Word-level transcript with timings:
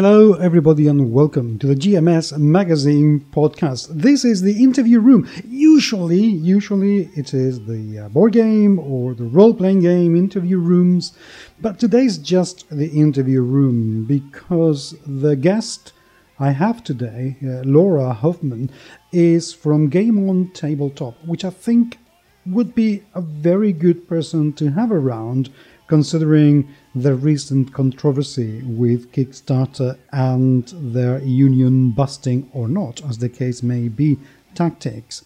Hello, 0.00 0.34
everybody, 0.34 0.86
and 0.86 1.12
welcome 1.12 1.58
to 1.58 1.66
the 1.66 1.74
GMS 1.74 2.38
Magazine 2.38 3.26
podcast. 3.32 3.88
This 3.88 4.24
is 4.24 4.42
the 4.42 4.62
interview 4.62 5.00
room. 5.00 5.28
Usually, 5.44 6.22
usually 6.22 7.10
it 7.16 7.34
is 7.34 7.66
the 7.66 8.04
uh, 8.04 8.08
board 8.08 8.34
game 8.34 8.78
or 8.78 9.14
the 9.14 9.24
role-playing 9.24 9.80
game 9.80 10.14
interview 10.14 10.58
rooms, 10.58 11.18
but 11.60 11.80
today's 11.80 12.16
just 12.16 12.70
the 12.70 12.86
interview 12.86 13.42
room 13.42 14.04
because 14.04 14.94
the 15.04 15.34
guest 15.34 15.92
I 16.38 16.52
have 16.52 16.84
today, 16.84 17.36
uh, 17.42 17.62
Laura 17.64 18.12
Hoffmann, 18.12 18.70
is 19.10 19.52
from 19.52 19.88
Game 19.88 20.28
on 20.30 20.52
Tabletop, 20.52 21.16
which 21.26 21.44
I 21.44 21.50
think 21.50 21.98
would 22.46 22.72
be 22.72 23.02
a 23.16 23.20
very 23.20 23.72
good 23.72 24.06
person 24.08 24.52
to 24.52 24.70
have 24.70 24.92
around 24.92 25.50
considering 25.88 26.68
the 27.02 27.14
recent 27.14 27.72
controversy 27.72 28.62
with 28.64 29.12
Kickstarter 29.12 29.96
and 30.12 30.66
their 30.74 31.20
union 31.22 31.90
busting 31.90 32.50
or 32.52 32.66
not, 32.66 33.04
as 33.08 33.18
the 33.18 33.28
case 33.28 33.62
may 33.62 33.88
be, 33.88 34.18
tactics. 34.54 35.24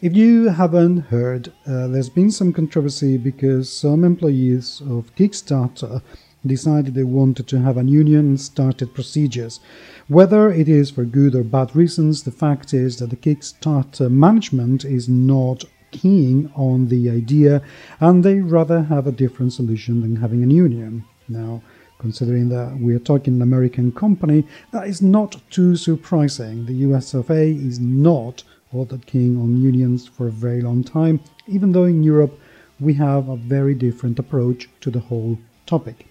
If 0.00 0.16
you 0.16 0.48
haven't 0.48 0.98
heard, 1.12 1.52
uh, 1.66 1.88
there's 1.88 2.08
been 2.08 2.30
some 2.30 2.52
controversy 2.52 3.18
because 3.18 3.70
some 3.70 4.02
employees 4.02 4.80
of 4.80 5.14
Kickstarter 5.14 6.00
decided 6.46 6.94
they 6.94 7.02
wanted 7.02 7.46
to 7.48 7.60
have 7.60 7.76
a 7.76 7.84
union 7.84 8.20
and 8.20 8.40
started 8.40 8.94
procedures. 8.94 9.60
Whether 10.08 10.50
it 10.50 10.68
is 10.68 10.90
for 10.90 11.04
good 11.04 11.34
or 11.34 11.44
bad 11.44 11.76
reasons, 11.76 12.22
the 12.22 12.30
fact 12.30 12.72
is 12.72 12.96
that 12.96 13.10
the 13.10 13.16
Kickstarter 13.16 14.10
management 14.10 14.84
is 14.84 15.08
not 15.08 15.64
keen 15.90 16.50
on 16.54 16.88
the 16.88 17.10
idea 17.10 17.62
and 17.98 18.24
they 18.24 18.40
rather 18.40 18.84
have 18.84 19.06
a 19.06 19.12
different 19.12 19.52
solution 19.52 20.00
than 20.00 20.16
having 20.16 20.42
a 20.42 20.54
union. 20.54 21.04
Now, 21.30 21.62
considering 21.98 22.48
that 22.48 22.76
we 22.80 22.94
are 22.94 22.98
talking 22.98 23.34
an 23.34 23.42
American 23.42 23.92
company, 23.92 24.44
that 24.72 24.88
is 24.88 25.00
not 25.00 25.40
too 25.50 25.76
surprising. 25.76 26.66
The 26.66 26.80
US 26.88 27.14
of 27.14 27.30
A 27.30 27.52
is 27.52 27.78
not 27.78 28.42
all 28.72 28.84
that 28.86 29.06
keen 29.06 29.40
on 29.40 29.62
unions 29.62 30.06
for 30.06 30.26
a 30.26 30.32
very 30.32 30.60
long 30.60 30.82
time, 30.82 31.20
even 31.46 31.72
though 31.72 31.84
in 31.84 32.02
Europe 32.02 32.38
we 32.80 32.94
have 32.94 33.28
a 33.28 33.36
very 33.36 33.74
different 33.74 34.18
approach 34.18 34.68
to 34.80 34.90
the 34.90 35.00
whole 35.00 35.38
topic. 35.66 36.06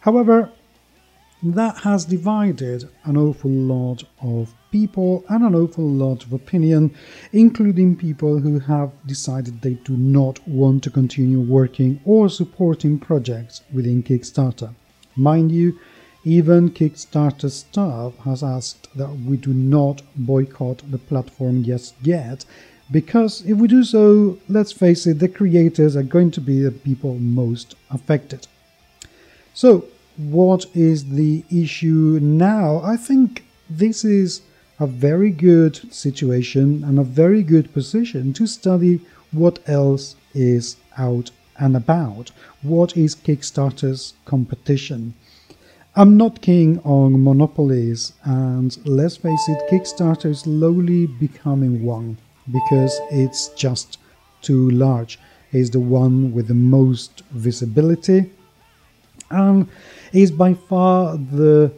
However, 0.00 0.50
that 1.42 1.76
has 1.78 2.04
divided 2.04 2.88
an 3.04 3.16
awful 3.16 3.50
lot 3.50 4.02
of 4.20 4.54
people 4.74 5.24
and 5.28 5.44
an 5.44 5.54
awful 5.54 5.88
lot 5.88 6.24
of 6.24 6.32
opinion, 6.32 6.92
including 7.32 7.94
people 7.94 8.40
who 8.40 8.58
have 8.58 8.90
decided 9.06 9.62
they 9.62 9.74
do 9.84 9.96
not 9.96 10.36
want 10.48 10.82
to 10.82 10.90
continue 10.90 11.40
working 11.40 12.00
or 12.04 12.28
supporting 12.28 12.98
projects 12.98 13.62
within 13.72 14.02
Kickstarter. 14.02 14.74
Mind 15.14 15.52
you, 15.52 15.78
even 16.24 16.70
Kickstarter 16.70 17.52
staff 17.52 18.16
has 18.24 18.42
asked 18.42 18.88
that 18.96 19.14
we 19.24 19.36
do 19.36 19.54
not 19.54 20.02
boycott 20.16 20.82
the 20.90 20.98
platform 20.98 21.62
just 21.62 21.94
yet, 22.02 22.44
because 22.90 23.42
if 23.46 23.56
we 23.56 23.68
do 23.68 23.84
so, 23.84 24.38
let's 24.48 24.72
face 24.72 25.06
it, 25.06 25.20
the 25.20 25.28
creators 25.28 25.94
are 25.94 26.02
going 26.16 26.32
to 26.32 26.40
be 26.40 26.60
the 26.60 26.72
people 26.72 27.14
most 27.20 27.76
affected. 27.92 28.48
So, 29.52 29.84
what 30.16 30.66
is 30.74 31.10
the 31.10 31.44
issue 31.48 32.18
now? 32.20 32.80
I 32.82 32.96
think 32.96 33.44
this 33.70 34.04
is 34.04 34.42
a 34.80 34.86
very 34.86 35.30
good 35.30 35.92
situation 35.92 36.82
and 36.84 36.98
a 36.98 37.04
very 37.04 37.42
good 37.42 37.72
position 37.72 38.32
to 38.32 38.46
study 38.46 39.00
what 39.32 39.58
else 39.68 40.16
is 40.34 40.76
out 40.98 41.30
and 41.58 41.76
about. 41.76 42.30
What 42.62 42.96
is 42.96 43.14
Kickstarter's 43.14 44.14
competition? 44.24 45.14
I'm 45.96 46.16
not 46.16 46.42
keen 46.42 46.80
on 46.84 47.22
monopolies, 47.22 48.14
and 48.24 48.76
let's 48.84 49.16
face 49.16 49.48
it, 49.48 49.70
Kickstarter 49.70 50.30
is 50.30 50.40
slowly 50.40 51.06
becoming 51.06 51.84
one 51.84 52.18
because 52.50 53.00
it's 53.12 53.50
just 53.50 53.98
too 54.42 54.70
large. 54.70 55.20
It's 55.52 55.70
the 55.70 55.78
one 55.78 56.32
with 56.32 56.48
the 56.48 56.54
most 56.54 57.22
visibility 57.30 58.32
and 59.30 59.68
is 60.12 60.32
by 60.32 60.54
far 60.54 61.16
the 61.16 61.72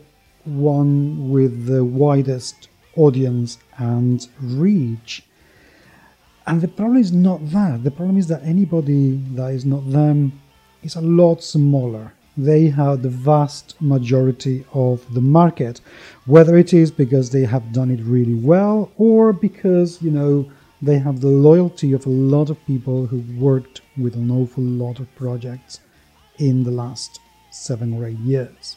one 0.45 1.31
with 1.31 1.67
the 1.67 1.85
widest 1.85 2.69
audience 2.97 3.59
and 3.79 4.27
reach. 4.41 5.23
And 6.47 6.61
the 6.61 6.69
problem 6.69 6.99
is 6.99 7.12
not 7.12 7.51
that. 7.51 7.83
The 7.83 7.91
problem 7.91 8.19
is 8.19 8.29
that 8.29 8.43
anybody 8.43 9.17
that 9.34 9.53
is 9.53 9.65
not 9.65 9.91
them 9.91 10.41
is 10.83 10.95
a 10.97 11.01
lot 11.01 11.43
smaller. 11.43 12.12
They 12.37 12.67
have 12.67 13.03
the 13.03 13.09
vast 13.09 13.81
majority 13.81 14.65
of 14.73 15.12
the 15.15 15.23
market, 15.23 15.81
whether 16.27 16.56
it 16.56 16.75
is 16.75 16.91
because 16.91 17.31
they 17.31 17.45
have 17.45 17.73
done 17.73 17.91
it 17.91 18.01
really 18.03 18.35
well 18.35 18.91
or 18.99 19.33
because, 19.33 20.03
you 20.03 20.11
know, 20.11 20.51
they 20.83 20.99
have 20.99 21.21
the 21.21 21.29
loyalty 21.29 21.93
of 21.95 22.05
a 22.05 22.11
lot 22.11 22.51
of 22.51 22.65
people 22.67 23.06
who 23.06 23.25
worked 23.39 23.81
with 23.97 24.15
an 24.15 24.31
awful 24.31 24.62
lot 24.62 25.01
of 25.01 25.15
projects 25.17 25.81
in 26.39 26.65
the 26.65 26.71
last 26.71 27.19
seven 27.51 27.95
or 27.95 28.06
eight 28.06 28.19
years. 28.19 28.77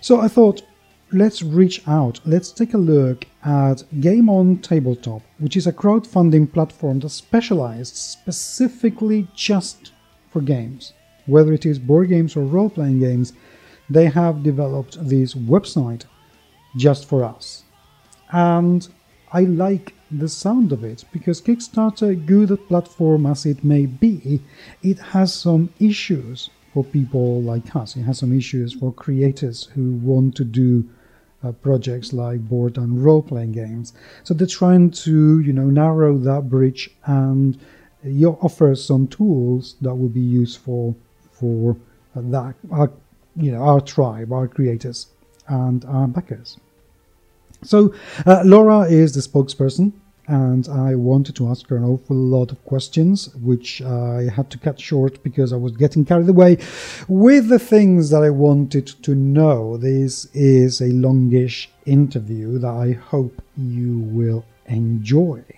So 0.00 0.20
I 0.20 0.28
thought, 0.28 0.62
let's 1.12 1.42
reach 1.42 1.86
out, 1.88 2.20
let's 2.26 2.52
take 2.52 2.74
a 2.74 2.78
look 2.78 3.26
at 3.44 3.82
Game 4.00 4.28
on 4.28 4.58
Tabletop, 4.58 5.22
which 5.38 5.56
is 5.56 5.66
a 5.66 5.72
crowdfunding 5.72 6.52
platform 6.52 7.00
that 7.00 7.08
specialized 7.10 7.96
specifically 7.96 9.26
just 9.34 9.92
for 10.30 10.40
games. 10.40 10.92
Whether 11.26 11.52
it 11.52 11.66
is 11.66 11.78
board 11.78 12.08
games 12.08 12.36
or 12.36 12.42
role 12.42 12.70
playing 12.70 13.00
games, 13.00 13.32
they 13.88 14.06
have 14.06 14.42
developed 14.42 14.98
this 15.08 15.34
website 15.34 16.04
just 16.76 17.08
for 17.08 17.24
us. 17.24 17.64
And 18.30 18.86
I 19.32 19.42
like 19.42 19.94
the 20.10 20.28
sound 20.28 20.72
of 20.72 20.84
it 20.84 21.04
because 21.12 21.40
Kickstarter, 21.40 22.14
good 22.26 22.56
platform 22.68 23.26
as 23.26 23.46
it 23.46 23.64
may 23.64 23.86
be, 23.86 24.42
it 24.82 24.98
has 24.98 25.32
some 25.32 25.72
issues 25.80 26.50
for 26.74 26.84
people 26.84 27.42
like 27.42 27.74
us. 27.74 27.96
It 27.96 28.02
has 28.02 28.18
some 28.18 28.36
issues 28.36 28.74
for 28.74 28.92
creators 28.92 29.64
who 29.74 29.92
want 29.94 30.34
to 30.36 30.44
do 30.44 30.88
uh, 31.44 31.52
projects 31.52 32.12
like 32.12 32.40
board 32.48 32.76
and 32.76 33.04
role 33.04 33.22
playing 33.22 33.52
games. 33.52 33.92
So 34.24 34.34
they're 34.34 34.46
trying 34.46 34.90
to, 34.90 35.40
you 35.40 35.52
know, 35.52 35.66
narrow 35.66 36.18
that 36.18 36.48
bridge 36.48 36.90
and 37.04 37.58
you 38.04 38.30
offer 38.42 38.74
some 38.74 39.06
tools 39.06 39.76
that 39.80 39.94
will 39.94 40.08
be 40.08 40.20
useful 40.20 40.96
for 41.32 41.76
uh, 42.16 42.20
that, 42.24 42.54
our, 42.70 42.90
you 43.36 43.52
know, 43.52 43.62
our 43.62 43.80
tribe, 43.80 44.32
our 44.32 44.48
creators, 44.48 45.08
and 45.46 45.84
our 45.84 46.06
backers. 46.06 46.58
So 47.62 47.94
uh, 48.26 48.42
Laura 48.44 48.80
is 48.82 49.14
the 49.14 49.20
spokesperson 49.20 49.92
and 50.28 50.68
I 50.68 50.94
wanted 50.94 51.34
to 51.36 51.48
ask 51.48 51.66
her 51.68 51.76
an 51.76 51.84
awful 51.84 52.14
lot 52.14 52.52
of 52.52 52.62
questions, 52.66 53.34
which 53.34 53.80
I 53.82 54.28
had 54.28 54.50
to 54.50 54.58
cut 54.58 54.78
short 54.78 55.22
because 55.22 55.52
I 55.54 55.56
was 55.56 55.72
getting 55.72 56.04
carried 56.04 56.28
away 56.28 56.58
with 57.08 57.48
the 57.48 57.58
things 57.58 58.10
that 58.10 58.22
I 58.22 58.30
wanted 58.30 58.86
to 59.02 59.14
know. 59.14 59.78
This 59.78 60.26
is 60.34 60.82
a 60.82 60.92
longish 60.92 61.70
interview 61.86 62.58
that 62.58 62.68
I 62.68 62.92
hope 62.92 63.40
you 63.56 64.00
will 64.00 64.44
enjoy. 64.66 65.57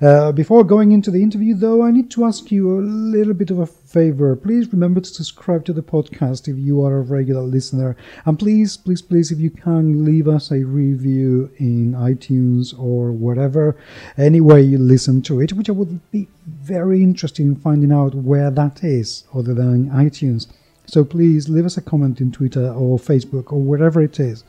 Uh, 0.00 0.30
before 0.30 0.62
going 0.62 0.92
into 0.92 1.10
the 1.10 1.20
interview, 1.20 1.54
though, 1.54 1.82
I 1.82 1.90
need 1.90 2.08
to 2.12 2.24
ask 2.24 2.52
you 2.52 2.78
a 2.78 2.82
little 2.82 3.34
bit 3.34 3.50
of 3.50 3.58
a 3.58 3.66
favor. 3.66 4.36
Please 4.36 4.72
remember 4.72 5.00
to 5.00 5.08
subscribe 5.08 5.64
to 5.64 5.72
the 5.72 5.82
podcast 5.82 6.46
if 6.46 6.56
you 6.56 6.84
are 6.84 6.98
a 6.98 7.00
regular 7.00 7.42
listener. 7.42 7.96
And 8.24 8.38
please, 8.38 8.76
please, 8.76 9.02
please, 9.02 9.32
if 9.32 9.40
you 9.40 9.50
can, 9.50 10.04
leave 10.04 10.28
us 10.28 10.52
a 10.52 10.62
review 10.62 11.50
in 11.56 11.94
iTunes 11.94 12.78
or 12.78 13.10
whatever, 13.10 13.76
any 14.16 14.40
way 14.40 14.62
you 14.62 14.78
listen 14.78 15.20
to 15.22 15.40
it, 15.40 15.52
which 15.52 15.68
I 15.68 15.72
would 15.72 16.00
be 16.12 16.28
very 16.46 17.02
interested 17.02 17.44
in 17.44 17.56
finding 17.56 17.90
out 17.90 18.14
where 18.14 18.52
that 18.52 18.84
is 18.84 19.24
other 19.34 19.52
than 19.52 19.90
iTunes. 19.90 20.46
So 20.86 21.04
please 21.04 21.48
leave 21.48 21.66
us 21.66 21.76
a 21.76 21.82
comment 21.82 22.20
in 22.20 22.30
Twitter 22.30 22.70
or 22.72 22.98
Facebook 22.98 23.52
or 23.52 23.60
wherever 23.60 24.00
it 24.00 24.20
is 24.20 24.44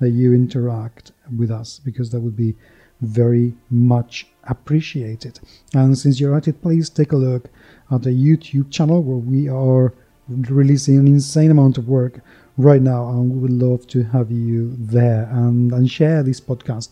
that 0.00 0.10
you 0.10 0.34
interact 0.34 1.12
with 1.36 1.52
us 1.52 1.78
because 1.84 2.10
that 2.10 2.20
would 2.20 2.36
be 2.36 2.56
very 3.00 3.54
much 3.70 4.26
appreciated. 4.48 5.40
And 5.74 5.96
since 5.96 6.20
you're 6.20 6.36
at 6.36 6.48
it, 6.48 6.62
please 6.62 6.88
take 6.90 7.12
a 7.12 7.16
look 7.16 7.48
at 7.90 8.02
the 8.02 8.10
YouTube 8.10 8.70
channel 8.70 9.02
where 9.02 9.16
we 9.16 9.48
are 9.48 9.94
releasing 10.28 10.98
an 10.98 11.06
insane 11.06 11.50
amount 11.50 11.78
of 11.78 11.88
work 11.88 12.20
right 12.56 12.82
now 12.82 13.08
and 13.08 13.30
we 13.30 13.38
would 13.38 13.52
love 13.52 13.86
to 13.86 14.02
have 14.02 14.30
you 14.30 14.74
there 14.78 15.28
and, 15.32 15.72
and 15.72 15.90
share 15.90 16.22
this 16.22 16.40
podcast 16.40 16.90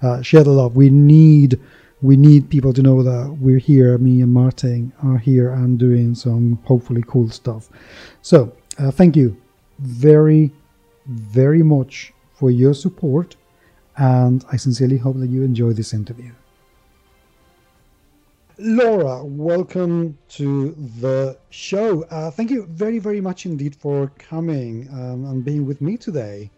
uh, 0.00 0.22
share 0.22 0.44
the 0.44 0.50
love 0.50 0.76
we 0.76 0.88
need 0.88 1.60
we 2.00 2.16
need 2.16 2.48
people 2.48 2.72
to 2.72 2.82
know 2.82 3.02
that 3.02 3.36
we're 3.40 3.58
here 3.58 3.98
me 3.98 4.22
and 4.22 4.32
martin 4.32 4.92
are 5.02 5.18
here 5.18 5.52
and 5.52 5.76
doing 5.78 6.14
some 6.14 6.56
hopefully 6.64 7.02
cool 7.08 7.28
stuff 7.28 7.68
so 8.22 8.56
uh, 8.78 8.92
thank 8.92 9.16
you 9.16 9.36
very 9.80 10.52
very 11.06 11.64
much 11.64 12.12
for 12.32 12.50
your 12.50 12.72
support 12.72 13.34
and 13.98 14.44
I 14.50 14.56
sincerely 14.56 14.96
hope 14.96 15.18
that 15.18 15.28
you 15.28 15.42
enjoy 15.42 15.72
this 15.72 15.92
interview. 15.92 16.30
Laura, 18.60 19.24
welcome 19.24 20.18
to 20.28 20.72
the 21.00 21.38
show. 21.50 22.02
Uh, 22.10 22.28
thank 22.28 22.50
you 22.50 22.66
very, 22.66 22.98
very 22.98 23.20
much 23.20 23.46
indeed 23.46 23.76
for 23.76 24.10
coming 24.18 24.88
um, 24.92 25.24
and 25.26 25.44
being 25.44 25.64
with 25.64 25.80
me 25.80 25.96
today. 25.96 26.50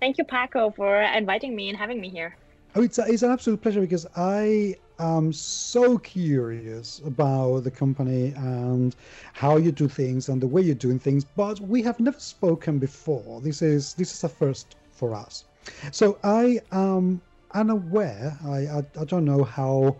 Thank 0.00 0.16
you, 0.16 0.24
Paco, 0.24 0.70
for 0.70 1.02
inviting 1.02 1.54
me 1.54 1.68
and 1.68 1.76
having 1.76 2.00
me 2.00 2.08
here. 2.08 2.34
Oh, 2.74 2.82
it's, 2.82 2.98
a, 2.98 3.04
it's 3.06 3.22
an 3.22 3.30
absolute 3.30 3.60
pleasure 3.60 3.82
because 3.82 4.06
I 4.16 4.76
am 4.98 5.30
so 5.30 5.98
curious 5.98 7.02
about 7.04 7.64
the 7.64 7.70
company 7.70 8.32
and 8.36 8.96
how 9.34 9.58
you 9.58 9.72
do 9.72 9.88
things 9.88 10.30
and 10.30 10.40
the 10.40 10.46
way 10.46 10.62
you're 10.62 10.74
doing 10.74 10.98
things, 10.98 11.22
but 11.22 11.60
we 11.60 11.82
have 11.82 12.00
never 12.00 12.18
spoken 12.18 12.78
before. 12.78 13.42
This 13.42 13.60
is 13.60 13.92
this 13.94 14.12
is 14.14 14.24
a 14.24 14.28
first 14.28 14.76
for 14.92 15.14
us. 15.14 15.44
So 15.92 16.18
I 16.24 16.60
am 16.72 17.20
unaware. 17.52 18.38
I 18.46 18.56
I, 18.68 18.82
I 18.98 19.04
don't 19.04 19.26
know 19.26 19.44
how. 19.44 19.96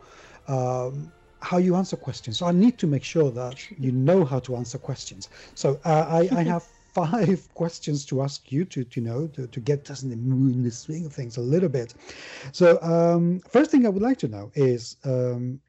Um, 0.49 1.13
how 1.41 1.59
you 1.59 1.77
answer 1.77 1.97
questions. 1.97 2.39
So 2.39 2.47
I 2.47 2.53
need 2.53 2.79
to 2.79 2.87
make 2.87 3.05
sure 3.05 3.31
that 3.31 3.71
you 3.79 3.93
know 3.93 4.25
how 4.25 4.41
to 4.41 4.57
answer 4.57 4.79
questions. 4.79 5.29
So 5.55 5.81
uh, 5.85 6.07
I, 6.09 6.29
I 6.37 6.43
have 6.43 6.65
five 6.95 7.49
questions 7.55 8.05
to 8.07 8.23
ask 8.23 8.51
you 8.51 8.65
to, 8.65 8.83
to 8.85 9.01
know 9.01 9.29
to, 9.29 9.47
to 9.47 9.61
get 9.61 9.89
us 9.91 10.03
in 10.03 10.11
the 10.11 10.17
mood 10.17 10.55
in 10.55 10.63
the 10.63 10.71
swing 10.71 11.07
of 11.07 11.13
things 11.13 11.37
a 11.37 11.41
little 11.41 11.69
bit. 11.69 11.95
So 12.53 12.81
um, 12.83 13.41
first 13.41 13.71
thing 13.71 13.87
I 13.87 13.89
would 13.89 14.03
like 14.03 14.19
to 14.19 14.29
know 14.29 14.51
is 14.55 14.97
um, 15.05 15.61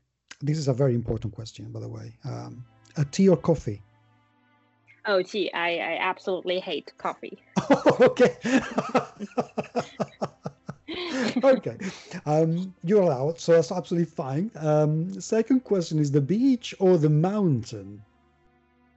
this 0.42 0.58
is 0.58 0.68
a 0.68 0.74
very 0.74 0.96
important 0.96 1.34
question, 1.34 1.72
by 1.72 1.82
the 1.82 1.88
way. 1.88 2.16
Um, 2.26 2.66
a 2.98 3.06
tea 3.06 3.30
or 3.30 3.38
coffee? 3.38 3.82
Oh, 5.06 5.22
tea. 5.22 5.52
I, 5.54 5.78
I 5.78 5.98
absolutely 6.00 6.60
hate 6.60 6.94
coffee. 6.98 7.42
okay. 8.00 8.38
okay. 11.44 11.78
Um, 12.26 12.74
you're 12.84 13.02
allowed, 13.02 13.40
so 13.40 13.54
that's 13.54 13.72
absolutely 13.72 14.12
fine. 14.12 14.52
Um, 14.56 15.20
second 15.20 15.64
question 15.64 16.00
is 16.00 16.12
the 16.12 16.22
beach 16.22 16.74
or 16.80 16.98
the 16.98 17.10
mountain? 17.10 18.02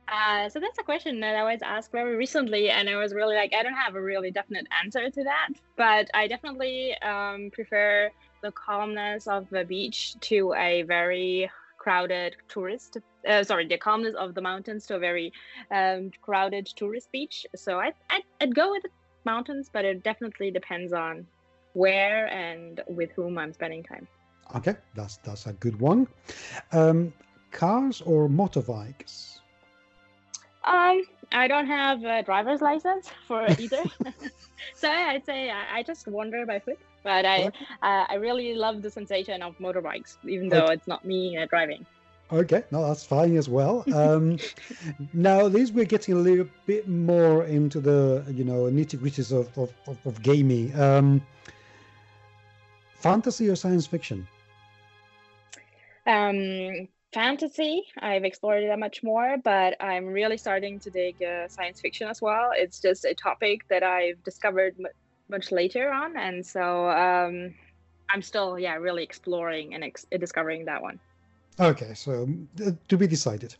Uh, 0.08 0.48
so 0.48 0.60
that's 0.60 0.78
a 0.78 0.82
question 0.82 1.20
that 1.20 1.36
I 1.36 1.42
was 1.42 1.62
asked 1.62 1.90
very 1.90 2.16
recently, 2.16 2.68
and 2.68 2.88
I 2.88 2.96
was 2.96 3.14
really 3.14 3.34
like, 3.34 3.54
I 3.54 3.62
don't 3.62 3.72
have 3.74 3.94
a 3.94 4.02
really 4.02 4.30
definite 4.30 4.66
answer 4.82 5.08
to 5.08 5.24
that, 5.24 5.48
but 5.76 6.10
I 6.12 6.26
definitely 6.26 6.94
um, 6.98 7.50
prefer 7.50 8.10
the 8.42 8.52
calmness 8.52 9.26
of 9.26 9.48
the 9.48 9.64
beach 9.64 10.16
to 10.20 10.52
a 10.54 10.82
very 10.82 11.50
crowded 11.78 12.36
tourist. 12.48 12.98
Uh, 13.26 13.42
sorry, 13.42 13.66
the 13.66 13.78
calmness 13.78 14.14
of 14.16 14.34
the 14.34 14.40
mountains 14.42 14.86
to 14.86 14.96
a 14.96 14.98
very 14.98 15.32
um, 15.70 16.10
crowded 16.20 16.66
tourist 16.66 17.10
beach. 17.10 17.46
So 17.56 17.78
I, 17.80 17.92
I'd, 18.10 18.22
I'd 18.40 18.54
go 18.54 18.70
with 18.70 18.82
the 18.82 18.90
mountains, 19.24 19.70
but 19.72 19.84
it 19.84 20.02
definitely 20.02 20.50
depends 20.50 20.92
on 20.92 21.26
where 21.74 22.26
and 22.28 22.80
with 22.88 23.10
whom 23.12 23.38
I'm 23.38 23.52
spending 23.52 23.82
time. 23.82 24.06
Okay, 24.56 24.74
that's 24.94 25.16
that's 25.18 25.46
a 25.46 25.52
good 25.54 25.80
one. 25.80 26.06
Um, 26.72 27.12
cars 27.50 28.02
or 28.02 28.28
motorbikes? 28.28 29.38
Um, 30.64 31.02
I 31.32 31.48
don't 31.48 31.66
have 31.66 32.04
a 32.04 32.22
driver's 32.22 32.60
license 32.60 33.10
for 33.26 33.46
either, 33.58 33.82
so 34.74 34.90
I'd 34.90 35.24
say 35.24 35.50
I, 35.50 35.78
I, 35.78 35.82
just 35.82 36.06
wander 36.06 36.46
by 36.46 36.60
foot. 36.60 36.78
But 37.02 37.24
I, 37.24 37.46
okay. 37.46 37.58
uh, 37.82 38.04
I 38.08 38.14
really 38.14 38.54
love 38.54 38.80
the 38.82 38.90
sensation 38.90 39.42
of 39.42 39.58
motorbikes, 39.58 40.18
even 40.24 40.48
though 40.48 40.64
okay. 40.64 40.74
it's 40.74 40.86
not 40.86 41.04
me 41.04 41.36
uh, 41.36 41.46
driving. 41.46 41.84
Okay, 42.30 42.62
no, 42.70 42.86
that's 42.86 43.04
fine 43.04 43.36
as 43.36 43.48
well. 43.48 43.84
Um, 43.94 44.38
now, 45.12 45.48
these 45.48 45.72
we're 45.72 45.84
getting 45.84 46.14
a 46.14 46.18
little 46.18 46.46
bit 46.66 46.88
more 46.88 47.44
into 47.44 47.80
the 47.80 48.24
you 48.28 48.44
know 48.44 48.64
nitty 48.64 48.98
gritties 48.98 49.32
of, 49.32 49.46
of, 49.58 49.72
of, 49.86 49.98
of 50.06 50.22
gaming. 50.22 50.78
Um, 50.80 51.22
fantasy 53.02 53.48
or 53.48 53.56
science 53.56 53.86
fiction? 53.86 54.26
Um, 56.06 56.88
fantasy. 57.12 57.82
I've 57.98 58.24
explored 58.24 58.64
that 58.68 58.78
much 58.78 59.02
more, 59.02 59.36
but 59.42 59.76
I'm 59.80 60.06
really 60.06 60.38
starting 60.38 60.80
to 60.80 60.90
dig 60.90 61.22
uh, 61.22 61.48
science 61.48 61.80
fiction 61.80 62.08
as 62.08 62.22
well. 62.22 62.50
It's 62.54 62.80
just 62.80 63.04
a 63.04 63.14
topic 63.14 63.60
that 63.68 63.82
I've 63.82 64.22
discovered 64.24 64.74
m- 64.78 64.86
much 65.28 65.52
later 65.52 65.92
on, 65.92 66.16
and 66.16 66.44
so 66.44 66.88
um, 66.88 67.54
I'm 68.10 68.22
still, 68.22 68.58
yeah, 68.58 68.74
really 68.74 69.02
exploring 69.02 69.74
and 69.74 69.84
ex- 69.84 70.06
discovering 70.18 70.64
that 70.66 70.82
one. 70.82 70.98
Okay, 71.60 71.94
so 71.94 72.28
uh, 72.64 72.70
to 72.88 72.96
be 72.96 73.06
decided. 73.06 73.54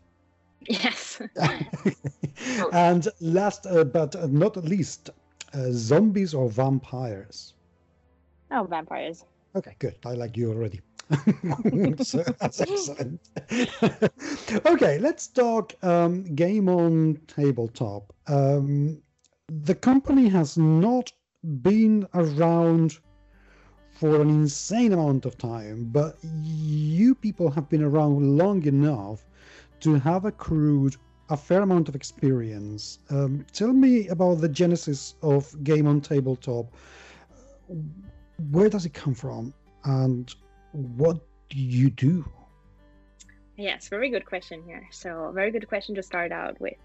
Yes. 0.68 1.20
and 2.72 3.08
last 3.20 3.66
uh, 3.66 3.84
but 3.84 4.30
not 4.30 4.56
least, 4.56 5.10
uh, 5.54 5.66
zombies 5.70 6.34
or 6.34 6.48
vampires? 6.48 7.54
Oh, 8.50 8.64
vampires. 8.64 9.24
Okay, 9.54 9.76
good. 9.78 9.96
I 10.04 10.14
like 10.14 10.36
you 10.36 10.50
already. 10.50 10.80
so 12.02 12.24
that's 12.40 12.60
excellent. 12.66 13.20
okay, 14.66 14.98
let's 14.98 15.26
talk 15.28 15.74
um, 15.84 16.24
game 16.34 16.68
on 16.68 17.20
tabletop. 17.26 18.12
Um, 18.26 19.02
the 19.48 19.74
company 19.74 20.28
has 20.28 20.56
not 20.56 21.12
been 21.62 22.06
around 22.14 22.98
for 23.90 24.20
an 24.22 24.30
insane 24.30 24.92
amount 24.92 25.26
of 25.26 25.36
time, 25.36 25.84
but 25.92 26.16
you 26.42 27.14
people 27.14 27.50
have 27.50 27.68
been 27.68 27.82
around 27.82 28.38
long 28.38 28.64
enough 28.64 29.24
to 29.80 29.94
have 29.94 30.24
accrued 30.24 30.96
a 31.28 31.36
fair 31.36 31.62
amount 31.62 31.88
of 31.88 31.94
experience. 31.94 32.98
Um, 33.10 33.44
tell 33.52 33.72
me 33.72 34.08
about 34.08 34.40
the 34.40 34.48
genesis 34.48 35.14
of 35.22 35.62
Game 35.62 35.86
on 35.86 36.00
Tabletop. 36.00 36.66
Where 38.50 38.68
does 38.68 38.86
it 38.86 38.94
come 38.94 39.14
from? 39.14 39.54
And 39.84 40.34
what 40.72 41.18
do 41.48 41.58
you 41.58 41.90
do? 41.90 42.24
Yes, 43.56 43.88
very 43.88 44.08
good 44.08 44.24
question 44.24 44.62
here. 44.64 44.88
So, 44.90 45.30
very 45.34 45.50
good 45.50 45.68
question 45.68 45.94
to 45.96 46.02
start 46.02 46.32
out 46.32 46.58
with. 46.60 46.78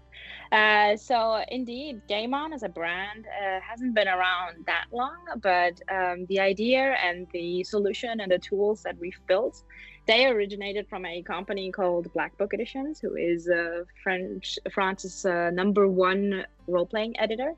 Uh, 0.52 0.96
so, 0.96 1.42
indeed, 1.48 2.02
Game 2.08 2.34
On 2.34 2.52
as 2.52 2.62
a 2.62 2.68
brand 2.68 3.26
uh, 3.26 3.58
hasn't 3.60 3.94
been 3.94 4.06
around 4.06 4.66
that 4.66 4.84
long, 4.92 5.16
but 5.40 5.80
um, 5.90 6.26
the 6.26 6.38
idea 6.38 6.94
and 7.02 7.26
the 7.32 7.64
solution 7.64 8.20
and 8.20 8.30
the 8.30 8.38
tools 8.38 8.82
that 8.82 8.98
we've 8.98 9.18
built, 9.26 9.62
they 10.06 10.26
originated 10.26 10.86
from 10.88 11.06
a 11.06 11.22
company 11.22 11.72
called 11.72 12.12
Black 12.12 12.36
Book 12.36 12.52
Editions, 12.52 13.00
who 13.00 13.16
is 13.16 13.48
uh, 13.48 13.84
French 14.02 14.58
France's 14.70 15.24
uh, 15.24 15.50
number 15.50 15.88
one 15.88 16.44
role-playing 16.66 17.18
editor 17.18 17.54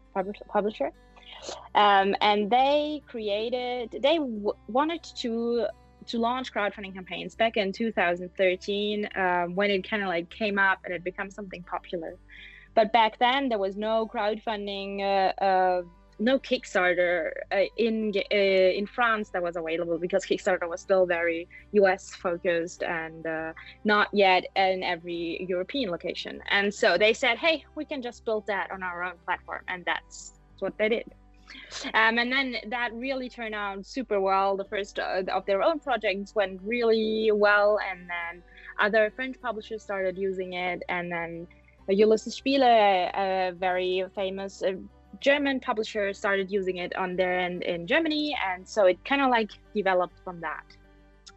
publisher. 0.48 0.92
Um, 1.74 2.14
and 2.20 2.50
they 2.50 3.02
created, 3.08 3.96
they 4.02 4.18
w- 4.18 4.52
wanted 4.68 5.02
to 5.16 5.66
to 6.06 6.18
launch 6.18 6.52
crowdfunding 6.52 6.94
campaigns 6.94 7.34
back 7.34 7.56
in 7.56 7.72
2013 7.72 9.08
um, 9.14 9.54
when 9.54 9.70
it 9.70 9.88
kind 9.88 10.02
of 10.02 10.08
like 10.08 10.28
came 10.30 10.58
up 10.58 10.78
and 10.84 10.94
it 10.94 11.04
became 11.04 11.30
something 11.30 11.62
popular. 11.62 12.16
But 12.74 12.92
back 12.92 13.18
then 13.18 13.48
there 13.48 13.58
was 13.58 13.76
no 13.76 14.06
crowdfunding, 14.06 15.00
uh, 15.00 15.44
uh, 15.44 15.82
no 16.18 16.38
Kickstarter 16.38 17.30
uh, 17.50 17.64
in 17.76 18.12
uh, 18.16 18.36
in 18.36 18.86
France 18.86 19.30
that 19.30 19.42
was 19.42 19.56
available 19.56 19.98
because 19.98 20.24
Kickstarter 20.24 20.68
was 20.68 20.80
still 20.80 21.06
very 21.06 21.48
US 21.72 22.14
focused 22.14 22.82
and 22.82 23.26
uh, 23.26 23.52
not 23.84 24.08
yet 24.12 24.44
in 24.54 24.82
every 24.82 25.46
European 25.48 25.90
location. 25.90 26.40
And 26.50 26.72
so 26.72 26.98
they 26.98 27.12
said, 27.12 27.38
hey, 27.38 27.64
we 27.74 27.84
can 27.84 28.02
just 28.02 28.24
build 28.24 28.46
that 28.46 28.70
on 28.70 28.82
our 28.82 29.02
own 29.02 29.14
platform, 29.24 29.62
and 29.68 29.84
that's 29.84 30.34
what 30.60 30.76
they 30.78 30.88
did. 30.88 31.04
Um, 31.94 32.18
and 32.18 32.30
then 32.32 32.56
that 32.68 32.92
really 32.92 33.28
turned 33.28 33.54
out 33.54 33.84
super 33.86 34.20
well. 34.20 34.56
The 34.56 34.64
first 34.64 34.98
uh, 34.98 35.22
of 35.32 35.46
their 35.46 35.62
own 35.62 35.78
projects 35.78 36.34
went 36.34 36.60
really 36.62 37.30
well, 37.32 37.78
and 37.90 38.08
then 38.08 38.42
other 38.78 39.12
French 39.14 39.40
publishers 39.40 39.82
started 39.82 40.18
using 40.18 40.54
it, 40.54 40.82
and 40.88 41.10
then 41.10 41.46
Ulisses 41.88 42.40
Spiele, 42.40 43.10
a, 43.14 43.52
very 43.52 44.04
famous 44.14 44.62
uh, 44.62 44.72
German 45.20 45.60
publisher, 45.60 46.12
started 46.12 46.50
using 46.50 46.76
it 46.78 46.94
on 46.96 47.16
their 47.16 47.38
end 47.38 47.62
in 47.62 47.86
Germany, 47.86 48.36
and 48.46 48.66
so 48.68 48.86
it 48.86 49.04
kind 49.04 49.22
of 49.22 49.30
like 49.30 49.50
developed 49.74 50.18
from 50.24 50.40
that. 50.40 50.64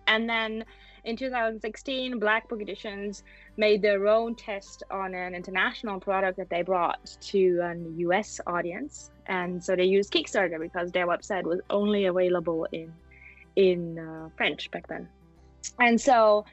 And 0.07 0.29
then 0.29 0.65
in 1.05 1.17
2016, 1.17 2.19
Black 2.19 2.47
Book 2.47 2.61
Editions 2.61 3.23
made 3.57 3.81
their 3.81 4.07
own 4.07 4.35
test 4.35 4.83
on 4.89 5.13
an 5.13 5.35
international 5.35 5.99
product 5.99 6.37
that 6.37 6.49
they 6.49 6.61
brought 6.61 7.15
to 7.21 7.59
a 7.63 7.75
US 7.99 8.39
audience. 8.47 9.11
And 9.27 9.63
so 9.63 9.75
they 9.75 9.85
used 9.85 10.11
Kickstarter 10.11 10.59
because 10.59 10.91
their 10.91 11.07
website 11.07 11.43
was 11.43 11.59
only 11.69 12.05
available 12.05 12.67
in 12.71 12.93
in 13.55 13.99
uh, 13.99 14.29
French 14.35 14.71
back 14.71 14.87
then. 14.87 15.07
And 15.79 15.99
so 16.01 16.45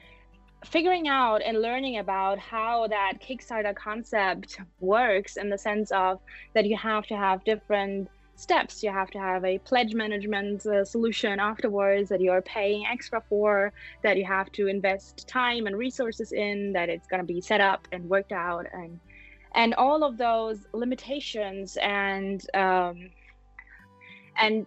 figuring 0.65 1.07
out 1.07 1.41
and 1.41 1.61
learning 1.61 1.97
about 1.97 2.37
how 2.37 2.87
that 2.87 3.13
Kickstarter 3.19 3.75
concept 3.75 4.59
works 4.79 5.37
in 5.37 5.49
the 5.49 5.57
sense 5.57 5.91
of 5.91 6.19
that 6.53 6.65
you 6.65 6.77
have 6.77 7.07
to 7.07 7.17
have 7.17 7.43
different 7.43 8.07
steps. 8.41 8.83
You 8.83 8.91
have 8.91 9.11
to 9.11 9.19
have 9.19 9.45
a 9.45 9.59
pledge 9.59 9.93
management 9.93 10.65
uh, 10.65 10.83
solution 10.83 11.39
afterwards 11.39 12.09
that 12.09 12.21
you're 12.21 12.41
paying 12.41 12.85
extra 12.85 13.21
for, 13.29 13.71
that 14.03 14.17
you 14.17 14.25
have 14.25 14.51
to 14.53 14.67
invest 14.67 15.27
time 15.27 15.67
and 15.67 15.77
resources 15.77 16.31
in, 16.31 16.73
that 16.73 16.89
it's 16.89 17.07
going 17.07 17.21
to 17.21 17.25
be 17.25 17.41
set 17.41 17.61
up 17.61 17.87
and 17.91 18.09
worked 18.09 18.31
out, 18.31 18.65
and 18.73 18.99
and 19.53 19.73
all 19.75 20.03
of 20.03 20.17
those 20.17 20.59
limitations 20.73 21.77
and 21.81 22.45
um, 22.55 23.09
and 24.37 24.65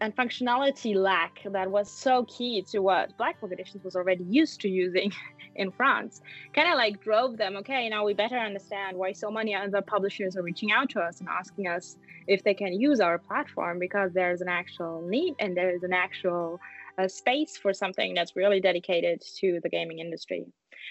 and 0.00 0.16
functionality 0.16 0.94
lack 0.94 1.40
that 1.44 1.70
was 1.70 1.90
so 1.90 2.24
key 2.24 2.62
to 2.62 2.80
what 2.80 3.16
Black 3.18 3.40
Book 3.40 3.52
Editions 3.52 3.84
was 3.84 3.94
already 3.94 4.24
used 4.24 4.60
to 4.62 4.68
using 4.68 5.12
in 5.56 5.70
France. 5.70 6.22
Kind 6.54 6.68
of 6.68 6.76
like 6.76 7.02
drove 7.02 7.36
them 7.36 7.56
okay 7.56 7.88
now 7.88 8.04
we 8.04 8.14
better 8.14 8.38
understand 8.38 8.96
why 8.96 9.12
so 9.12 9.30
many 9.30 9.54
other 9.54 9.82
publishers 9.82 10.36
are 10.36 10.42
reaching 10.42 10.72
out 10.72 10.88
to 10.90 11.00
us 11.00 11.20
and 11.20 11.28
asking 11.28 11.68
us 11.68 11.96
if 12.26 12.42
they 12.44 12.54
can 12.54 12.72
use 12.80 13.00
our 13.00 13.18
platform 13.18 13.78
because 13.78 14.12
there's 14.12 14.40
an 14.40 14.48
actual 14.48 15.02
need 15.06 15.34
and 15.38 15.56
there's 15.56 15.82
an 15.82 15.92
actual 15.92 16.60
uh, 16.98 17.06
space 17.06 17.56
for 17.56 17.72
something 17.72 18.14
that's 18.14 18.36
really 18.36 18.60
dedicated 18.60 19.20
to 19.36 19.60
the 19.62 19.68
gaming 19.68 19.98
industry. 19.98 20.44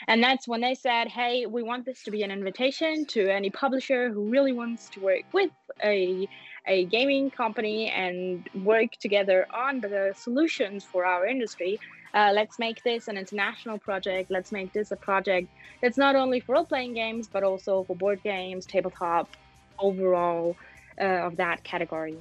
And 0.08 0.24
that's 0.24 0.48
when 0.48 0.62
they 0.62 0.76
said 0.76 1.08
hey 1.08 1.48
we 1.48 1.64
want 1.64 1.86
this 1.86 2.04
to 2.04 2.12
be 2.12 2.22
an 2.22 2.32
invitation 2.32 3.06
to 3.08 3.28
any 3.28 3.50
publisher 3.50 4.12
who 4.12 4.30
really 4.30 4.52
wants 4.52 4.90
to 4.90 5.00
work 5.00 5.24
with 5.34 5.52
a 5.84 6.28
a 6.70 6.86
gaming 6.86 7.30
company 7.32 7.90
and 7.90 8.48
work 8.64 8.92
together 9.02 9.46
on 9.54 9.82
the 9.82 10.14
solutions 10.16 10.86
for 10.86 11.06
our 11.06 11.26
industry 11.26 11.80
uh, 12.14 12.32
let's 12.34 12.58
make 12.58 12.84
this 12.84 13.08
an 13.08 13.18
international 13.18 13.78
project. 13.78 14.32
Let's 14.32 14.52
make 14.52 14.74
this 14.74 14.92
a 14.92 14.96
project 14.96 15.48
that's 15.82 15.98
not 15.98 16.16
only 16.16 16.40
for 16.40 16.54
role 16.56 16.66
playing 16.66 16.94
games, 16.94 17.30
but 17.32 17.44
also 17.44 17.84
for 17.84 17.96
board 17.96 18.22
games, 18.24 18.66
tabletop, 18.66 19.30
overall 19.78 20.56
uh, 21.00 21.28
of 21.28 21.38
that 21.38 21.64
category. 21.64 22.18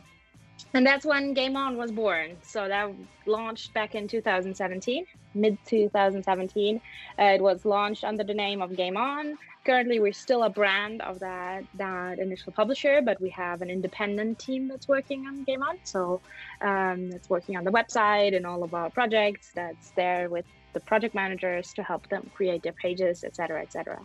And 0.74 0.86
that's 0.86 1.06
when 1.06 1.34
Game 1.34 1.56
On 1.56 1.76
was 1.76 1.90
born. 1.90 2.36
So 2.42 2.68
that 2.68 2.90
launched 3.26 3.72
back 3.72 3.94
in 3.94 4.08
2017, 4.08 5.06
mid 5.34 5.56
2017. 5.66 6.80
Uh, 7.18 7.22
it 7.22 7.40
was 7.40 7.64
launched 7.64 8.04
under 8.04 8.24
the 8.24 8.34
name 8.34 8.60
of 8.60 8.76
Game 8.76 8.96
On 8.96 9.38
currently 9.68 10.00
we're 10.00 10.12
still 10.12 10.44
a 10.44 10.48
brand 10.48 11.02
of 11.02 11.18
that 11.20 11.62
that 11.74 12.18
initial 12.18 12.52
publisher, 12.52 13.02
but 13.04 13.20
we 13.20 13.28
have 13.28 13.60
an 13.60 13.68
independent 13.68 14.38
team 14.38 14.66
that's 14.66 14.88
working 14.88 15.26
on 15.26 15.44
Game 15.44 15.62
On. 15.62 15.76
So 15.84 16.22
um, 16.62 17.10
working 17.28 17.54
on 17.58 17.64
the 17.64 17.70
website 17.70 18.34
and 18.34 18.46
all 18.46 18.62
of 18.64 18.72
our 18.72 18.88
projects. 18.88 19.50
That's 19.54 19.90
there 19.90 20.30
with 20.30 20.46
the 20.72 20.80
project 20.80 21.14
managers 21.14 21.74
to 21.74 21.82
help 21.82 22.08
them 22.08 22.30
create 22.34 22.62
their 22.62 22.72
pages, 22.72 23.24
etc., 23.24 23.60
etc. 23.60 24.00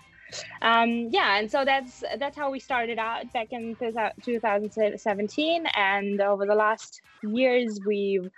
Um, 0.61 0.89
yeah, 1.11 1.37
and 1.37 1.49
so 1.49 1.63
that's 1.63 2.03
that's 2.17 2.35
how 2.35 2.51
we 2.51 2.59
started 2.59 2.99
out 2.99 3.31
back 3.31 3.47
in 3.51 3.77
2017, 3.77 5.65
and 5.77 6.21
over 6.21 6.45
the 6.45 6.55
last 6.55 7.01
years 7.21 7.79
we've 7.85 8.29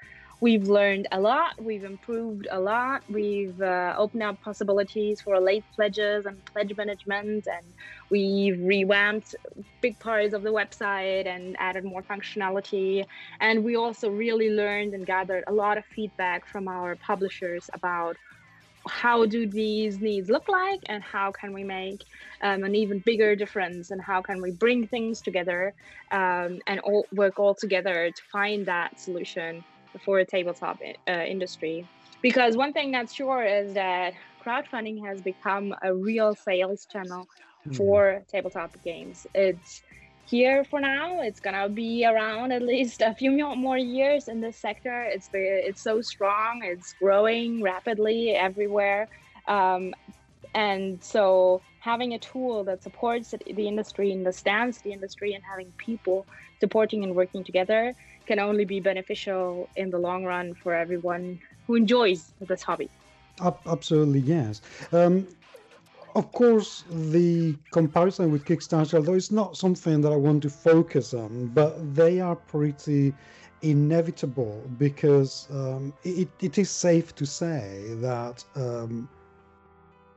we've 0.41 0.67
learned 0.67 1.07
a 1.11 1.19
lot, 1.19 1.53
we've 1.61 1.83
improved 1.83 2.47
a 2.51 2.59
lot, 2.59 3.01
we've 3.09 3.59
uh, 3.61 3.95
opened 3.97 4.23
up 4.23 4.39
possibilities 4.41 5.21
for 5.21 5.39
late 5.39 5.63
pledges 5.75 6.25
and 6.25 6.43
pledge 6.45 6.75
management, 6.77 7.47
and 7.47 7.65
we've 8.09 8.59
revamped 8.59 9.35
big 9.81 9.97
parts 9.99 10.33
of 10.33 10.43
the 10.43 10.49
website 10.51 11.25
and 11.27 11.55
added 11.59 11.83
more 11.83 12.03
functionality. 12.03 13.05
And 13.39 13.63
we 13.63 13.75
also 13.75 14.09
really 14.09 14.49
learned 14.49 14.93
and 14.93 15.05
gathered 15.05 15.43
a 15.47 15.53
lot 15.53 15.77
of 15.77 15.85
feedback 15.85 16.45
from 16.45 16.67
our 16.67 16.95
publishers 16.95 17.69
about 17.73 18.17
how 18.87 19.25
do 19.25 19.47
these 19.47 19.99
needs 19.99 20.29
look 20.29 20.47
like 20.47 20.79
and 20.87 21.01
how 21.01 21.31
can 21.31 21.53
we 21.53 21.63
make 21.63 22.03
um, 22.41 22.63
an 22.63 22.75
even 22.75 22.99
bigger 22.99 23.35
difference 23.35 23.89
and 23.89 23.99
how 23.99 24.21
can 24.21 24.41
we 24.41 24.51
bring 24.51 24.87
things 24.87 25.21
together 25.21 25.73
um, 26.11 26.59
and 26.67 26.79
all, 26.81 27.05
work 27.11 27.39
all 27.39 27.55
together 27.55 28.11
to 28.15 28.21
find 28.31 28.67
that 28.67 28.99
solution 28.99 29.63
for 30.03 30.19
a 30.19 30.25
tabletop 30.25 30.79
uh, 31.07 31.11
industry. 31.11 31.87
Because 32.21 32.57
one 32.57 32.73
thing 32.73 32.91
that's 32.91 33.13
sure 33.13 33.43
is 33.43 33.73
that 33.73 34.13
crowdfunding 34.43 35.05
has 35.05 35.21
become 35.21 35.75
a 35.83 35.93
real 35.93 36.35
sales 36.35 36.85
channel 36.91 37.27
mm. 37.67 37.75
for 37.75 38.23
tabletop 38.27 38.71
games. 38.83 39.27
It's 39.33 39.83
here 40.25 40.63
for 40.63 40.79
now. 40.79 41.21
It's 41.21 41.39
gonna 41.39 41.69
be 41.69 42.05
around 42.05 42.51
at 42.51 42.61
least 42.61 43.01
a 43.01 43.13
few 43.13 43.31
more 43.55 43.77
years 43.77 44.27
in 44.27 44.41
this 44.41 44.57
sector. 44.57 45.03
It's 45.03 45.29
it's 45.33 45.81
so 45.81 46.01
strong. 46.01 46.61
It's 46.63 46.93
growing 46.93 47.61
rapidly 47.61 48.31
everywhere, 48.31 49.07
um, 49.47 49.93
and 50.53 51.03
so 51.03 51.61
having 51.79 52.13
a 52.13 52.19
tool 52.19 52.63
that 52.63 52.81
supports 52.81 53.35
the 53.45 53.67
industry, 53.67 54.11
understands 54.11 54.79
the 54.79 54.91
industry, 54.91 55.33
and 55.33 55.43
having 55.43 55.71
people 55.77 56.25
supporting 56.59 57.03
and 57.03 57.15
working 57.15 57.43
together 57.43 57.93
can 58.25 58.39
only 58.39 58.65
be 58.65 58.79
beneficial 58.79 59.69
in 59.75 59.89
the 59.89 59.97
long 59.97 60.23
run 60.23 60.53
for 60.53 60.73
everyone 60.73 61.39
who 61.67 61.75
enjoys 61.75 62.33
this 62.41 62.63
hobby. 62.63 62.89
Absolutely, 63.65 64.19
yes. 64.19 64.61
Um, 64.91 65.27
of 66.15 66.31
course, 66.31 66.85
the 66.89 67.55
comparison 67.71 68.31
with 68.31 68.45
Kickstarter, 68.45 68.95
although 68.95 69.15
it's 69.15 69.31
not 69.31 69.57
something 69.57 69.99
that 70.01 70.13
I 70.13 70.15
want 70.15 70.43
to 70.43 70.49
focus 70.49 71.13
on, 71.13 71.47
but 71.47 71.93
they 71.93 72.21
are 72.21 72.35
pretty 72.35 73.13
inevitable 73.61 74.61
because 74.77 75.47
um, 75.51 75.93
it, 76.03 76.29
it 76.39 76.57
is 76.57 76.69
safe 76.69 77.13
to 77.15 77.25
say 77.25 77.81
that 77.95 78.43
um, 78.55 79.09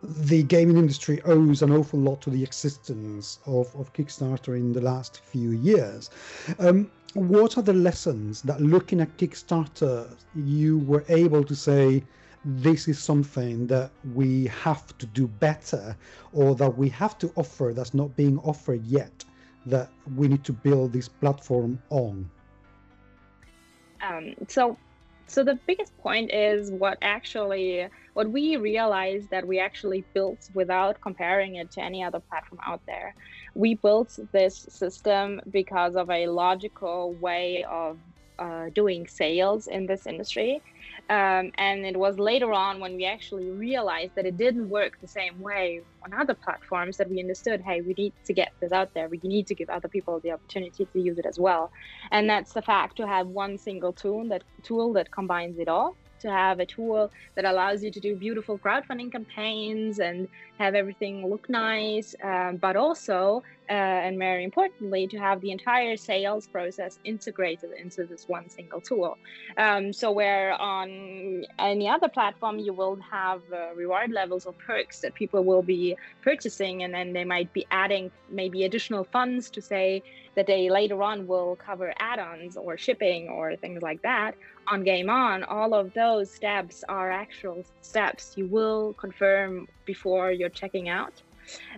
the 0.02 0.42
gaming 0.44 0.76
industry 0.76 1.20
owes 1.24 1.62
an 1.62 1.72
awful 1.72 1.98
lot 1.98 2.20
to 2.22 2.30
the 2.30 2.42
existence 2.42 3.40
of, 3.46 3.74
of 3.74 3.92
Kickstarter 3.92 4.56
in 4.56 4.72
the 4.72 4.80
last 4.80 5.20
few 5.20 5.50
years. 5.50 6.10
Um, 6.58 6.90
what 7.14 7.58
are 7.58 7.62
the 7.62 7.72
lessons 7.72 8.42
that 8.42 8.60
looking 8.60 9.00
at 9.00 9.16
Kickstarter 9.16 10.08
you 10.36 10.78
were 10.78 11.04
able 11.08 11.42
to 11.42 11.54
say 11.54 12.04
this 12.44 12.86
is 12.86 12.98
something 12.98 13.66
that 13.66 13.90
we 14.14 14.46
have 14.46 14.96
to 14.98 15.06
do 15.06 15.26
better 15.26 15.96
or 16.32 16.54
that 16.54 16.78
we 16.78 16.88
have 16.90 17.18
to 17.18 17.32
offer 17.34 17.72
that's 17.74 17.94
not 17.94 18.14
being 18.16 18.38
offered 18.40 18.84
yet 18.84 19.24
that 19.66 19.90
we 20.16 20.28
need 20.28 20.44
to 20.44 20.52
build 20.52 20.92
this 20.92 21.08
platform 21.08 21.80
on? 21.90 22.30
Um, 24.00 24.34
so 24.46 24.76
so 25.26 25.44
the 25.44 25.58
biggest 25.66 25.96
point 25.98 26.32
is 26.32 26.70
what 26.70 26.96
actually 27.02 27.86
what 28.18 28.32
we 28.32 28.56
realized 28.56 29.30
that 29.30 29.46
we 29.46 29.60
actually 29.60 30.04
built 30.12 30.40
without 30.52 31.00
comparing 31.00 31.54
it 31.54 31.70
to 31.70 31.80
any 31.80 32.02
other 32.02 32.20
platform 32.28 32.60
out 32.66 32.82
there. 32.84 33.14
We 33.54 33.74
built 33.74 34.18
this 34.32 34.66
system 34.68 35.40
because 35.52 35.94
of 35.94 36.10
a 36.10 36.26
logical 36.26 37.14
way 37.14 37.64
of 37.70 38.00
uh, 38.40 38.70
doing 38.74 39.06
sales 39.06 39.68
in 39.68 39.86
this 39.86 40.04
industry 40.04 40.60
um, 41.10 41.52
and 41.58 41.86
it 41.86 41.96
was 41.96 42.18
later 42.18 42.52
on 42.52 42.80
when 42.80 42.96
we 42.96 43.04
actually 43.04 43.50
realized 43.50 44.12
that 44.16 44.26
it 44.26 44.36
didn't 44.36 44.68
work 44.68 44.92
the 45.00 45.08
same 45.08 45.40
way 45.40 45.80
on 46.04 46.12
other 46.12 46.34
platforms 46.34 46.96
that 46.98 47.08
we 47.08 47.20
understood 47.20 47.62
hey, 47.64 47.80
we 47.80 47.94
need 47.96 48.12
to 48.26 48.34
get 48.34 48.50
this 48.60 48.72
out 48.72 48.90
there. 48.94 49.08
We 49.08 49.20
need 49.22 49.46
to 49.46 49.54
give 49.54 49.70
other 49.70 49.88
people 49.88 50.20
the 50.22 50.32
opportunity 50.32 50.84
to 50.84 51.00
use 51.00 51.18
it 51.18 51.26
as 51.26 51.38
well. 51.38 51.70
And 52.10 52.28
that's 52.28 52.52
the 52.52 52.62
fact 52.62 52.96
to 52.98 53.06
have 53.06 53.26
one 53.26 53.58
single 53.58 53.92
tool 53.92 54.28
that 54.28 54.42
tool 54.62 54.92
that 54.94 55.10
combines 55.10 55.58
it 55.58 55.68
all 55.68 55.96
to 56.20 56.30
have 56.30 56.60
a 56.60 56.66
tool 56.66 57.10
that 57.34 57.44
allows 57.44 57.82
you 57.82 57.90
to 57.90 58.00
do 58.00 58.16
beautiful 58.16 58.58
crowdfunding 58.58 59.10
campaigns 59.10 59.98
and 59.98 60.28
have 60.58 60.74
everything 60.74 61.28
look 61.28 61.48
nice, 61.48 62.14
um, 62.22 62.56
but 62.56 62.76
also, 62.76 63.42
uh, 63.70 63.72
and 63.72 64.18
very 64.18 64.44
importantly, 64.44 65.06
to 65.06 65.18
have 65.18 65.40
the 65.40 65.50
entire 65.50 65.96
sales 65.96 66.46
process 66.46 66.98
integrated 67.04 67.70
into 67.78 68.04
this 68.04 68.28
one 68.28 68.48
single 68.48 68.80
tool. 68.80 69.16
Um, 69.56 69.92
so, 69.92 70.10
where 70.10 70.54
on 70.60 71.44
any 71.58 71.88
other 71.88 72.08
platform, 72.08 72.58
you 72.58 72.72
will 72.72 72.98
have 73.10 73.40
uh, 73.52 73.74
reward 73.74 74.10
levels 74.10 74.46
or 74.46 74.52
perks 74.52 75.00
that 75.00 75.14
people 75.14 75.44
will 75.44 75.62
be 75.62 75.96
purchasing, 76.22 76.82
and 76.82 76.92
then 76.92 77.12
they 77.12 77.24
might 77.24 77.52
be 77.52 77.66
adding 77.70 78.10
maybe 78.30 78.64
additional 78.64 79.04
funds 79.04 79.50
to 79.50 79.62
say 79.62 80.02
that 80.34 80.46
they 80.46 80.70
later 80.70 81.02
on 81.02 81.26
will 81.26 81.56
cover 81.56 81.92
add 81.98 82.20
ons 82.20 82.56
or 82.56 82.78
shipping 82.78 83.28
or 83.28 83.56
things 83.56 83.82
like 83.82 84.00
that 84.02 84.36
on 84.70 84.84
Game 84.84 85.10
On, 85.10 85.44
all 85.44 85.74
of 85.74 85.92
those 85.94 86.30
steps 86.30 86.84
are 86.88 87.10
actual 87.10 87.64
steps 87.80 88.34
you 88.36 88.46
will 88.46 88.92
confirm 88.94 89.68
before 89.84 90.30
you're 90.32 90.48
checking 90.48 90.88
out. 90.88 91.22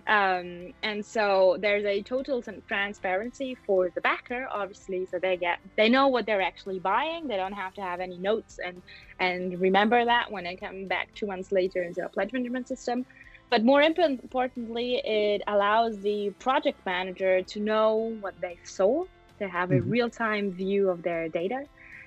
Um, 0.07 0.73
and 0.83 1.05
so 1.05 1.57
there's 1.59 1.85
a 1.85 2.01
total 2.01 2.43
transparency 2.67 3.55
for 3.65 3.89
the 3.89 4.01
backer, 4.01 4.47
obviously, 4.51 5.05
so 5.05 5.19
they 5.19 5.37
get 5.37 5.59
they 5.77 5.87
know 5.87 6.07
what 6.07 6.25
they're 6.25 6.41
actually 6.41 6.79
buying. 6.79 7.27
They 7.27 7.37
don't 7.37 7.53
have 7.53 7.73
to 7.75 7.81
have 7.81 7.99
any 7.99 8.17
notes 8.17 8.59
and 8.63 8.81
and 9.19 9.59
remember 9.61 10.03
that 10.03 10.31
when 10.31 10.43
they 10.43 10.55
come 10.55 10.87
back 10.87 11.13
two 11.15 11.27
months 11.27 11.51
later 11.51 11.83
into 11.83 12.03
a 12.05 12.09
pledge 12.09 12.33
management 12.33 12.67
system. 12.67 13.05
But 13.49 13.63
more 13.63 13.81
importantly, 13.81 15.01
it 15.03 15.41
allows 15.47 15.99
the 15.99 16.31
project 16.39 16.85
manager 16.85 17.41
to 17.41 17.59
know 17.59 18.17
what 18.21 18.33
they've 18.41 18.57
sold. 18.63 19.09
They 19.39 19.49
have 19.49 19.71
a 19.71 19.75
mm-hmm. 19.75 19.89
real 19.89 20.09
time 20.09 20.51
view 20.51 20.89
of 20.89 21.03
their 21.03 21.27
data 21.27 21.65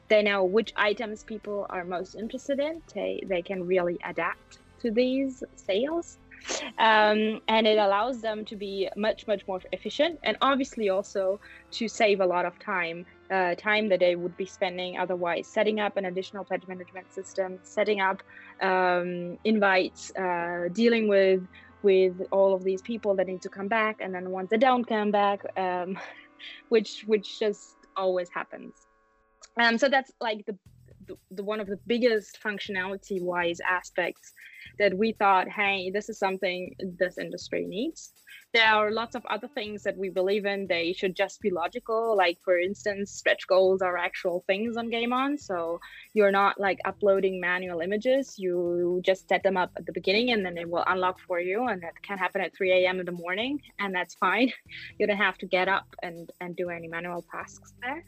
they 0.08 0.23
know 0.23 0.44
which 0.44 0.73
items 0.76 1.25
people 1.25 1.66
are 1.70 1.84
most 1.84 2.14
interested 2.14 2.61
in. 2.61 2.82
They, 2.94 3.23
they 3.26 3.42
can 3.42 3.66
really 3.66 3.99
adapt 4.04 4.58
to 4.80 4.90
these 4.90 5.42
sales. 5.56 6.18
Um, 6.78 7.40
and 7.49 7.66
it 7.66 7.78
allows 7.78 8.20
them 8.20 8.44
to 8.44 8.56
be 8.56 8.88
much, 8.96 9.26
much 9.26 9.46
more 9.49 9.61
efficient 9.73 10.18
and 10.25 10.37
obviously 10.42 10.90
also 10.90 11.40
to 11.70 11.88
save 11.88 12.20
a 12.20 12.26
lot 12.26 12.44
of 12.44 12.58
time. 12.58 13.06
Uh, 13.30 13.54
time 13.54 13.88
that 13.88 14.00
they 14.00 14.14
would 14.14 14.37
be 14.37 14.44
spending 14.44 14.99
otherwise 14.99 15.49
setting 15.49 15.80
up 15.80 15.96
an 15.96 16.04
additional 16.04 16.44
pledge 16.44 16.68
management 16.68 17.11
system, 17.11 17.58
setting 17.62 18.00
up 18.00 18.23
um, 18.61 19.38
invites, 19.44 20.14
uh, 20.16 20.68
dealing 20.73 21.08
with 21.08 21.42
with 21.82 22.20
all 22.30 22.54
of 22.54 22.62
these 22.62 22.82
people 22.82 23.14
that 23.14 23.26
need 23.26 23.42
to 23.42 23.49
come 23.49 23.66
back, 23.66 23.96
and 24.00 24.14
then 24.14 24.30
once 24.30 24.50
they 24.50 24.58
don't 24.58 24.84
come 24.84 25.11
back, 25.11 25.40
um, 25.58 25.99
which 26.68 27.04
which 27.06 27.38
just 27.38 27.76
always 27.96 28.28
happens. 28.28 28.75
Um, 29.61 29.78
so 29.78 29.88
that's 29.88 30.12
like 30.20 30.44
the, 30.46 30.56
the, 31.06 31.16
the 31.30 31.44
one 31.44 31.61
of 31.61 31.66
the 31.66 31.78
biggest 31.87 32.38
functionality 32.42 33.23
wise 33.23 33.58
aspects 33.61 34.32
that 34.78 34.96
we 34.96 35.12
thought, 35.12 35.49
hey, 35.49 35.90
this 35.90 36.08
is 36.08 36.18
something 36.18 36.75
this 36.99 37.18
industry 37.18 37.64
needs 37.66 38.12
there 38.54 38.73
are 38.73 38.92
lots 38.92 39.16
of 39.16 39.26
other 39.26 39.49
things 39.49 39.82
that 39.82 39.96
we 39.96 40.08
believe 40.08 40.46
in. 40.46 40.68
They 40.68 40.92
should 40.92 41.16
just 41.16 41.40
be 41.40 41.50
logical. 41.50 42.16
Like 42.16 42.38
for 42.44 42.58
instance, 42.58 43.11
stretch 43.11 43.46
goals 43.49 43.82
are 43.82 43.96
actual 43.96 44.44
things 44.46 44.76
on 44.76 44.90
Game 44.90 45.12
On. 45.12 45.37
So 45.37 45.80
you're 46.14 46.30
not 46.30 46.61
like 46.61 46.78
uploading 46.84 47.40
manual 47.40 47.80
images. 47.80 48.37
You 48.38 49.02
just 49.04 49.28
set 49.28 49.42
them 49.42 49.56
up 49.56 49.73
at 49.76 49.87
the 49.87 49.92
beginning 49.92 50.30
and 50.30 50.46
then 50.46 50.56
it 50.56 50.70
will 50.70 50.84
unlock 50.87 51.18
for 51.26 51.40
you. 51.40 51.66
And 51.66 51.82
that 51.82 52.00
can 52.02 52.16
happen 52.16 52.40
at 52.40 52.56
3 52.56 52.70
a.m. 52.73 53.00
in 53.00 53.06
the 53.06 53.12
morning, 53.12 53.61
and 53.80 53.92
that's 53.92 54.14
fine. 54.14 54.52
You 54.99 55.06
don't 55.06 55.16
have 55.16 55.38
to 55.38 55.46
get 55.46 55.68
up 55.68 55.87
and, 56.02 56.30
and 56.40 56.54
do 56.54 56.70
any 56.70 56.88
manual 56.88 57.25
tasks 57.32 57.73
there. 57.82 58.04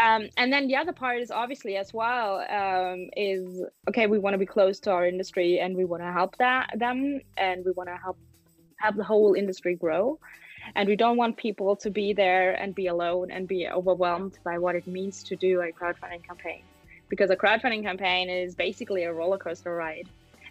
Um, 0.00 0.28
and 0.36 0.52
then 0.52 0.68
the 0.68 0.76
other 0.76 0.92
part 0.92 1.18
is 1.18 1.30
obviously 1.30 1.76
as 1.76 1.92
well 1.92 2.40
um, 2.48 3.10
is 3.14 3.62
okay 3.88 4.06
we 4.06 4.18
want 4.18 4.32
to 4.34 4.38
be 4.38 4.46
close 4.46 4.80
to 4.80 4.90
our 4.90 5.06
industry 5.06 5.60
and 5.60 5.76
we 5.76 5.84
want 5.84 6.02
to 6.02 6.10
help 6.10 6.36
that 6.38 6.70
them 6.76 7.20
and 7.36 7.62
we 7.64 7.72
want 7.72 7.90
to 7.90 7.96
help 7.96 8.16
have 8.82 8.96
the 8.96 9.04
whole 9.04 9.34
industry 9.34 9.74
grow. 9.74 10.18
And 10.74 10.88
we 10.88 10.96
don't 10.96 11.16
want 11.16 11.36
people 11.36 11.74
to 11.76 11.90
be 11.90 12.12
there 12.12 12.52
and 12.52 12.74
be 12.74 12.86
alone 12.88 13.30
and 13.30 13.48
be 13.48 13.68
overwhelmed 13.68 14.38
by 14.44 14.58
what 14.58 14.76
it 14.76 14.86
means 14.86 15.22
to 15.24 15.36
do 15.36 15.62
a 15.62 15.72
crowdfunding 15.72 16.24
campaign. 16.26 16.62
Because 17.08 17.30
a 17.30 17.36
crowdfunding 17.36 17.82
campaign 17.82 18.30
is 18.30 18.54
basically 18.54 19.04
a 19.04 19.12
roller 19.12 19.38
coaster 19.38 19.74
ride. 19.74 20.08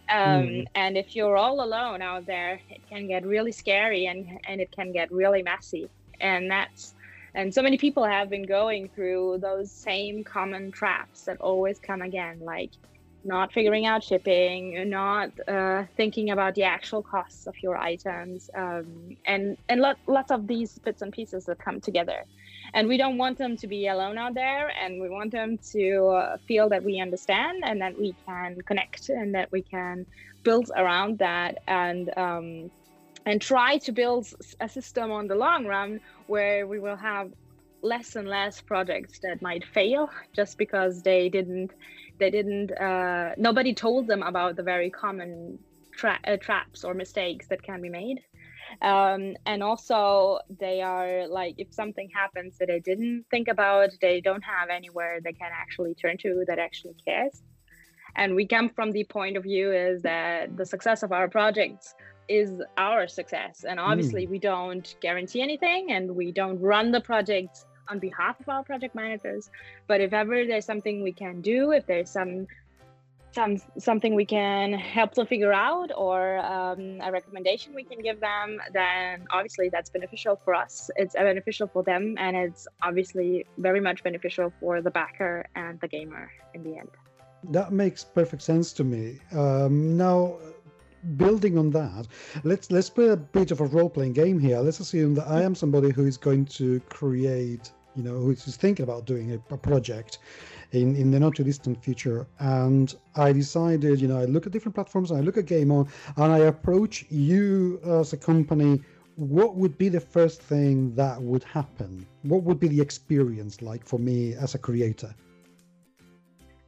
Um, 0.08 0.42
mm. 0.42 0.64
And 0.74 0.96
if 0.98 1.16
you're 1.16 1.36
all 1.36 1.64
alone 1.64 2.02
out 2.02 2.26
there, 2.26 2.60
it 2.68 2.80
can 2.88 3.06
get 3.06 3.24
really 3.24 3.52
scary 3.52 4.06
and, 4.06 4.38
and 4.46 4.60
it 4.60 4.70
can 4.70 4.92
get 4.92 5.10
really 5.10 5.42
messy. 5.42 5.88
And 6.20 6.50
that's 6.50 6.94
and 7.34 7.52
so 7.52 7.62
many 7.62 7.78
people 7.78 8.04
have 8.04 8.28
been 8.28 8.46
going 8.46 8.88
through 8.94 9.38
those 9.40 9.72
same 9.72 10.22
common 10.24 10.70
traps 10.70 11.24
that 11.24 11.38
always 11.40 11.78
come 11.78 12.02
again, 12.02 12.40
like 12.40 12.70
not 13.24 13.52
figuring 13.52 13.86
out 13.86 14.02
shipping, 14.02 14.88
not 14.90 15.30
uh, 15.48 15.84
thinking 15.96 16.30
about 16.30 16.54
the 16.54 16.64
actual 16.64 17.02
costs 17.02 17.46
of 17.46 17.54
your 17.62 17.78
items, 17.78 18.50
um, 18.56 19.16
and 19.24 19.56
and 19.68 19.80
lot, 19.80 19.96
lots 20.06 20.30
of 20.30 20.46
these 20.46 20.78
bits 20.84 21.02
and 21.02 21.12
pieces 21.12 21.44
that 21.46 21.58
come 21.58 21.80
together. 21.80 22.24
And 22.74 22.88
we 22.88 22.96
don't 22.96 23.18
want 23.18 23.38
them 23.38 23.56
to 23.58 23.66
be 23.66 23.86
alone 23.86 24.18
out 24.18 24.34
there, 24.34 24.70
and 24.82 25.00
we 25.00 25.08
want 25.08 25.32
them 25.32 25.58
to 25.72 26.06
uh, 26.08 26.36
feel 26.46 26.68
that 26.70 26.84
we 26.84 27.00
understand 27.00 27.62
and 27.64 27.80
that 27.80 27.96
we 27.98 28.14
can 28.26 28.56
connect 28.66 29.08
and 29.08 29.34
that 29.34 29.50
we 29.52 29.62
can 29.62 30.04
build 30.44 30.70
around 30.76 31.18
that 31.18 31.58
and 31.68 32.10
um, 32.16 32.70
and 33.26 33.40
try 33.40 33.78
to 33.78 33.92
build 33.92 34.26
a 34.60 34.68
system 34.68 35.10
on 35.10 35.26
the 35.26 35.34
long 35.34 35.66
run 35.66 36.00
where 36.26 36.66
we 36.66 36.78
will 36.78 36.96
have 36.96 37.30
less 37.82 38.16
and 38.16 38.28
less 38.28 38.60
projects 38.60 39.18
that 39.20 39.42
might 39.42 39.64
fail 39.64 40.08
just 40.32 40.56
because 40.56 41.02
they 41.02 41.28
didn't 41.28 41.72
they 42.18 42.30
didn't 42.30 42.70
uh, 42.72 43.30
nobody 43.36 43.74
told 43.74 44.06
them 44.06 44.22
about 44.22 44.54
the 44.56 44.62
very 44.62 44.90
common 44.90 45.58
tra- 45.92 46.20
uh, 46.26 46.36
traps 46.36 46.84
or 46.84 46.94
mistakes 46.94 47.48
that 47.48 47.62
can 47.62 47.80
be 47.80 47.88
made. 47.88 48.20
Um, 48.80 49.36
and 49.44 49.62
also 49.62 50.38
they 50.60 50.80
are 50.80 51.26
like 51.26 51.56
if 51.58 51.74
something 51.74 52.08
happens 52.14 52.56
that 52.58 52.68
they 52.68 52.80
didn't 52.80 53.24
think 53.30 53.48
about 53.48 53.90
they 54.00 54.20
don't 54.20 54.44
have 54.44 54.70
anywhere 54.70 55.20
they 55.22 55.32
can 55.32 55.50
actually 55.52 55.94
turn 55.94 56.16
to 56.18 56.44
that 56.46 56.58
actually 56.58 56.94
cares. 57.04 57.42
And 58.14 58.34
we 58.34 58.46
come 58.46 58.68
from 58.68 58.92
the 58.92 59.04
point 59.04 59.36
of 59.36 59.42
view 59.42 59.72
is 59.72 60.02
that 60.02 60.56
the 60.56 60.66
success 60.66 61.02
of 61.02 61.12
our 61.12 61.28
projects 61.28 61.94
is 62.28 62.62
our 62.76 63.06
success 63.08 63.64
and 63.68 63.78
obviously 63.80 64.26
mm. 64.26 64.30
we 64.30 64.38
don't 64.38 64.96
guarantee 65.00 65.42
anything 65.42 65.92
and 65.92 66.14
we 66.14 66.32
don't 66.32 66.60
run 66.60 66.92
the 66.92 67.00
projects 67.00 67.66
on 67.88 67.98
behalf 67.98 68.40
of 68.40 68.48
our 68.48 68.62
project 68.62 68.94
managers. 68.94 69.50
But 69.86 70.00
if 70.00 70.12
ever 70.12 70.44
there's 70.46 70.64
something 70.64 71.02
we 71.02 71.12
can 71.12 71.40
do, 71.40 71.72
if 71.72 71.86
there's 71.86 72.10
some 72.10 72.46
some 73.32 73.56
something 73.78 74.14
we 74.14 74.26
can 74.26 74.74
help 74.74 75.14
them 75.14 75.26
figure 75.26 75.52
out 75.52 75.90
or 75.96 76.38
um, 76.38 77.00
a 77.02 77.10
recommendation 77.10 77.74
we 77.74 77.82
can 77.82 77.98
give 78.02 78.20
them 78.20 78.60
then 78.74 79.24
obviously 79.30 79.70
that's 79.70 79.88
beneficial 79.88 80.36
for 80.36 80.54
us 80.54 80.90
it's 80.96 81.14
beneficial 81.14 81.66
for 81.66 81.82
them 81.82 82.14
and 82.18 82.36
it's 82.36 82.68
obviously 82.82 83.46
very 83.56 83.80
much 83.80 84.02
beneficial 84.02 84.52
for 84.60 84.82
the 84.82 84.90
backer 84.90 85.46
and 85.54 85.80
the 85.80 85.88
gamer 85.88 86.30
in 86.52 86.62
the 86.62 86.76
end 86.76 86.90
that 87.44 87.72
makes 87.72 88.04
perfect 88.04 88.42
sense 88.42 88.70
to 88.70 88.84
me 88.84 89.18
um, 89.34 89.96
now 89.96 90.36
building 91.16 91.58
on 91.58 91.70
that, 91.70 92.06
let's 92.44 92.70
let's 92.70 92.90
play 92.90 93.08
a 93.08 93.16
bit 93.16 93.50
of 93.50 93.60
a 93.60 93.66
role 93.66 93.90
playing 93.90 94.12
game 94.12 94.38
here. 94.38 94.58
Let's 94.58 94.80
assume 94.80 95.14
that 95.14 95.28
I 95.28 95.42
am 95.42 95.54
somebody 95.54 95.90
who 95.90 96.06
is 96.06 96.16
going 96.16 96.46
to 96.46 96.80
create, 96.88 97.72
you 97.96 98.02
know, 98.02 98.14
who's 98.14 98.56
thinking 98.56 98.84
about 98.84 99.06
doing 99.06 99.32
a, 99.32 99.54
a 99.54 99.58
project 99.58 100.18
in, 100.72 100.96
in 100.96 101.10
the 101.10 101.20
not 101.20 101.36
too 101.36 101.44
distant 101.44 101.82
future. 101.82 102.26
And 102.38 102.94
I 103.14 103.32
decided, 103.32 104.00
you 104.00 104.08
know, 104.08 104.18
I 104.18 104.24
look 104.24 104.46
at 104.46 104.52
different 104.52 104.74
platforms, 104.74 105.12
I 105.12 105.20
look 105.20 105.36
at 105.36 105.46
Game 105.46 105.70
On, 105.70 105.88
and 106.16 106.32
I 106.32 106.38
approach 106.38 107.04
you 107.10 107.80
as 107.84 108.12
a 108.12 108.16
company. 108.16 108.80
What 109.16 109.56
would 109.56 109.76
be 109.76 109.90
the 109.90 110.00
first 110.00 110.42
thing 110.42 110.94
that 110.94 111.20
would 111.20 111.44
happen? 111.44 112.06
What 112.22 112.44
would 112.44 112.58
be 112.58 112.68
the 112.68 112.80
experience 112.80 113.60
like 113.60 113.84
for 113.86 113.98
me 113.98 114.34
as 114.34 114.54
a 114.54 114.58
creator? 114.58 115.14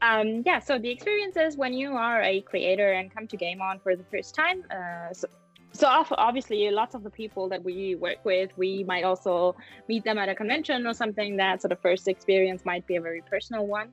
Um, 0.05 0.43
yeah, 0.45 0.59
so 0.59 0.79
the 0.79 0.91
experience 0.91 1.37
is 1.37 1.57
when 1.57 1.73
you 1.73 1.93
are 1.93 2.21
a 2.23 2.43
creator 2.43 2.93
and 2.93 3.13
come 3.13 3.27
to 3.29 3.37
Game 3.39 3.63
On 3.63 3.79
for 3.79 3.97
the 3.97 4.05
first 4.05 4.35
time. 4.35 4.63
Uh, 4.71 5.15
so, 5.15 5.27
so 5.73 5.87
obviously, 5.89 6.71
lots 6.71 6.95
of 6.95 7.03
the 7.03 7.11
people 7.11 7.49
that 7.49 7.65
we 7.65 7.95
work 7.95 8.23
with, 8.23 8.51
we 8.59 8.85
might 8.85 9.05
also 9.05 9.57
meet 9.89 10.05
them 10.05 10.19
at 10.19 10.29
a 10.29 10.35
convention 10.35 10.87
or 10.87 10.93
something. 10.93 11.39
That 11.39 11.63
sort 11.63 11.73
of 11.73 11.81
first 11.81 12.07
experience 12.07 12.67
might 12.67 12.87
be 12.87 12.97
a 12.97 13.01
very 13.01 13.23
personal 13.23 13.67
one. 13.67 13.93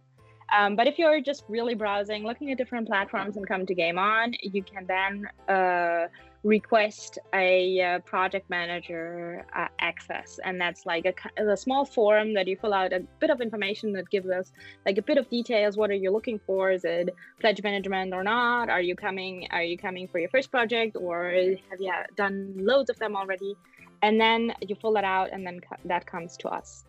Um, 0.53 0.75
but 0.75 0.85
if 0.85 0.99
you're 0.99 1.21
just 1.21 1.45
really 1.47 1.75
browsing, 1.75 2.25
looking 2.25 2.51
at 2.51 2.57
different 2.57 2.87
platforms 2.87 3.37
and 3.37 3.47
come 3.47 3.65
to 3.65 3.73
Game 3.73 3.97
On, 3.97 4.33
you 4.41 4.63
can 4.63 4.85
then 4.85 5.29
uh, 5.47 6.07
request 6.43 7.19
a 7.33 7.81
uh, 7.81 7.99
project 7.99 8.49
manager 8.49 9.45
uh, 9.55 9.67
access. 9.79 10.39
And 10.43 10.59
that's 10.59 10.85
like 10.85 11.05
a, 11.05 11.51
a, 11.51 11.55
small 11.55 11.85
form 11.85 12.33
that 12.33 12.47
you 12.47 12.57
fill 12.59 12.73
out 12.73 12.93
a 12.93 13.01
bit 13.19 13.29
of 13.29 13.41
information 13.41 13.91
that 13.93 14.09
gives 14.09 14.27
us 14.27 14.51
like 14.85 14.97
a 14.97 15.03
bit 15.03 15.17
of 15.17 15.29
details. 15.29 15.77
What 15.77 15.91
are 15.91 15.95
you 15.95 16.11
looking 16.11 16.39
for? 16.45 16.71
Is 16.71 16.83
it 16.83 17.13
pledge 17.39 17.61
management 17.61 18.13
or 18.13 18.23
not? 18.23 18.69
Are 18.69 18.81
you 18.81 18.95
coming 18.95 19.47
are 19.51 19.63
you 19.63 19.77
coming 19.77 20.07
for 20.07 20.17
your 20.17 20.29
first 20.29 20.49
project 20.49 20.97
or 20.99 21.31
have 21.69 21.79
you 21.79 21.93
done 22.15 22.53
loads 22.57 22.89
of 22.89 22.97
them 22.97 23.15
already? 23.15 23.55
And 24.01 24.19
then 24.19 24.53
you 24.61 24.75
fill 24.75 24.93
that 24.93 25.03
out 25.03 25.29
and 25.31 25.45
then 25.45 25.61
that 25.85 26.07
comes 26.07 26.37
to 26.37 26.49
us. 26.49 26.85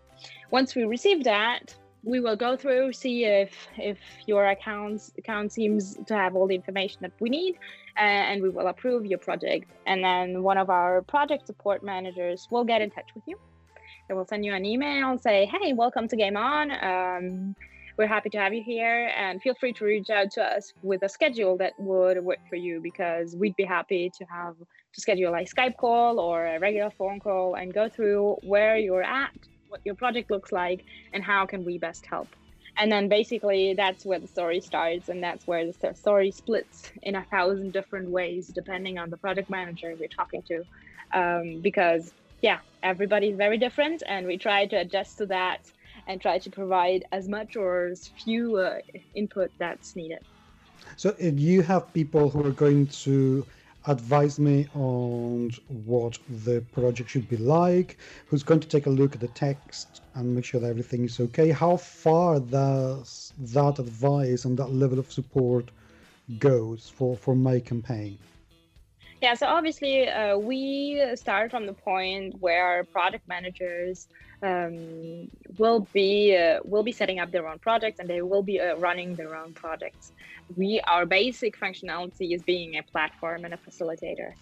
Once 0.51 0.75
we 0.75 0.85
receive 0.85 1.25
that 1.25 1.75
we 2.05 2.21
will 2.21 2.37
go 2.37 2.57
through 2.57 2.93
see 2.93 3.25
if 3.25 3.69
if 3.79 3.99
your 4.27 4.47
accounts 4.47 5.13
account 5.19 5.53
seems 5.53 5.97
to 6.07 6.15
have 6.15 6.35
all 6.35 6.47
the 6.47 6.55
information 6.55 6.99
that 7.01 7.13
we 7.21 7.31
need 7.31 7.55
uh, 7.97 8.01
and 8.01 8.43
we 8.43 8.49
will 8.49 8.69
approve 8.69 9.05
your 9.05 9.19
project. 9.19 9.71
And 9.87 10.03
then 10.03 10.43
one 10.43 10.57
of 10.57 10.71
our 10.71 11.03
project 11.03 11.47
support 11.47 11.83
managers 11.83 12.49
will 12.51 12.65
get 12.65 12.81
in 12.81 12.91
touch 12.91 13.11
with 13.15 13.25
you. 13.27 13.39
They 14.09 14.15
will 14.15 14.25
send 14.25 14.45
you 14.45 14.55
an 14.55 14.65
email 14.65 15.11
and 15.11 15.21
say 15.21 15.47
hey 15.47 15.73
welcome 15.73 16.09
to 16.09 16.17
game 16.17 16.37
on. 16.37 16.71
Um, 16.73 17.55
we're 17.99 18.07
happy 18.07 18.31
to 18.31 18.39
have 18.39 18.55
you 18.55 18.63
here 18.63 19.13
and 19.17 19.41
feel 19.43 19.55
free 19.55 19.73
to 19.75 19.85
reach 19.85 20.09
out 20.09 20.31
to 20.33 20.43
us 20.43 20.73
with 20.83 21.03
a 21.03 21.09
schedule 21.09 21.59
that 21.59 21.75
would 21.79 22.25
work 22.25 22.39
for 22.49 22.57
you 22.57 22.81
because 22.81 23.37
we'd 23.37 23.55
be 23.57 23.65
happy 23.65 24.11
to 24.19 24.25
have 24.25 24.57
to 24.57 25.01
schedule 25.01 25.35
a 25.35 25.45
skype 25.45 25.77
call 25.77 26.19
or 26.19 26.47
a 26.47 26.59
regular 26.59 26.91
phone 26.91 27.21
call 27.21 27.55
and 27.55 27.75
go 27.75 27.89
through 27.89 28.37
where 28.43 28.77
you're 28.77 29.03
at 29.03 29.33
what 29.73 29.81
your 29.85 29.95
project 29.95 30.31
looks 30.31 30.53
like 30.53 30.85
and 31.15 31.25
how 31.25 31.47
can 31.47 31.65
we 31.65 31.79
best 31.79 32.05
help. 32.07 32.29
And 32.77 32.93
then 32.93 33.09
basically 33.09 33.75
that's 33.75 34.05
where 34.05 34.21
the 34.21 34.29
story 34.29 34.61
starts 34.61 35.09
and 35.09 35.23
that's 35.23 35.47
where 35.47 35.65
the 35.67 35.95
story 35.95 36.31
splits 36.31 36.93
in 37.03 37.15
a 37.17 37.25
thousand 37.31 37.73
different 37.73 38.11
ways 38.11 38.49
depending 38.49 38.99
on 38.99 39.09
the 39.11 39.17
project 39.17 39.49
manager 39.51 39.95
we're 39.99 40.09
talking 40.09 40.43
to. 40.49 40.65
Um, 41.15 41.61
because 41.63 42.13
yeah 42.43 42.59
everybody's 42.83 43.37
very 43.37 43.59
different 43.59 44.03
and 44.07 44.27
we 44.27 44.37
try 44.37 44.67
to 44.67 44.77
adjust 44.77 45.19
to 45.19 45.27
that 45.27 45.61
and 46.07 46.21
try 46.21 46.39
to 46.39 46.51
provide 46.51 47.05
as 47.13 47.29
much 47.29 47.57
or 47.57 47.87
as 47.87 48.11
few 48.25 48.57
uh, 48.57 48.79
input 49.15 49.51
that's 49.59 49.95
needed. 49.97 50.19
So 50.97 51.15
if 51.19 51.39
you 51.39 51.63
have 51.63 51.93
people 51.95 52.29
who 52.29 52.45
are 52.47 52.57
going 52.65 52.89
to 53.05 53.47
advise 53.87 54.39
me 54.39 54.69
on 54.75 55.51
what 55.69 56.19
the 56.45 56.61
project 56.73 57.11
should 57.11 57.29
be 57.29 57.37
like, 57.37 57.99
who's 58.27 58.43
going 58.43 58.61
to 58.61 58.69
take 58.69 58.87
a 58.87 58.91
look 58.91 59.15
at 59.15 59.21
the 59.21 59.29
text 59.29 60.03
and 60.15 60.35
make 60.35 60.45
sure 60.45 60.61
that 60.61 60.69
everything 60.69 61.05
is 61.05 61.19
okay. 61.21 61.51
How 61.51 61.77
far 61.77 62.41
does 62.41 63.33
that 63.39 63.79
advice 63.79 64.45
and 64.45 64.57
that 64.59 64.73
level 64.73 64.99
of 64.99 65.11
support 65.11 65.71
goes 66.39 66.89
for, 66.89 67.17
for 67.17 67.35
my 67.35 67.61
campaign? 67.61 68.19
Yeah, 69.21 69.35
so 69.35 69.47
obviously 69.47 70.09
uh, 70.09 70.37
we 70.37 71.01
start 71.15 71.51
from 71.51 71.67
the 71.67 71.73
point 71.73 72.35
where 72.41 72.85
product 72.85 73.29
managers 73.29 74.09
um, 74.43 75.29
will 75.59 75.89
be 75.95 76.37
uh, 76.37 76.61
will 76.65 76.83
be 76.83 76.93
setting 76.93 77.21
up 77.21 77.31
their 77.31 77.49
own 77.49 77.59
projects 77.59 77.99
and 77.99 78.09
they 78.09 78.23
will 78.23 78.43
be 78.43 78.61
uh, 78.61 78.75
running 78.77 79.17
their 79.17 79.37
own 79.37 79.55
projects. 79.55 80.13
We 80.57 80.81
our 80.87 81.07
basic 81.07 81.59
functionality 81.59 82.35
is 82.35 82.43
being 82.43 82.77
a 82.77 82.83
platform 82.83 83.45
and 83.45 83.55
a 83.55 83.59
facilitator. 83.59 84.33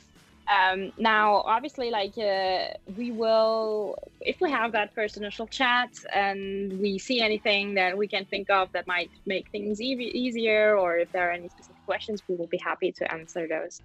Um, 0.50 0.90
now, 0.98 1.42
obviously, 1.46 1.90
like 1.90 2.14
uh, 2.18 2.74
we 2.86 3.12
will, 3.12 3.96
if 4.20 4.38
we 4.40 4.50
have 4.50 4.72
that 4.72 4.90
first 4.96 5.16
initial 5.16 5.46
chat 5.46 5.90
and 6.12 6.72
we 6.80 6.98
see 6.98 7.20
anything 7.20 7.74
that 7.74 7.96
we 7.96 8.08
can 8.08 8.24
think 8.24 8.50
of 8.50 8.68
that 8.74 8.86
might 8.88 9.12
make 9.26 9.48
things 9.52 9.80
e- 9.80 10.10
easier, 10.12 10.76
or 10.76 10.98
if 10.98 11.12
there 11.12 11.28
are 11.28 11.32
any 11.32 11.48
specific 11.48 11.84
questions, 11.86 12.22
we 12.28 12.34
will 12.34 12.48
be 12.48 12.58
happy 12.58 12.90
to 12.98 13.12
answer 13.12 13.46
those. 13.46 13.80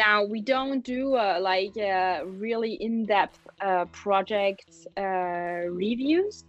Now, 0.00 0.24
we 0.24 0.40
don't 0.40 0.82
do 0.82 1.14
uh, 1.14 1.38
like 1.42 1.76
uh, 1.76 2.24
really 2.24 2.72
in 2.72 3.04
depth 3.04 3.38
uh, 3.60 3.84
project 3.92 4.64
uh, 4.96 5.68
reviews 5.68 6.42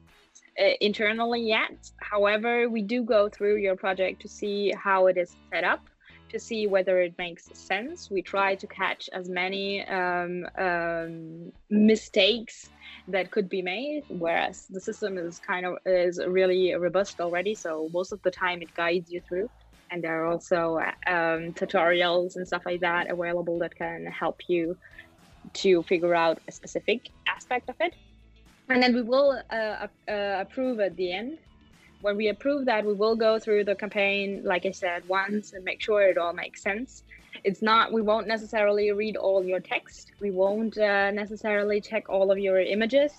uh, 0.57 0.75
internally 0.79 1.41
yet. 1.41 1.75
However, 1.99 2.69
we 2.69 2.81
do 2.81 3.03
go 3.03 3.27
through 3.27 3.57
your 3.57 3.75
project 3.75 4.21
to 4.21 4.29
see 4.29 4.71
how 4.71 5.07
it 5.07 5.17
is 5.17 5.35
set 5.51 5.65
up 5.65 5.81
to 6.29 6.39
see 6.39 6.65
whether 6.65 7.01
it 7.01 7.13
makes 7.17 7.49
sense. 7.53 8.09
We 8.09 8.21
try 8.21 8.55
to 8.55 8.67
catch 8.67 9.09
as 9.11 9.27
many 9.27 9.85
um, 9.85 10.47
um, 10.57 11.51
mistakes 11.69 12.69
that 13.09 13.31
could 13.31 13.49
be 13.49 13.61
made, 13.61 14.03
whereas 14.07 14.65
the 14.69 14.79
system 14.79 15.17
is 15.17 15.39
kind 15.39 15.65
of 15.65 15.73
is 15.85 16.21
really 16.25 16.73
robust 16.75 17.19
already. 17.19 17.53
So 17.53 17.89
most 17.91 18.13
of 18.13 18.21
the 18.23 18.31
time 18.31 18.61
it 18.61 18.73
guides 18.73 19.11
you 19.11 19.21
through, 19.27 19.49
and 19.91 20.04
there 20.04 20.23
are 20.23 20.27
also 20.27 20.77
um, 21.06 21.54
tutorials 21.54 22.36
and 22.36 22.47
stuff 22.47 22.63
like 22.65 22.80
that 22.82 23.10
available 23.10 23.60
that 23.60 23.75
can 23.75 24.06
help 24.06 24.41
you 24.47 24.77
to 25.54 25.84
figure 25.84 26.15
out 26.15 26.39
a 26.47 26.51
specific 26.51 27.10
aspect 27.27 27.69
of 27.69 27.75
it. 27.80 27.93
And 28.69 28.82
then 28.82 28.95
we 28.95 29.01
will 29.01 29.41
uh, 29.51 29.56
uh, 29.56 29.88
approve 30.08 30.80
at 30.80 30.95
the 30.95 31.12
end 31.12 31.38
when 32.01 32.17
we 32.17 32.30
approve 32.30 32.65
that, 32.65 32.86
we 32.86 32.93
will 32.93 33.15
go 33.15 33.39
through 33.39 33.63
the 33.65 33.75
campaign, 33.75 34.41
like 34.43 34.65
I 34.65 34.71
said, 34.71 35.08
once 35.08 35.54
and 35.54 35.63
make 35.63 35.82
sure 35.82 36.01
it 36.01 36.17
all 36.17 36.34
makes 36.34 36.62
sense. 36.62 37.04
It's 37.43 37.62
not, 37.62 37.93
we 37.93 38.01
won't 38.01 38.27
necessarily 38.27 38.91
read 38.91 39.15
all 39.15 39.43
your 39.43 39.60
text. 39.60 40.12
We 40.19 40.32
won't 40.32 40.77
uh, 40.77 41.12
necessarily 41.12 41.80
check 41.80 42.10
all 42.10 42.32
of 42.32 42.38
your 42.38 42.60
images. 42.60 43.13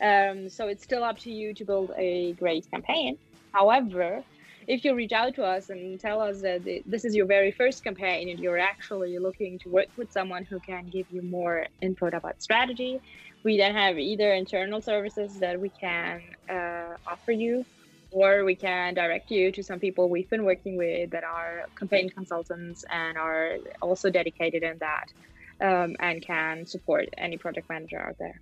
Um, 0.00 0.48
so 0.48 0.68
it's 0.68 0.82
still 0.82 1.04
up 1.04 1.18
to 1.20 1.30
you 1.30 1.54
to 1.54 1.64
build 1.64 1.92
a 1.96 2.32
great 2.34 2.68
campaign. 2.70 3.16
However, 3.52 4.22
if 4.66 4.84
you 4.84 4.94
reach 4.94 5.12
out 5.12 5.34
to 5.34 5.44
us 5.44 5.70
and 5.70 6.00
tell 6.00 6.20
us 6.20 6.40
that 6.42 6.64
this 6.86 7.04
is 7.04 7.14
your 7.14 7.26
very 7.26 7.50
first 7.50 7.84
campaign 7.84 8.28
and 8.28 8.38
you're 8.38 8.58
actually 8.58 9.18
looking 9.18 9.58
to 9.60 9.68
work 9.68 9.88
with 9.96 10.10
someone 10.12 10.44
who 10.44 10.58
can 10.60 10.88
give 10.88 11.06
you 11.10 11.22
more 11.22 11.66
input 11.80 12.14
about 12.14 12.42
strategy, 12.42 13.00
we 13.42 13.56
then 13.56 13.74
have 13.74 13.98
either 13.98 14.32
internal 14.32 14.80
services 14.80 15.38
that 15.40 15.60
we 15.60 15.68
can 15.68 16.20
uh, 16.48 16.94
offer 17.06 17.32
you 17.32 17.64
or 18.10 18.44
we 18.44 18.54
can 18.54 18.94
direct 18.94 19.30
you 19.30 19.50
to 19.52 19.62
some 19.62 19.80
people 19.80 20.08
we've 20.08 20.30
been 20.30 20.44
working 20.44 20.76
with 20.76 21.10
that 21.10 21.24
are 21.24 21.64
campaign 21.76 22.08
consultants 22.08 22.84
and 22.90 23.18
are 23.18 23.56
also 23.82 24.08
dedicated 24.08 24.62
in 24.62 24.78
that 24.78 25.06
um, 25.60 25.96
and 26.00 26.22
can 26.24 26.64
support 26.64 27.06
any 27.18 27.36
project 27.36 27.68
manager 27.68 28.00
out 28.00 28.16
there. 28.18 28.40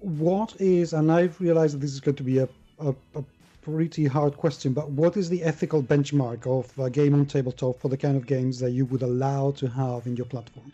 What 0.00 0.54
is, 0.60 0.92
and 0.92 1.10
I've 1.10 1.40
realized 1.40 1.74
that 1.74 1.78
this 1.78 1.92
is 1.92 2.00
going 2.00 2.16
to 2.16 2.22
be 2.22 2.38
a, 2.38 2.48
a, 2.78 2.94
a 3.14 3.24
pretty 3.66 4.06
hard 4.06 4.36
question, 4.36 4.72
but 4.72 4.90
what 4.90 5.16
is 5.16 5.28
the 5.28 5.42
ethical 5.42 5.82
benchmark 5.82 6.46
of 6.46 6.78
a 6.78 6.88
game 6.88 7.14
on 7.14 7.26
tabletop 7.26 7.80
for 7.80 7.88
the 7.88 7.96
kind 7.96 8.16
of 8.16 8.24
games 8.24 8.60
that 8.60 8.70
you 8.70 8.84
would 8.86 9.02
allow 9.02 9.50
to 9.50 9.66
have 9.66 10.06
in 10.06 10.14
your 10.14 10.26
platform? 10.26 10.72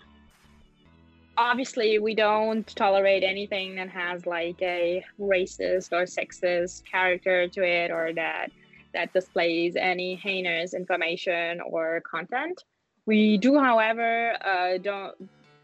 obviously 1.38 1.98
we 1.98 2.14
don't 2.14 2.76
tolerate 2.76 3.24
anything 3.24 3.74
that 3.74 3.88
has 3.88 4.26
like 4.26 4.60
a 4.60 5.02
racist 5.18 5.90
or 5.90 6.04
sexist 6.04 6.82
character 6.84 7.48
to 7.48 7.62
it 7.62 7.90
or 7.90 8.12
that 8.12 8.48
that 8.92 9.10
displays 9.14 9.74
any 9.74 10.14
heinous 10.14 10.74
information 10.74 11.58
or 11.62 12.02
content 12.02 12.62
we 13.06 13.38
do 13.38 13.58
however 13.58 14.36
uh, 14.44 14.76
don't 14.76 15.14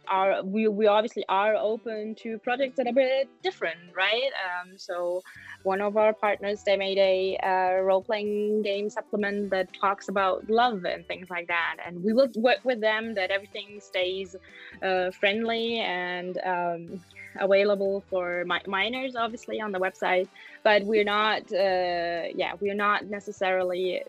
are 0.09 0.43
we, 0.43 0.67
we 0.69 0.87
obviously 0.87 1.23
are 1.29 1.55
open 1.55 2.15
to 2.15 2.39
projects 2.39 2.77
that 2.79 2.87
are 2.87 2.91
a 2.91 2.95
bit 2.95 3.29
different 3.43 3.79
right 3.95 4.31
um, 4.47 4.79
so 4.79 5.23
one 5.63 5.81
of 5.81 5.97
our 5.97 6.13
partners 6.13 6.63
they 6.65 6.77
made 6.77 6.99
a 6.99 7.37
uh, 7.43 7.81
role-playing 7.83 8.63
game 8.63 8.89
supplement 8.89 9.51
that 9.51 9.69
talks 9.81 10.09
about 10.09 10.49
love 10.49 10.85
and 10.85 11.07
things 11.07 11.29
like 11.31 11.49
that. 11.49 11.77
And 11.85 12.03
we 12.03 12.13
will 12.13 12.29
work 12.37 12.59
with 12.65 12.81
them 12.81 13.15
that 13.15 13.31
everything 13.31 13.81
stays 13.81 14.37
uh, 14.83 15.11
friendly 15.11 15.81
and 15.81 16.39
um, 16.45 17.01
available 17.41 18.05
for 18.09 18.45
mi- 18.47 18.61
minors 18.67 19.15
obviously 19.17 19.61
on 19.61 19.73
the 19.73 19.79
website. 19.79 20.29
But 20.63 20.85
we're 20.85 21.05
not 21.05 21.43
uh, 21.53 22.31
yeah 22.35 22.53
we're 22.61 22.75
not 22.75 23.07
necessarily 23.07 24.03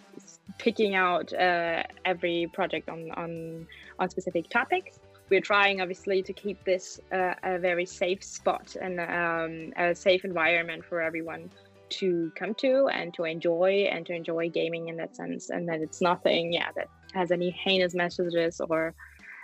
picking 0.57 0.95
out 0.95 1.31
uh, 1.33 1.83
every 2.05 2.49
project 2.53 2.89
on, 2.89 3.12
on 3.15 3.67
on 3.99 4.09
specific 4.09 4.49
topics 4.49 4.99
we're 5.30 5.42
trying 5.42 5.82
obviously 5.82 6.22
to 6.24 6.34
keep 6.34 6.63
this 6.63 7.00
uh, 7.12 7.34
a 7.44 7.60
very 7.60 7.86
safe 7.86 8.24
spot 8.24 8.76
and 8.82 9.00
um, 9.00 9.74
a 9.78 9.94
safe 9.94 10.26
environment 10.26 10.84
for 10.84 11.02
everyone 11.02 11.50
to 11.89 12.32
come 12.36 12.54
to 12.54 12.88
and 12.94 13.13
to 13.15 13.24
enjoy 13.24 13.88
and 13.92 14.06
to 14.06 14.13
enjoy 14.13 14.50
gaming 14.50 14.89
in 14.89 14.98
that 14.98 15.15
sense 15.15 15.50
and 15.50 15.68
that 15.68 15.82
it's 15.82 16.02
nothing 16.02 16.54
yeah 16.54 16.70
that 16.76 16.88
has 17.13 17.32
any 17.32 17.50
heinous 17.50 17.96
messages 17.96 18.62
or 18.70 18.94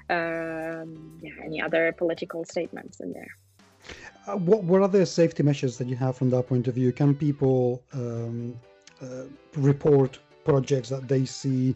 um, 0.10 1.20
yeah, 1.22 1.32
any 1.44 1.62
other 1.62 1.92
political 1.92 2.46
statements 2.46 3.00
in 3.00 3.12
there. 3.14 3.28
Uh, 4.28 4.38
what, 4.38 4.64
what 4.64 4.82
are 4.82 4.88
the 4.88 5.06
safety 5.06 5.44
measures 5.44 5.78
that 5.78 5.88
you 5.88 5.96
have 5.96 6.18
from 6.18 6.30
that 6.32 6.48
point 6.48 6.68
of 6.68 6.76
view? 6.76 6.92
Can 6.92 7.16
people 7.16 7.84
um, 7.94 8.60
uh, 9.02 9.24
report 9.56 10.20
projects 10.44 10.90
that 10.90 11.08
they 11.08 11.26
see 11.26 11.76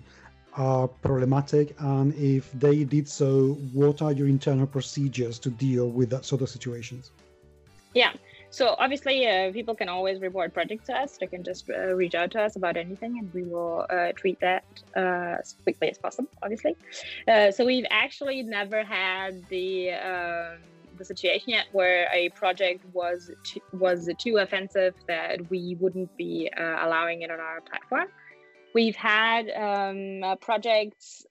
are 0.55 0.87
problematic 0.87 1.75
and 1.79 2.13
if 2.15 2.51
they 2.53 2.83
did 2.83 3.07
so 3.07 3.53
what 3.73 4.01
are 4.01 4.11
your 4.11 4.27
internal 4.27 4.67
procedures 4.67 5.39
to 5.39 5.49
deal 5.49 5.89
with 5.89 6.09
that 6.09 6.25
sort 6.25 6.41
of 6.41 6.49
situations? 6.49 7.11
Yeah 7.93 8.13
so 8.51 8.75
obviously 8.79 9.27
uh, 9.27 9.51
people 9.51 9.75
can 9.75 9.89
always 9.89 10.19
report 10.21 10.53
projects 10.53 10.87
to 10.87 10.93
us. 10.93 11.17
They 11.17 11.27
can 11.27 11.43
just 11.43 11.69
uh, 11.69 11.93
reach 11.93 12.15
out 12.15 12.31
to 12.31 12.41
us 12.41 12.55
about 12.55 12.77
anything 12.77 13.19
and 13.19 13.31
we 13.33 13.43
will 13.43 13.85
uh, 13.89 14.11
treat 14.13 14.39
that 14.39 14.63
uh, 14.95 15.37
as 15.39 15.55
quickly 15.63 15.89
as 15.89 15.97
possible 15.97 16.29
obviously. 16.41 16.75
Uh, 17.27 17.51
so 17.51 17.65
we've 17.65 17.85
actually 17.91 18.41
never 18.43 18.83
had 18.83 19.47
the 19.49 19.91
um, 19.91 20.57
the 20.97 21.05
situation 21.05 21.51
yet 21.51 21.67
where 21.71 22.09
a 22.11 22.27
project 22.29 22.83
was 22.93 23.31
too, 23.43 23.61
was 23.71 24.09
too 24.17 24.37
offensive 24.37 24.93
that 25.07 25.49
we 25.49 25.77
wouldn't 25.79 26.15
be 26.17 26.49
uh, 26.57 26.85
allowing 26.85 27.21
it 27.21 27.31
on 27.31 27.39
our 27.39 27.61
platform 27.61 28.07
we've 28.73 28.95
had 28.95 29.49
um, 29.49 30.23
uh, 30.23 30.35
projects. 30.35 31.25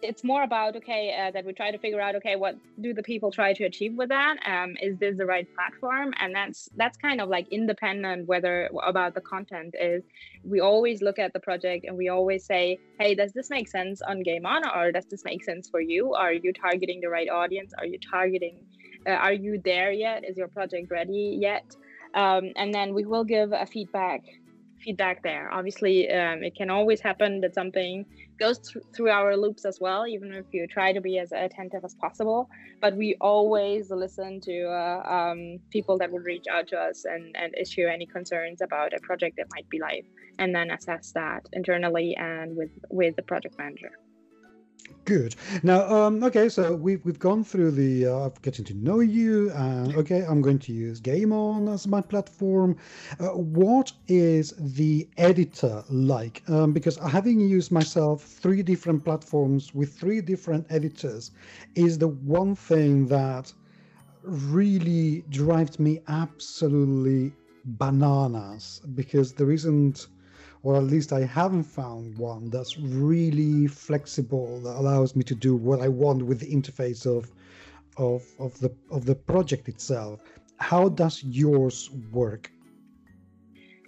It's 0.00 0.22
more 0.22 0.44
about 0.44 0.76
okay 0.76 1.12
uh, 1.18 1.32
that 1.32 1.44
we 1.44 1.52
try 1.52 1.72
to 1.72 1.78
figure 1.78 2.00
out 2.00 2.14
okay 2.14 2.36
what 2.36 2.54
do 2.80 2.94
the 2.94 3.02
people 3.02 3.32
try 3.32 3.52
to 3.52 3.64
achieve 3.64 3.94
with 3.96 4.10
that? 4.10 4.36
Um, 4.46 4.76
is 4.80 4.96
this 4.98 5.16
the 5.16 5.26
right 5.26 5.46
platform? 5.56 6.14
And 6.20 6.32
that's 6.32 6.68
that's 6.76 6.96
kind 6.96 7.20
of 7.20 7.28
like 7.28 7.48
independent 7.48 8.28
whether 8.28 8.70
about 8.86 9.14
the 9.14 9.20
content 9.20 9.74
is 9.80 10.04
we 10.44 10.60
always 10.60 11.02
look 11.02 11.18
at 11.18 11.32
the 11.32 11.40
project 11.40 11.84
and 11.84 11.96
we 11.96 12.08
always 12.10 12.44
say 12.44 12.78
hey 13.00 13.16
does 13.16 13.32
this 13.32 13.50
make 13.50 13.66
sense 13.66 14.00
on 14.00 14.22
game 14.22 14.46
on 14.46 14.62
or 14.68 14.92
does 14.92 15.06
this 15.06 15.24
make 15.24 15.42
sense 15.42 15.68
for 15.68 15.80
you? 15.80 16.14
Are 16.14 16.32
you 16.32 16.52
targeting 16.52 17.00
the 17.00 17.08
right 17.08 17.28
audience? 17.28 17.72
Are 17.76 17.86
you 17.86 17.98
targeting 17.98 18.60
uh, 19.04 19.10
are 19.10 19.32
you 19.32 19.60
there 19.64 19.90
yet? 19.90 20.24
Is 20.24 20.36
your 20.36 20.48
project 20.48 20.92
ready 20.92 21.38
yet? 21.40 21.74
Um, 22.14 22.52
and 22.54 22.72
then 22.72 22.94
we 22.94 23.04
will 23.04 23.24
give 23.24 23.52
a 23.52 23.66
feedback 23.66 24.22
feedback 24.84 25.22
there. 25.22 25.50
Obviously, 25.52 26.10
um, 26.10 26.42
it 26.42 26.54
can 26.54 26.70
always 26.70 27.00
happen 27.00 27.40
that 27.40 27.54
something 27.54 28.04
goes 28.38 28.58
th- 28.58 28.84
through 28.94 29.10
our 29.10 29.36
loops 29.36 29.64
as 29.64 29.78
well, 29.80 30.06
even 30.06 30.32
if 30.32 30.46
you 30.52 30.66
try 30.66 30.92
to 30.92 31.00
be 31.00 31.18
as 31.18 31.32
attentive 31.32 31.84
as 31.84 31.94
possible. 31.94 32.48
But 32.80 32.96
we 32.96 33.16
always 33.20 33.90
listen 33.90 34.40
to 34.42 34.68
uh, 34.68 35.02
um, 35.08 35.58
people 35.70 35.98
that 35.98 36.10
would 36.12 36.24
reach 36.24 36.46
out 36.50 36.68
to 36.68 36.78
us 36.78 37.04
and, 37.04 37.36
and 37.36 37.54
issue 37.56 37.86
any 37.86 38.06
concerns 38.06 38.60
about 38.60 38.92
a 38.94 39.00
project 39.00 39.36
that 39.36 39.46
might 39.54 39.68
be 39.68 39.80
live, 39.80 40.04
and 40.38 40.54
then 40.54 40.70
assess 40.70 41.12
that 41.12 41.46
internally 41.52 42.16
and 42.16 42.56
with 42.56 42.70
with 42.90 43.16
the 43.16 43.22
project 43.22 43.56
manager. 43.58 43.90
Good. 45.04 45.36
Now, 45.62 45.88
um, 45.88 46.22
okay, 46.22 46.50
so 46.50 46.74
we've 46.74 47.02
we've 47.02 47.18
gone 47.18 47.42
through 47.42 47.70
the 47.70 48.06
uh, 48.06 48.28
getting 48.42 48.64
to 48.66 48.74
know 48.74 49.00
you, 49.00 49.50
and 49.52 49.96
okay, 49.96 50.22
I'm 50.22 50.42
going 50.42 50.58
to 50.58 50.72
use 50.72 51.00
Game 51.00 51.32
On 51.32 51.66
as 51.68 51.86
my 51.86 52.02
platform. 52.02 52.76
Uh, 53.18 53.28
what 53.28 53.90
is 54.08 54.52
the 54.58 55.08
editor 55.16 55.82
like? 55.88 56.42
Um, 56.50 56.74
because 56.74 56.96
having 56.98 57.40
used 57.40 57.72
myself 57.72 58.22
three 58.22 58.62
different 58.62 59.02
platforms 59.02 59.74
with 59.74 59.98
three 59.98 60.20
different 60.20 60.66
editors 60.68 61.30
is 61.74 61.96
the 61.96 62.08
one 62.08 62.54
thing 62.54 63.06
that 63.06 63.50
really 64.22 65.24
drives 65.30 65.78
me 65.78 66.00
absolutely 66.08 67.32
bananas 67.64 68.82
because 68.94 69.32
there 69.32 69.50
isn't 69.50 70.08
or 70.62 70.76
at 70.76 70.84
least 70.84 71.12
I 71.12 71.24
haven't 71.24 71.64
found 71.64 72.18
one 72.18 72.50
that's 72.50 72.78
really 72.78 73.66
flexible 73.66 74.60
that 74.60 74.76
allows 74.76 75.14
me 75.14 75.22
to 75.24 75.34
do 75.34 75.54
what 75.56 75.80
I 75.80 75.88
want 75.88 76.22
with 76.24 76.40
the 76.40 76.52
interface 76.54 77.06
of 77.06 77.30
of 77.96 78.24
of 78.38 78.58
the 78.60 78.72
of 78.90 79.04
the 79.04 79.14
project 79.14 79.68
itself. 79.68 80.20
How 80.58 80.88
does 80.88 81.22
yours 81.22 81.90
work? 82.10 82.50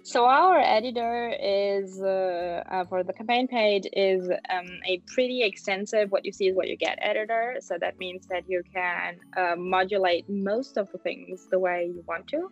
So 0.03 0.25
our 0.25 0.59
editor 0.59 1.29
is 1.39 2.01
uh, 2.01 2.63
uh, 2.69 2.85
for 2.85 3.03
the 3.03 3.13
campaign 3.13 3.47
page 3.47 3.85
is 3.93 4.29
um, 4.49 4.67
a 4.87 4.99
pretty 5.13 5.43
extensive 5.43 6.11
what 6.11 6.25
you 6.25 6.31
see 6.31 6.47
is 6.47 6.55
what 6.55 6.67
you 6.67 6.75
get 6.75 6.97
editor. 7.01 7.57
So 7.61 7.77
that 7.79 7.99
means 7.99 8.25
that 8.27 8.43
you 8.47 8.63
can 8.73 9.19
uh, 9.37 9.55
modulate 9.57 10.27
most 10.27 10.77
of 10.77 10.91
the 10.91 10.97
things 10.97 11.47
the 11.51 11.59
way 11.59 11.91
you 11.93 12.03
want 12.07 12.27
to. 12.29 12.51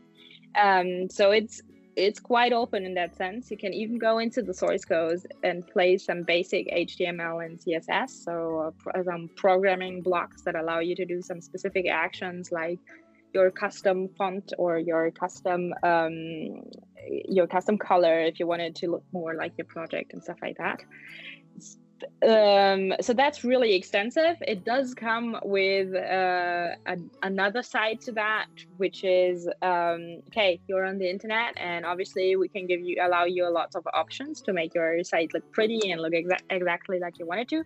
Um, 0.55 1.09
so 1.09 1.31
it's 1.31 1.61
it's 1.99 2.19
quite 2.19 2.53
open 2.53 2.85
in 2.85 2.93
that 2.93 3.15
sense. 3.17 3.51
You 3.51 3.57
can 3.57 3.73
even 3.73 3.97
go 3.97 4.19
into 4.19 4.41
the 4.41 4.53
source 4.53 4.85
code 4.85 5.19
and 5.43 5.67
play 5.67 5.97
some 5.97 6.23
basic 6.23 6.67
HTML 6.71 7.45
and 7.45 7.59
CSS. 7.59 8.11
So 8.23 8.73
uh, 8.95 9.03
some 9.03 9.29
programming 9.35 10.01
blocks 10.01 10.41
that 10.43 10.55
allow 10.55 10.79
you 10.79 10.95
to 10.95 11.05
do 11.05 11.21
some 11.21 11.41
specific 11.41 11.87
actions 11.89 12.51
like 12.51 12.79
your 13.33 13.51
custom 13.51 14.09
font 14.17 14.53
or 14.57 14.79
your 14.79 15.11
custom 15.11 15.73
um, 15.83 16.63
your 17.37 17.47
custom 17.47 17.77
color 17.77 18.21
if 18.21 18.39
you 18.39 18.47
wanted 18.47 18.75
to 18.75 18.87
look 18.87 19.03
more 19.11 19.35
like 19.35 19.53
your 19.57 19.65
project 19.65 20.13
and 20.13 20.23
stuff 20.23 20.37
like 20.41 20.57
that 20.57 20.79
um, 22.27 22.93
so 23.01 23.13
that's 23.13 23.43
really 23.43 23.75
extensive. 23.75 24.35
It 24.41 24.63
does 24.63 24.93
come 24.93 25.37
with 25.43 25.93
uh, 25.95 26.75
a, 26.85 26.97
another 27.21 27.63
side 27.63 27.99
to 28.01 28.11
that, 28.13 28.47
which 28.77 29.03
is 29.03 29.47
um, 29.61 30.21
okay, 30.29 30.59
you're 30.67 30.85
on 30.85 30.97
the 30.97 31.09
internet, 31.09 31.53
and 31.57 31.85
obviously 31.85 32.35
we 32.35 32.49
can 32.49 32.67
give 32.67 32.81
you 32.81 32.97
allow 33.01 33.25
you 33.25 33.47
a 33.47 33.49
lot 33.49 33.69
of 33.75 33.85
options 33.93 34.41
to 34.41 34.53
make 34.53 34.73
your 34.73 35.03
site 35.03 35.31
look 35.33 35.43
pretty 35.53 35.91
and 35.91 36.01
look 36.01 36.13
exa- 36.13 36.37
exactly 36.49 36.99
like 36.99 37.13
you 37.19 37.25
want 37.25 37.41
it 37.41 37.49
to. 37.49 37.63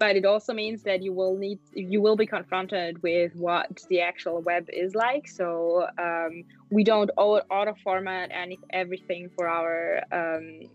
But 0.00 0.16
it 0.16 0.24
also 0.24 0.52
means 0.52 0.82
that 0.82 1.02
you 1.02 1.12
will 1.12 1.36
need 1.38 1.60
you 1.72 2.00
will 2.00 2.16
be 2.16 2.26
confronted 2.26 3.02
with 3.02 3.32
what 3.34 3.68
the 3.88 4.00
actual 4.00 4.42
web 4.42 4.66
is 4.72 4.94
like. 4.94 5.28
So 5.28 5.86
um, 5.98 6.42
we 6.70 6.84
don't 6.84 7.10
auto 7.16 7.74
format 7.82 8.30
any 8.32 8.58
everything 8.72 9.30
for 9.36 9.48
our 9.48 10.02
um, 10.12 10.68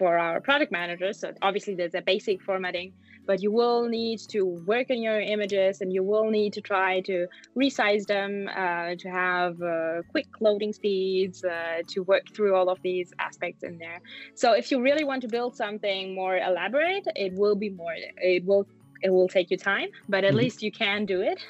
for 0.00 0.16
our 0.16 0.40
product 0.40 0.72
managers. 0.72 1.20
So 1.20 1.26
obviously 1.42 1.74
there's 1.74 1.94
a 1.94 2.00
basic 2.00 2.40
formatting, 2.42 2.94
but 3.26 3.42
you 3.44 3.52
will 3.52 3.86
need 3.86 4.18
to 4.34 4.40
work 4.72 4.86
on 4.90 5.02
your 5.02 5.20
images 5.20 5.82
and 5.82 5.92
you 5.92 6.02
will 6.02 6.30
need 6.30 6.54
to 6.54 6.62
try 6.62 7.00
to 7.10 7.26
resize 7.54 8.06
them 8.06 8.48
uh, 8.48 8.94
to 9.02 9.08
have 9.10 9.60
uh, 9.60 10.00
quick 10.10 10.28
loading 10.40 10.72
speeds 10.72 11.44
uh, 11.44 11.82
to 11.92 11.98
work 12.12 12.24
through 12.34 12.52
all 12.56 12.70
of 12.70 12.78
these 12.80 13.12
aspects 13.18 13.62
in 13.62 13.76
there. 13.76 14.00
So 14.34 14.54
if 14.54 14.70
you 14.70 14.80
really 14.80 15.04
want 15.04 15.20
to 15.26 15.28
build 15.28 15.54
something 15.54 16.14
more 16.14 16.38
elaborate, 16.38 17.06
it 17.14 17.34
will 17.34 17.56
be 17.64 17.68
more, 17.68 17.94
it 18.34 18.42
will 18.46 18.66
it 19.02 19.10
will 19.10 19.28
take 19.28 19.50
you 19.50 19.56
time, 19.56 19.88
but 20.08 20.24
at 20.24 20.30
mm-hmm. 20.30 20.38
least 20.38 20.62
you 20.62 20.72
can 20.72 21.06
do 21.06 21.22
it. 21.22 21.40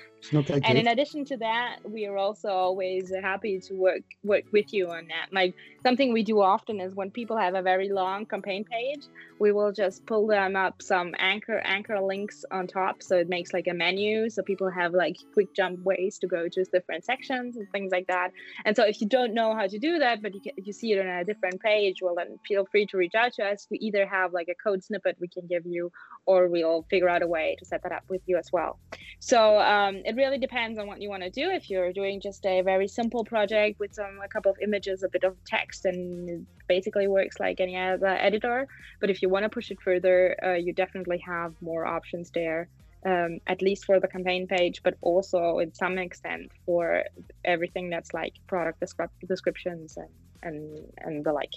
And 0.64 0.78
in 0.78 0.88
addition 0.88 1.24
to 1.26 1.37
that, 1.38 1.78
we 1.85 2.06
are 2.06 2.16
also 2.16 2.48
always 2.48 3.12
happy 3.22 3.61
to 3.61 3.74
work 3.74 4.02
work 4.22 4.44
with 4.52 4.72
you 4.72 4.88
on 4.90 5.06
that. 5.09 5.33
Like 5.33 5.54
something 5.83 6.12
we 6.12 6.22
do 6.22 6.40
often 6.40 6.80
is 6.80 6.94
when 6.94 7.11
people 7.11 7.37
have 7.37 7.54
a 7.54 7.62
very 7.62 7.88
long 7.90 8.26
campaign 8.26 8.64
page, 8.64 9.04
we 9.40 9.50
will 9.53 9.72
just 9.72 10.05
pull 10.07 10.26
them 10.26 10.55
up 10.55 10.83
some 10.83 11.14
anchor 11.18 11.59
anchor 11.64 11.98
links 11.98 12.44
on 12.53 12.66
top, 12.66 13.03
so 13.03 13.16
it 13.16 13.29
makes 13.29 13.53
like 13.53 13.66
a 13.66 13.74
menu, 13.74 14.29
so 14.29 14.42
people 14.42 14.70
have 14.70 14.92
like 14.92 15.16
quick 15.33 15.48
jump 15.57 15.83
ways 15.83 16.18
to 16.18 16.26
go 16.26 16.46
to 16.46 16.64
different 16.64 17.05
sections 17.05 17.57
and 17.57 17.66
things 17.72 17.90
like 17.90 18.07
that. 18.07 18.31
And 18.66 18.76
so 18.76 18.85
if 18.85 19.00
you 19.00 19.09
don't 19.09 19.33
know 19.33 19.55
how 19.55 19.66
to 19.66 19.79
do 19.79 19.98
that, 19.98 20.22
but 20.22 20.35
you 20.35 20.42
can, 20.42 20.53
you 20.62 20.74
see 20.74 20.92
it 20.92 21.00
on 21.00 21.07
a 21.07 21.24
different 21.24 21.61
page, 21.61 21.96
well 22.03 22.14
then 22.14 22.38
feel 22.46 22.66
free 22.66 22.85
to 22.87 22.98
reach 22.98 23.14
out 23.14 23.33
to 23.35 23.44
us. 23.44 23.66
We 23.70 23.79
either 23.79 24.07
have 24.07 24.35
like 24.35 24.48
a 24.48 24.55
code 24.55 24.85
snippet 24.85 25.16
we 25.18 25.29
can 25.29 25.46
give 25.46 25.64
you, 25.64 25.90
or 26.26 26.48
we'll 26.48 26.85
figure 26.90 27.09
out 27.09 27.22
a 27.22 27.26
way 27.26 27.57
to 27.61 27.64
set 27.64 27.83
that 27.85 27.92
up 27.92 28.05
with 28.11 28.20
you 28.26 28.37
as 28.37 28.53
well. 28.53 28.79
So 29.20 29.59
um, 29.59 30.03
it 30.05 30.16
really 30.16 30.38
depends 30.38 30.79
on 30.79 30.87
what 30.87 31.00
you 31.00 31.09
want 31.09 31.22
to 31.22 31.31
do. 31.31 31.48
If 31.50 31.70
you're 31.70 31.94
doing 31.94 32.20
just 32.20 32.44
a 32.44 32.61
very 32.61 32.88
simple 32.88 33.24
project 33.24 33.81
with 33.81 33.94
some 33.94 34.20
a 34.22 34.29
couple 34.29 34.50
of 34.50 34.59
images, 34.62 35.03
a 35.03 35.09
bit 35.09 35.24
of 35.24 35.35
text, 35.46 35.87
and 35.87 36.46
basically 36.68 37.09
works 37.09 37.40
like 37.40 37.59
any 37.59 37.76
other 37.76 38.07
editor. 38.07 38.68
But 39.00 39.09
if 39.09 39.22
you 39.22 39.30
want 39.31 39.45
to 39.45 39.49
push 39.49 39.71
it 39.71 39.79
further, 39.83 40.37
uh, 40.45 40.55
you 40.55 40.73
definitely 40.73 41.23
have 41.27 41.55
more 41.61 41.87
options 41.87 42.31
there. 42.35 42.69
Um, 43.07 43.38
at 43.47 43.62
least 43.62 43.87
for 43.87 43.99
the 43.99 44.09
campaign 44.09 44.47
page, 44.47 44.83
but 44.85 44.95
also 45.01 45.59
in 45.61 45.73
some 45.73 45.97
extent 45.97 46.53
for 46.66 47.03
everything 47.47 47.88
that's 47.88 48.12
like 48.12 48.35
product 48.47 48.79
descri- 48.83 49.09
descriptions 49.27 49.97
and, 49.97 50.11
and 50.43 50.85
and 50.99 51.25
the 51.25 51.33
like. 51.33 51.55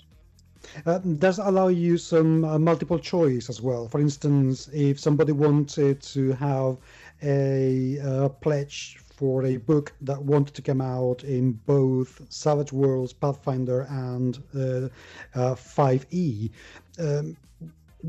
Uh, 0.86 1.00
does 1.00 1.40
allow 1.40 1.68
you 1.68 1.98
some 1.98 2.46
uh, 2.46 2.58
multiple 2.58 3.00
choice 3.00 3.50
as 3.50 3.62
well. 3.62 3.88
For 3.88 4.00
instance, 4.00 4.70
if 4.74 5.00
somebody 5.00 5.34
wanted 5.34 6.02
to 6.02 6.32
have 6.34 6.78
a, 7.22 8.00
uh, 8.00 8.30
pledge 8.30 8.98
for 8.98 9.46
a 9.46 9.58
book 9.58 9.94
that 10.02 10.22
wanted 10.22 10.54
to 10.56 10.62
come 10.62 10.82
out 10.82 11.24
in 11.24 11.54
both 11.66 12.22
Savage 12.30 12.74
Worlds, 12.74 13.14
Pathfinder, 13.14 13.82
and 13.90 14.38
uh, 14.56 14.90
uh, 15.40 15.56
5e, 15.56 16.50
um, 17.00 17.38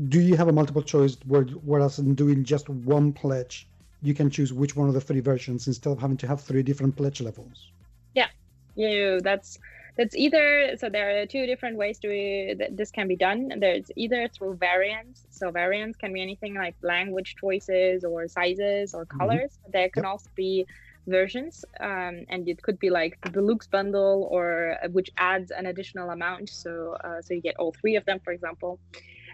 do 0.09 0.19
you 0.19 0.35
have 0.35 0.47
a 0.47 0.51
multiple 0.51 0.81
choice 0.81 1.17
where, 1.25 1.43
whereas 1.43 1.99
in 1.99 2.15
doing 2.15 2.43
just 2.43 2.69
one 2.69 3.13
pledge, 3.13 3.67
you 4.01 4.13
can 4.13 4.29
choose 4.29 4.51
which 4.51 4.75
one 4.75 4.87
of 4.87 4.93
the 4.93 5.01
three 5.01 5.21
versions 5.21 5.67
instead 5.67 5.91
of 5.91 5.99
having 5.99 6.17
to 6.17 6.27
have 6.27 6.41
three 6.41 6.63
different 6.63 6.95
pledge 6.95 7.21
levels? 7.21 7.71
Yeah, 8.13 8.27
yeah, 8.75 9.19
that's 9.21 9.57
that's 9.97 10.15
either 10.15 10.75
so 10.77 10.89
there 10.89 11.21
are 11.21 11.25
two 11.25 11.45
different 11.45 11.77
ways 11.77 11.99
to 11.99 12.55
that 12.59 12.75
this 12.75 12.91
can 12.91 13.07
be 13.07 13.15
done 13.15 13.51
there's 13.59 13.89
either 13.95 14.27
through 14.27 14.55
variants 14.55 15.25
so 15.29 15.51
variants 15.51 15.97
can 15.97 16.11
be 16.11 16.21
anything 16.21 16.53
like 16.53 16.75
language 16.81 17.35
choices 17.39 18.03
or 18.03 18.27
sizes 18.27 18.93
or 18.93 19.05
mm-hmm. 19.05 19.19
colors 19.19 19.51
mm-hmm. 19.51 19.71
there 19.71 19.89
can 19.89 20.03
yep. 20.03 20.11
also 20.11 20.29
be 20.35 20.65
versions 21.07 21.63
um, 21.79 22.25
and 22.29 22.49
it 22.49 22.61
could 22.61 22.79
be 22.79 22.89
like 22.89 23.17
the 23.21 23.29
deluxe 23.29 23.67
bundle 23.67 24.27
or 24.31 24.77
uh, 24.83 24.89
which 24.89 25.09
adds 25.17 25.51
an 25.51 25.67
additional 25.67 26.09
amount 26.09 26.49
so 26.49 26.97
uh, 27.03 27.21
so 27.21 27.33
you 27.33 27.41
get 27.41 27.55
all 27.57 27.73
three 27.79 27.95
of 27.95 28.03
them 28.05 28.19
for 28.23 28.33
example 28.33 28.79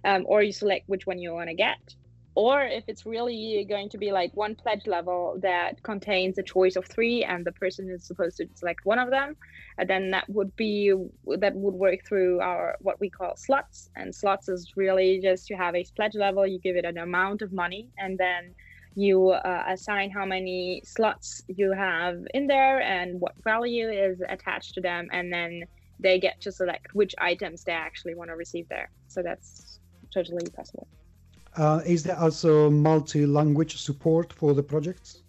um, 0.05 0.23
or 0.27 0.43
you 0.43 0.51
select 0.51 0.83
which 0.87 1.05
one 1.05 1.19
you 1.19 1.33
want 1.33 1.49
to 1.49 1.55
get. 1.55 1.77
Or 2.33 2.61
if 2.61 2.85
it's 2.87 3.05
really 3.05 3.65
going 3.69 3.89
to 3.89 3.97
be 3.97 4.11
like 4.11 4.31
one 4.33 4.55
pledge 4.55 4.87
level 4.87 5.37
that 5.41 5.83
contains 5.83 6.37
a 6.37 6.43
choice 6.43 6.77
of 6.77 6.85
three 6.87 7.23
and 7.25 7.45
the 7.45 7.51
person 7.51 7.89
is 7.89 8.07
supposed 8.07 8.37
to 8.37 8.47
select 8.55 8.79
one 8.85 8.99
of 8.99 9.09
them 9.09 9.35
uh, 9.79 9.85
then 9.85 10.11
that 10.11 10.25
would 10.29 10.55
be 10.55 10.93
that 11.39 11.55
would 11.55 11.73
work 11.73 11.99
through 12.07 12.39
our 12.39 12.75
what 12.79 12.99
we 12.99 13.09
call 13.09 13.33
slots. 13.35 13.89
And 13.95 14.13
slots 14.13 14.47
is 14.49 14.71
really 14.75 15.19
just 15.21 15.49
you 15.49 15.57
have 15.57 15.75
a 15.75 15.85
pledge 15.95 16.15
level 16.15 16.47
you 16.47 16.59
give 16.59 16.75
it 16.75 16.85
an 16.85 16.97
amount 16.97 17.41
of 17.41 17.51
money 17.51 17.89
and 17.97 18.17
then 18.17 18.55
you 18.95 19.29
uh, 19.29 19.63
assign 19.69 20.11
how 20.11 20.25
many 20.25 20.81
slots 20.85 21.41
you 21.47 21.71
have 21.71 22.17
in 22.33 22.47
there 22.47 22.81
and 22.81 23.19
what 23.21 23.33
value 23.43 23.89
is 23.89 24.21
attached 24.27 24.73
to 24.75 24.81
them 24.81 25.07
and 25.13 25.31
then 25.31 25.63
they 25.99 26.19
get 26.19 26.41
to 26.41 26.51
select 26.51 26.87
which 26.93 27.15
items 27.19 27.63
they 27.63 27.71
actually 27.71 28.15
want 28.15 28.29
to 28.29 28.35
receive 28.35 28.67
there. 28.69 28.89
So 29.07 29.21
that's 29.23 29.70
totally 30.13 30.45
possible 30.55 30.87
uh, 31.57 31.81
is 31.85 32.03
there 32.03 32.17
also 32.17 32.69
multi-language 32.69 33.77
support 33.77 34.31
for 34.33 34.53
the 34.53 34.63
projects? 34.63 35.23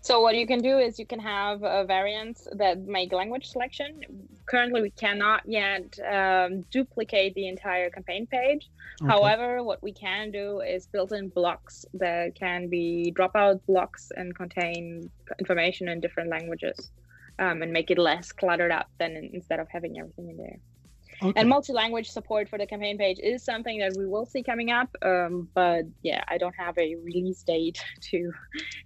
So 0.00 0.20
what 0.20 0.34
you 0.34 0.48
can 0.48 0.58
do 0.58 0.78
is 0.78 0.98
you 0.98 1.06
can 1.06 1.20
have 1.20 1.62
uh, 1.62 1.84
variants 1.84 2.48
that 2.56 2.80
make 2.80 3.12
language 3.12 3.46
selection. 3.46 4.00
Currently, 4.46 4.82
we 4.82 4.90
cannot 4.90 5.42
yet 5.46 5.96
um, 6.00 6.62
duplicate 6.72 7.34
the 7.34 7.46
entire 7.46 7.88
campaign 7.88 8.26
page. 8.26 8.68
Okay. 9.00 9.08
However, 9.08 9.62
what 9.62 9.80
we 9.80 9.92
can 9.92 10.32
do 10.32 10.60
is 10.60 10.88
built-in 10.88 11.28
blocks 11.28 11.86
that 11.94 12.34
can 12.34 12.68
be 12.68 13.14
dropout 13.16 13.60
blocks 13.68 14.10
and 14.16 14.34
contain 14.34 15.08
information 15.38 15.86
in 15.86 16.00
different 16.00 16.30
languages, 16.30 16.90
um, 17.38 17.62
and 17.62 17.72
make 17.72 17.92
it 17.92 17.98
less 17.98 18.32
cluttered 18.32 18.72
up 18.72 18.90
than 18.98 19.12
in, 19.12 19.30
instead 19.32 19.60
of 19.60 19.68
having 19.70 20.00
everything 20.00 20.30
in 20.30 20.36
there. 20.36 20.58
Okay. 21.22 21.40
And 21.40 21.48
multi-language 21.48 22.08
support 22.08 22.48
for 22.48 22.58
the 22.58 22.66
campaign 22.66 22.98
page 22.98 23.18
is 23.22 23.44
something 23.44 23.78
that 23.78 23.92
we 23.96 24.06
will 24.06 24.26
see 24.26 24.42
coming 24.42 24.70
up. 24.70 24.88
Um, 25.02 25.48
but 25.54 25.84
yeah, 26.02 26.24
I 26.26 26.38
don't 26.38 26.54
have 26.56 26.76
a 26.78 26.96
release 26.96 27.42
date 27.42 27.82
to 28.10 28.32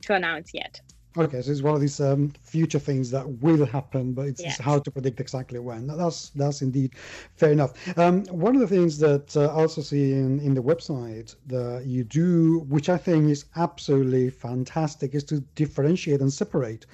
to 0.02 0.14
announce 0.14 0.50
yet. 0.52 0.80
Okay, 1.18 1.40
so 1.40 1.50
it's 1.50 1.62
one 1.62 1.74
of 1.74 1.80
these 1.80 1.98
um, 1.98 2.30
future 2.42 2.78
things 2.78 3.10
that 3.10 3.26
will 3.40 3.64
happen, 3.64 4.12
but 4.12 4.26
it's, 4.26 4.42
yes. 4.42 4.56
it's, 4.56 4.62
hard 4.62 4.84
to 4.84 4.90
predict 4.90 5.18
exactly 5.18 5.58
when. 5.58 5.86
That's 5.86 6.28
that's 6.30 6.60
indeed 6.60 6.94
fair 7.36 7.52
enough. 7.52 7.72
Um, 7.98 8.24
one 8.26 8.54
of 8.54 8.60
the 8.60 8.68
things 8.68 8.98
that 8.98 9.34
uh, 9.34 9.46
I 9.46 9.62
also 9.62 9.80
see 9.80 10.12
in, 10.12 10.40
in 10.40 10.52
the 10.52 10.62
website 10.62 11.34
that 11.46 11.84
you 11.86 12.04
do, 12.04 12.66
which 12.68 12.90
I 12.90 12.98
think 12.98 13.30
is 13.30 13.46
absolutely 13.56 14.28
fantastic, 14.28 15.14
is 15.14 15.24
to 15.24 15.40
differentiate 15.54 16.20
and 16.20 16.30
separate 16.30 16.84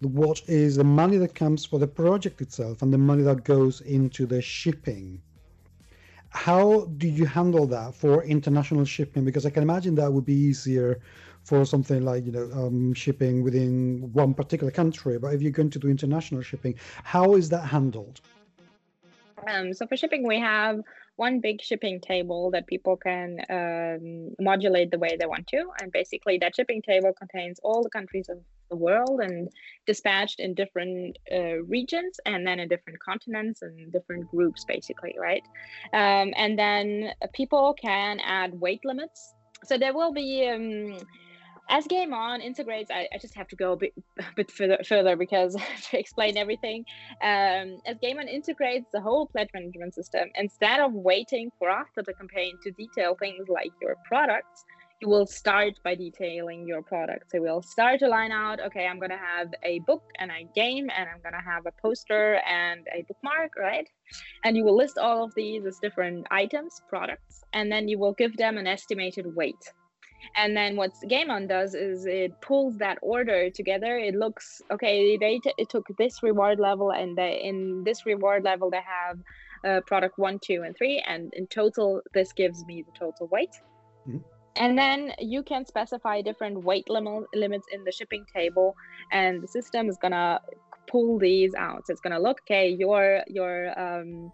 what 0.00 0.42
is 0.46 0.76
the 0.76 0.84
money 0.84 1.16
that 1.16 1.34
comes 1.34 1.64
for 1.64 1.78
the 1.78 1.86
project 1.86 2.42
itself 2.42 2.82
and 2.82 2.92
the 2.92 2.98
money 2.98 3.22
that 3.22 3.44
goes 3.44 3.80
into 3.82 4.26
the 4.26 4.42
shipping. 4.42 5.22
How 6.30 6.84
do 6.98 7.08
you 7.08 7.24
handle 7.24 7.66
that 7.68 7.94
for 7.94 8.22
international 8.24 8.84
shipping? 8.84 9.24
Because 9.24 9.46
I 9.46 9.50
can 9.50 9.62
imagine 9.62 9.94
that 9.96 10.12
would 10.12 10.26
be 10.26 10.34
easier 10.34 11.00
for 11.44 11.64
something 11.64 12.04
like 12.04 12.24
you 12.26 12.32
know 12.32 12.50
um, 12.52 12.94
shipping 12.94 13.42
within 13.42 14.10
one 14.12 14.34
particular 14.34 14.70
country. 14.70 15.18
But 15.18 15.34
if 15.34 15.42
you're 15.42 15.50
going 15.50 15.70
to 15.70 15.78
do 15.78 15.88
international 15.88 16.42
shipping, 16.42 16.74
how 17.04 17.34
is 17.34 17.48
that 17.50 17.64
handled? 17.64 18.20
Um, 19.48 19.72
so 19.72 19.86
for 19.86 19.96
shipping, 19.96 20.26
we 20.26 20.38
have 20.38 20.80
one 21.16 21.40
big 21.40 21.60
shipping 21.60 22.00
table 22.00 22.50
that 22.50 22.66
people 22.66 22.96
can 22.96 23.38
um, 23.50 24.34
modulate 24.40 24.90
the 24.90 24.98
way 24.98 25.16
they 25.18 25.26
want 25.26 25.46
to. 25.48 25.62
And 25.80 25.92
basically, 25.92 26.38
that 26.38 26.56
shipping 26.56 26.82
table 26.82 27.12
contains 27.12 27.58
all 27.62 27.82
the 27.82 27.90
countries 27.90 28.28
of 28.28 28.38
the 28.70 28.76
world 28.76 29.20
and 29.20 29.48
dispatched 29.86 30.40
in 30.40 30.54
different 30.54 31.18
uh, 31.30 31.62
regions 31.76 32.20
and 32.24 32.46
then 32.46 32.60
in 32.60 32.68
different 32.68 32.98
continents 33.00 33.62
and 33.62 33.92
different 33.92 34.30
groups, 34.30 34.64
basically, 34.64 35.14
right? 35.18 35.42
Um, 35.92 36.32
and 36.36 36.58
then 36.58 37.12
people 37.34 37.74
can 37.74 38.20
add 38.20 38.58
weight 38.58 38.80
limits. 38.84 39.34
So 39.64 39.76
there 39.76 39.94
will 39.94 40.12
be. 40.12 40.48
As 41.72 41.86
Game 41.86 42.12
On 42.12 42.40
integrates, 42.40 42.90
I, 42.90 43.06
I, 43.14 43.18
just 43.18 43.34
have 43.36 43.46
to 43.48 43.56
go 43.56 43.72
a 43.72 43.76
bit, 43.76 43.92
a 44.18 44.24
bit 44.34 44.50
further, 44.50 44.78
further 44.84 45.14
because 45.14 45.54
to 45.90 45.98
explain 45.98 46.36
everything. 46.36 46.84
Um, 47.22 47.78
as 47.86 47.96
Game 48.02 48.18
On 48.18 48.26
integrates 48.26 48.86
the 48.92 49.00
whole 49.00 49.28
pledge 49.28 49.50
management 49.54 49.94
system, 49.94 50.30
instead 50.34 50.80
of 50.80 50.92
waiting 50.92 51.50
for 51.60 51.70
after 51.70 52.02
the 52.02 52.12
campaign 52.12 52.54
to 52.64 52.72
detail 52.72 53.16
things 53.20 53.48
like 53.48 53.70
your 53.80 53.94
products, 54.04 54.64
you 55.00 55.08
will 55.08 55.26
start 55.26 55.74
by 55.84 55.94
detailing 55.94 56.66
your 56.66 56.82
product. 56.82 57.30
So 57.30 57.40
we'll 57.40 57.62
start 57.62 58.00
to 58.00 58.08
line 58.08 58.32
out, 58.32 58.60
okay, 58.60 58.86
I'm 58.86 59.00
to 59.00 59.16
have 59.16 59.48
a 59.62 59.78
book 59.86 60.02
and 60.18 60.30
a 60.30 60.46
game, 60.54 60.90
and 60.94 61.08
I'm 61.08 61.22
to 61.22 61.40
have 61.40 61.66
a 61.66 61.72
poster 61.80 62.40
and 62.46 62.84
a 62.92 63.02
bookmark, 63.02 63.52
right? 63.56 63.88
And 64.44 64.56
you 64.56 64.64
will 64.64 64.76
list 64.76 64.98
all 64.98 65.24
of 65.24 65.32
these 65.36 65.64
as 65.64 65.78
different 65.80 66.26
items, 66.32 66.82
products, 66.88 67.44
and 67.52 67.70
then 67.70 67.86
you 67.86 67.98
will 67.98 68.12
give 68.12 68.36
them 68.36 68.58
an 68.58 68.66
estimated 68.66 69.36
weight. 69.36 69.72
And 70.36 70.56
then 70.56 70.76
what 70.76 70.92
Game 71.08 71.30
On 71.30 71.46
does 71.46 71.74
is 71.74 72.06
it 72.06 72.32
pulls 72.40 72.76
that 72.78 72.98
order 73.02 73.50
together. 73.50 73.98
It 73.98 74.14
looks 74.14 74.62
okay. 74.70 75.16
They 75.16 75.38
t- 75.38 75.54
it 75.58 75.68
took 75.68 75.86
this 75.98 76.22
reward 76.22 76.58
level, 76.58 76.90
and 76.90 77.16
they, 77.16 77.40
in 77.42 77.82
this 77.84 78.06
reward 78.06 78.44
level 78.44 78.70
they 78.70 78.80
have 78.98 79.18
uh, 79.64 79.80
product 79.86 80.18
one, 80.18 80.38
two, 80.38 80.62
and 80.64 80.76
three, 80.76 81.02
and 81.06 81.32
in 81.34 81.46
total 81.46 82.00
this 82.14 82.32
gives 82.32 82.64
me 82.66 82.82
the 82.82 82.92
total 82.98 83.28
weight. 83.28 83.50
Mm-hmm. 84.08 84.18
And 84.56 84.76
then 84.76 85.12
you 85.18 85.42
can 85.42 85.64
specify 85.64 86.22
different 86.22 86.64
weight 86.64 86.88
lim- 86.88 87.26
limits 87.34 87.66
in 87.72 87.84
the 87.84 87.92
shipping 87.92 88.24
table, 88.34 88.74
and 89.12 89.42
the 89.42 89.48
system 89.48 89.88
is 89.88 89.96
gonna 90.00 90.40
pull 90.86 91.18
these 91.18 91.54
out. 91.54 91.86
So 91.86 91.92
it's 91.92 92.00
gonna 92.00 92.20
look 92.20 92.40
okay. 92.42 92.68
Your 92.68 93.22
your 93.26 93.78
um, 93.78 94.32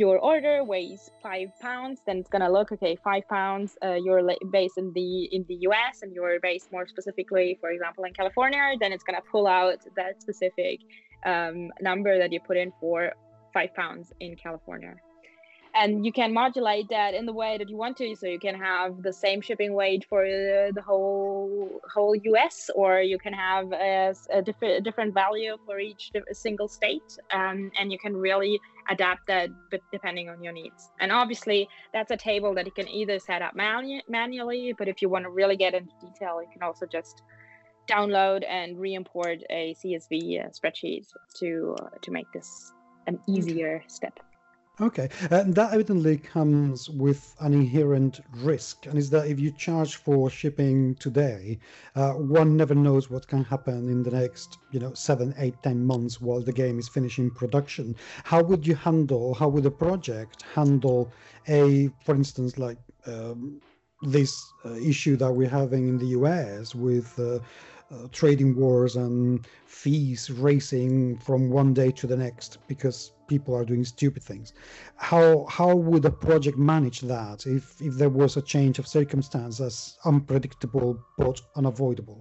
your 0.00 0.18
order 0.18 0.64
weighs 0.64 1.10
five 1.22 1.48
pounds, 1.60 2.00
then 2.06 2.16
it's 2.20 2.30
gonna 2.30 2.50
look 2.50 2.72
okay. 2.72 2.96
Five 3.04 3.24
pounds. 3.28 3.76
Uh, 3.84 3.98
you're 4.04 4.22
based 4.50 4.78
in 4.78 4.92
the 4.94 5.28
in 5.36 5.44
the 5.46 5.58
U.S. 5.68 6.00
and 6.02 6.10
you're 6.14 6.40
based 6.40 6.72
more 6.72 6.86
specifically, 6.88 7.58
for 7.60 7.70
example, 7.70 8.04
in 8.04 8.12
California. 8.14 8.64
Then 8.80 8.92
it's 8.92 9.04
gonna 9.04 9.26
pull 9.30 9.46
out 9.46 9.80
that 9.96 10.22
specific 10.22 10.80
um, 11.26 11.70
number 11.82 12.18
that 12.18 12.32
you 12.32 12.40
put 12.40 12.56
in 12.56 12.72
for 12.80 13.12
five 13.52 13.74
pounds 13.74 14.12
in 14.20 14.36
California 14.36 14.94
and 15.74 16.04
you 16.04 16.12
can 16.12 16.32
modulate 16.32 16.88
that 16.88 17.14
in 17.14 17.26
the 17.26 17.32
way 17.32 17.56
that 17.56 17.68
you 17.68 17.76
want 17.76 17.96
to. 17.98 18.16
So 18.16 18.26
you 18.26 18.38
can 18.38 18.54
have 18.56 19.02
the 19.02 19.12
same 19.12 19.40
shipping 19.40 19.72
weight 19.74 20.04
for 20.08 20.24
uh, 20.24 20.72
the 20.72 20.82
whole 20.84 21.80
whole 21.92 22.14
US 22.14 22.70
or 22.74 23.00
you 23.00 23.18
can 23.18 23.32
have 23.32 23.72
a, 23.72 24.14
a 24.30 24.42
different 24.42 24.84
different 24.84 25.14
value 25.14 25.56
for 25.64 25.78
each 25.78 26.10
single 26.32 26.68
state 26.68 27.16
um, 27.32 27.70
and 27.78 27.92
you 27.92 27.98
can 27.98 28.16
really 28.16 28.60
adapt 28.88 29.26
that 29.28 29.50
depending 29.92 30.28
on 30.28 30.42
your 30.42 30.52
needs. 30.52 30.90
And 30.98 31.12
obviously 31.12 31.68
that's 31.92 32.10
a 32.10 32.16
table 32.16 32.54
that 32.54 32.66
you 32.66 32.72
can 32.72 32.88
either 32.88 33.18
set 33.18 33.42
up 33.42 33.54
manu- 33.54 34.02
manually 34.08 34.74
but 34.76 34.88
if 34.88 35.00
you 35.00 35.08
want 35.08 35.24
to 35.24 35.30
really 35.30 35.56
get 35.56 35.74
into 35.74 35.92
detail 36.00 36.42
you 36.42 36.48
can 36.52 36.62
also 36.62 36.86
just 36.86 37.22
download 37.88 38.44
and 38.48 38.78
re-import 38.78 39.38
a 39.50 39.74
CSV 39.74 40.44
uh, 40.44 40.48
spreadsheet 40.50 41.06
to 41.34 41.74
uh, 41.80 41.88
to 42.02 42.10
make 42.10 42.30
this 42.32 42.72
an 43.06 43.18
easier 43.26 43.82
step 43.88 44.18
Okay, 44.80 45.10
and 45.30 45.54
that 45.56 45.74
evidently 45.74 46.16
comes 46.16 46.88
with 46.88 47.34
an 47.40 47.52
inherent 47.52 48.20
risk, 48.36 48.86
and 48.86 48.96
is 48.96 49.10
that 49.10 49.26
if 49.26 49.38
you 49.38 49.50
charge 49.50 49.96
for 49.96 50.30
shipping 50.30 50.94
today, 50.94 51.58
uh, 51.96 52.12
one 52.14 52.56
never 52.56 52.74
knows 52.74 53.10
what 53.10 53.26
can 53.28 53.44
happen 53.44 53.90
in 53.90 54.02
the 54.02 54.10
next, 54.10 54.56
you 54.70 54.80
know, 54.80 54.94
seven, 54.94 55.34
eight, 55.36 55.62
ten 55.62 55.84
months 55.84 56.18
while 56.18 56.40
the 56.40 56.52
game 56.52 56.78
is 56.78 56.88
finishing 56.88 57.30
production. 57.30 57.94
How 58.24 58.42
would 58.42 58.66
you 58.66 58.74
handle? 58.74 59.34
How 59.34 59.48
would 59.48 59.66
a 59.66 59.70
project 59.70 60.44
handle 60.54 61.12
a, 61.46 61.90
for 62.02 62.14
instance, 62.14 62.56
like 62.56 62.78
um, 63.06 63.60
this 64.00 64.42
uh, 64.64 64.76
issue 64.76 65.16
that 65.16 65.30
we're 65.30 65.48
having 65.50 65.88
in 65.88 65.98
the 65.98 66.18
US 66.18 66.74
with 66.74 67.18
uh, 67.18 67.40
uh, 67.92 68.06
trading 68.12 68.56
wars 68.56 68.96
and 68.96 69.46
fees 69.66 70.30
racing 70.30 71.18
from 71.18 71.50
one 71.50 71.74
day 71.74 71.90
to 71.90 72.06
the 72.06 72.16
next 72.16 72.58
because 72.66 73.12
people 73.32 73.52
are 73.58 73.64
doing 73.72 73.84
stupid 73.84 74.22
things. 74.30 74.52
How 74.96 75.46
how 75.58 75.70
would 75.88 76.04
a 76.04 76.14
project 76.28 76.58
manage 76.58 77.00
that 77.16 77.38
if 77.46 77.64
if 77.88 77.94
there 78.00 78.14
was 78.22 78.36
a 78.36 78.42
change 78.54 78.76
of 78.80 78.86
circumstances, 78.98 79.74
unpredictable 80.04 80.90
but 81.16 81.40
unavoidable? 81.60 82.20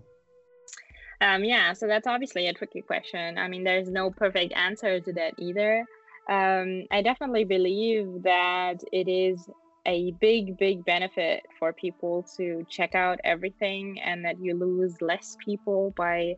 Um, 1.21 1.43
yeah, 1.43 1.73
so 1.73 1.85
that's 1.91 2.07
obviously 2.07 2.47
a 2.47 2.53
tricky 2.53 2.81
question. 2.81 3.37
I 3.37 3.47
mean, 3.51 3.63
there's 3.69 3.89
no 3.89 4.05
perfect 4.23 4.53
answer 4.67 5.01
to 5.01 5.11
that 5.19 5.33
either. 5.37 5.85
Um, 6.29 6.67
I 6.91 7.01
definitely 7.01 7.43
believe 7.43 8.05
that 8.23 8.77
it 8.93 9.07
is 9.09 9.49
a 9.85 10.11
big, 10.21 10.57
big 10.57 10.85
benefit 10.85 11.45
for 11.57 11.73
people 11.73 12.25
to 12.37 12.65
check 12.69 12.95
out 12.95 13.19
everything 13.23 13.99
and 14.01 14.23
that 14.23 14.37
you 14.39 14.53
lose 14.53 14.95
less 15.01 15.35
people 15.43 15.93
by 15.97 16.35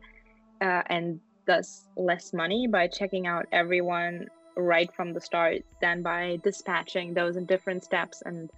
uh, 0.60 0.82
and 0.86 1.20
thus 1.46 1.88
less 1.96 2.32
money 2.32 2.66
by 2.66 2.86
checking 2.86 3.26
out 3.26 3.46
everyone 3.52 4.26
right 4.56 4.92
from 4.94 5.12
the 5.12 5.20
start 5.20 5.62
than 5.80 6.02
by 6.02 6.38
dispatching 6.42 7.14
those 7.14 7.36
in 7.36 7.46
different 7.46 7.84
steps 7.84 8.22
and 8.24 8.50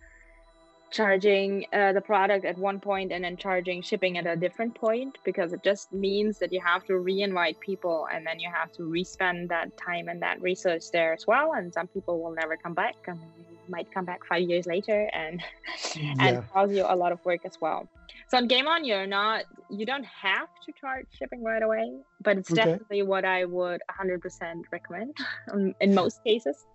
charging 0.95 1.67
uh, 1.73 1.93
the 1.93 2.01
product 2.01 2.45
at 2.45 2.57
one 2.57 2.79
point 2.79 3.11
and 3.11 3.25
then 3.25 3.37
charging 3.37 3.83
shipping 3.83 4.17
at 4.17 4.27
a 4.29 4.37
different 4.37 4.73
point 4.77 5.19
because 5.25 5.53
it 5.53 5.61
just 5.65 5.93
means 5.93 6.39
that 6.39 6.53
you 6.53 6.61
have 6.61 6.85
to 6.85 6.99
re-invite 6.99 7.59
people 7.59 8.07
and 8.15 8.25
then 8.25 8.39
you 8.39 8.49
have 8.49 8.71
to 8.71 8.85
re-spend 8.85 9.49
that 9.49 9.77
time 9.77 10.07
and 10.07 10.23
that 10.23 10.41
research 10.41 10.85
there 10.93 11.13
as 11.13 11.27
well 11.27 11.55
and 11.55 11.75
some 11.75 11.89
people 11.89 12.23
will 12.23 12.33
never 12.33 12.57
come 12.57 12.75
back 12.75 12.95
and 13.09 13.19
might 13.69 13.93
come 13.93 14.05
back 14.05 14.25
five 14.25 14.43
years 14.43 14.67
later 14.67 15.11
and 15.13 15.43
yeah. 15.97 16.15
and 16.21 16.53
cause 16.53 16.71
you 16.71 16.85
a 16.87 16.95
lot 16.95 17.11
of 17.11 17.19
work 17.25 17.41
as 17.45 17.61
well 17.61 17.89
so 18.29 18.37
on 18.37 18.47
game 18.47 18.69
on 18.69 18.85
you're 18.85 19.07
not 19.07 19.43
you 19.69 19.85
don't 19.85 20.05
have 20.05 20.49
to 20.65 20.73
charge 20.81 21.07
shipping 21.19 21.43
right 21.43 21.65
away 21.65 21.91
but 22.23 22.39
it's 22.39 22.53
okay. 22.53 22.63
definitely 22.63 23.03
what 23.03 23.25
i 23.25 23.45
would 23.45 23.81
100% 24.01 24.63
recommend 24.71 25.17
in 25.81 25.93
most 25.93 26.23
cases 26.23 26.67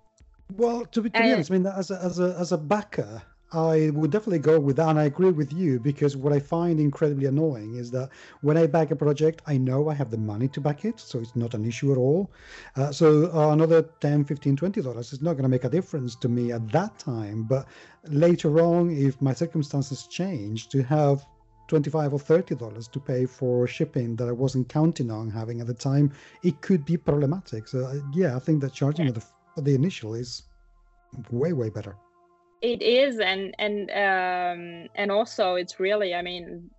well 0.57 0.85
to 0.87 1.01
be, 1.01 1.09
to 1.09 1.21
be 1.21 1.31
honest 1.31 1.51
i 1.51 1.53
mean 1.53 1.65
as 1.65 1.89
a, 1.89 2.03
as 2.03 2.19
a 2.19 2.35
as 2.37 2.51
a 2.51 2.57
backer 2.57 3.21
I 3.51 3.89
would 3.93 4.11
definitely 4.11 4.39
go 4.39 4.59
with 4.59 4.75
that. 4.75 4.89
And 4.89 4.99
I 4.99 5.05
agree 5.05 5.31
with 5.31 5.51
you 5.51 5.79
because 5.79 6.15
what 6.15 6.31
I 6.33 6.39
find 6.39 6.79
incredibly 6.79 7.25
annoying 7.25 7.75
is 7.75 7.89
that 7.91 8.09
when 8.41 8.57
I 8.57 8.67
back 8.67 8.91
a 8.91 8.95
project, 8.95 9.41
I 9.47 9.57
know 9.57 9.89
I 9.89 9.95
have 9.95 10.11
the 10.11 10.17
money 10.17 10.47
to 10.49 10.61
back 10.61 10.85
it. 10.85 10.99
So 10.99 11.19
it's 11.19 11.35
not 11.35 11.55
an 11.55 11.65
issue 11.65 11.91
at 11.91 11.97
all. 11.97 12.31
Uh, 12.75 12.91
so 12.91 13.31
uh, 13.33 13.51
another 13.51 13.81
10, 14.01 14.25
15, 14.25 14.55
20 14.55 14.81
dollars 14.81 15.13
is 15.13 15.21
not 15.21 15.33
going 15.33 15.43
to 15.43 15.49
make 15.49 15.63
a 15.63 15.69
difference 15.69 16.15
to 16.17 16.29
me 16.29 16.51
at 16.51 16.71
that 16.71 16.99
time. 16.99 17.43
But 17.43 17.67
later 18.03 18.59
on, 18.59 18.91
if 18.91 19.19
my 19.21 19.33
circumstances 19.33 20.05
change, 20.07 20.69
to 20.69 20.83
have 20.83 21.25
25 21.69 22.13
or 22.13 22.19
30 22.19 22.55
dollars 22.55 22.87
to 22.87 22.99
pay 22.99 23.25
for 23.25 23.67
shipping 23.67 24.15
that 24.15 24.27
I 24.27 24.31
wasn't 24.31 24.69
counting 24.69 25.09
on 25.09 25.29
having 25.29 25.61
at 25.61 25.67
the 25.67 25.73
time, 25.73 26.11
it 26.43 26.61
could 26.61 26.85
be 26.85 26.97
problematic. 26.97 27.67
So 27.67 27.85
uh, 27.85 27.95
yeah, 28.13 28.35
I 28.35 28.39
think 28.39 28.61
that 28.61 28.73
charging 28.73 29.07
at 29.07 29.15
the, 29.15 29.23
at 29.57 29.65
the 29.65 29.73
initial 29.73 30.13
is 30.13 30.43
way, 31.31 31.53
way 31.53 31.69
better 31.69 31.95
it 32.61 32.81
is 32.81 33.19
and 33.19 33.55
and 33.57 33.89
um 33.91 34.89
and 34.95 35.11
also 35.11 35.55
it's 35.55 35.79
really 35.79 36.13
i 36.13 36.21
mean 36.21 36.69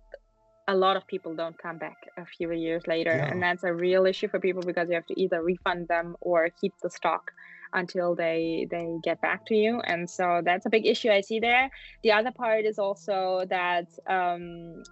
a 0.67 0.75
lot 0.75 0.95
of 0.95 1.05
people 1.07 1.35
don't 1.35 1.57
come 1.57 1.77
back 1.77 1.97
a 2.17 2.25
few 2.25 2.51
years 2.51 2.85
later 2.87 3.15
yeah. 3.15 3.31
and 3.31 3.41
that's 3.41 3.63
a 3.63 3.73
real 3.73 4.05
issue 4.05 4.27
for 4.27 4.39
people 4.39 4.61
because 4.61 4.87
you 4.89 4.95
have 4.95 5.05
to 5.07 5.19
either 5.19 5.41
refund 5.43 5.87
them 5.87 6.15
or 6.21 6.49
keep 6.61 6.73
the 6.83 6.89
stock 6.89 7.31
until 7.73 8.15
they 8.15 8.67
they 8.69 8.87
get 9.03 9.19
back 9.21 9.45
to 9.45 9.55
you 9.55 9.81
and 9.85 10.09
so 10.09 10.41
that's 10.43 10.65
a 10.65 10.69
big 10.69 10.85
issue 10.85 11.09
i 11.09 11.21
see 11.21 11.39
there 11.39 11.69
the 12.03 12.11
other 12.11 12.31
part 12.31 12.65
is 12.65 12.77
also 12.77 13.43
that 13.49 13.87
um 14.07 14.83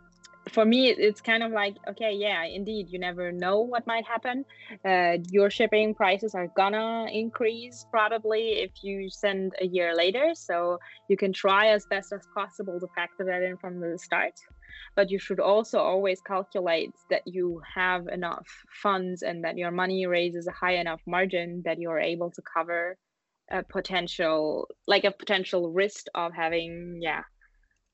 for 0.50 0.66
me 0.66 0.90
it's 0.90 1.22
kind 1.22 1.44
of 1.44 1.52
like 1.52 1.76
okay 1.88 2.14
yeah 2.14 2.44
indeed 2.44 2.90
you 2.90 3.00
never 3.00 3.32
know 3.32 3.62
what 3.62 3.88
might 3.88 4.06
happen. 4.06 4.46
Uh, 4.86 5.18
your 5.30 5.50
shipping 5.50 5.94
prices 5.94 6.36
are 6.36 6.48
gonna 6.56 7.08
increase 7.12 7.86
probably 7.92 8.60
if 8.60 8.72
you 8.84 9.10
send 9.10 9.54
a 9.62 9.66
year 9.66 9.96
later. 9.96 10.32
So 10.34 10.78
you 11.08 11.18
can 11.18 11.34
try 11.34 11.68
as 11.68 11.86
best 11.86 12.12
as 12.12 12.22
possible 12.36 12.80
to 12.80 12.88
factor 12.96 13.26
that 13.26 13.44
in 13.44 13.58
from 13.58 13.80
the 13.80 13.98
start. 13.98 14.34
But 14.96 15.10
you 15.10 15.20
should 15.20 15.40
also 15.40 15.80
always 15.80 16.22
calculate 16.22 16.92
that 17.10 17.24
you 17.26 17.62
have 17.76 18.08
enough 18.08 18.48
funds 18.82 19.22
and 19.22 19.44
that 19.44 19.58
your 19.58 19.72
money 19.72 20.06
raises 20.06 20.48
a 20.48 20.52
high 20.52 20.76
enough 20.76 21.02
margin 21.08 21.62
that 21.66 21.80
you're 21.80 22.00
able 22.00 22.32
to 22.32 22.42
cover 22.42 22.98
a 23.52 23.64
potential 23.64 24.68
like 24.88 25.04
a 25.06 25.12
potential 25.12 25.72
risk 25.72 26.06
of 26.14 26.34
having 26.34 27.00
yeah 27.02 27.24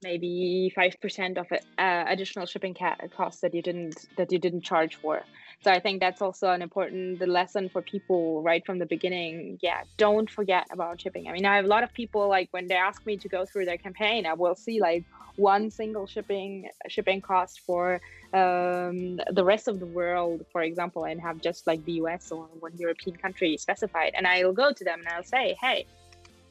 maybe 0.01 0.71
5% 0.75 1.37
of 1.37 1.47
uh, 1.51 2.03
additional 2.07 2.45
shipping 2.45 2.73
ca- 2.73 2.95
costs 3.15 3.41
that 3.41 3.53
you 3.53 3.61
didn't 3.61 4.05
that 4.17 4.31
you 4.31 4.39
didn't 4.39 4.61
charge 4.61 4.95
for. 4.95 5.21
So 5.63 5.71
i 5.71 5.79
think 5.79 5.99
that's 5.99 6.21
also 6.21 6.49
an 6.49 6.61
important 6.61 7.19
the 7.19 7.27
lesson 7.27 7.69
for 7.69 7.81
people 7.81 8.43
right 8.43 8.65
from 8.65 8.79
the 8.79 8.85
beginning. 8.85 9.57
Yeah 9.61 9.81
don't 9.97 10.29
forget 10.29 10.65
about 10.71 11.01
shipping. 11.01 11.27
I 11.27 11.31
mean 11.31 11.45
i 11.45 11.55
have 11.55 11.65
a 11.65 11.69
lot 11.75 11.83
of 11.83 11.93
people 11.93 12.29
like 12.29 12.49
when 12.51 12.67
they 12.67 12.75
ask 12.75 13.05
me 13.05 13.17
to 13.17 13.29
go 13.29 13.45
through 13.45 13.65
their 13.65 13.77
campaign 13.77 14.25
i 14.25 14.33
will 14.33 14.55
see 14.55 14.79
like 14.79 15.03
one 15.37 15.69
single 15.69 16.07
shipping 16.07 16.69
shipping 16.87 17.21
cost 17.21 17.61
for 17.65 17.99
um, 18.33 19.17
the 19.31 19.43
rest 19.43 19.67
of 19.67 19.79
the 19.79 19.85
world 19.85 20.41
for 20.51 20.61
example 20.61 21.05
and 21.05 21.21
have 21.21 21.41
just 21.41 21.67
like 21.67 21.83
the 21.85 21.93
us 21.93 22.31
or 22.31 22.47
one 22.59 22.71
european 22.77 23.15
country 23.17 23.57
specified. 23.57 24.11
And 24.17 24.27
i'll 24.27 24.53
go 24.53 24.71
to 24.71 24.83
them 24.83 24.99
and 24.99 25.07
i'll 25.09 25.23
say 25.23 25.55
hey 25.61 25.85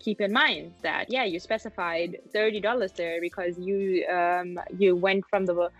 keep 0.05 0.20
in 0.20 0.32
mind 0.32 0.72
that 0.82 1.05
yeah 1.09 1.24
you 1.24 1.38
specified 1.38 2.18
$30 2.34 2.94
there 2.94 3.20
because 3.20 3.59
you 3.59 4.07
um, 4.18 4.59
you 4.78 4.94
went 4.94 5.24
from 5.30 5.46
the 5.46 5.70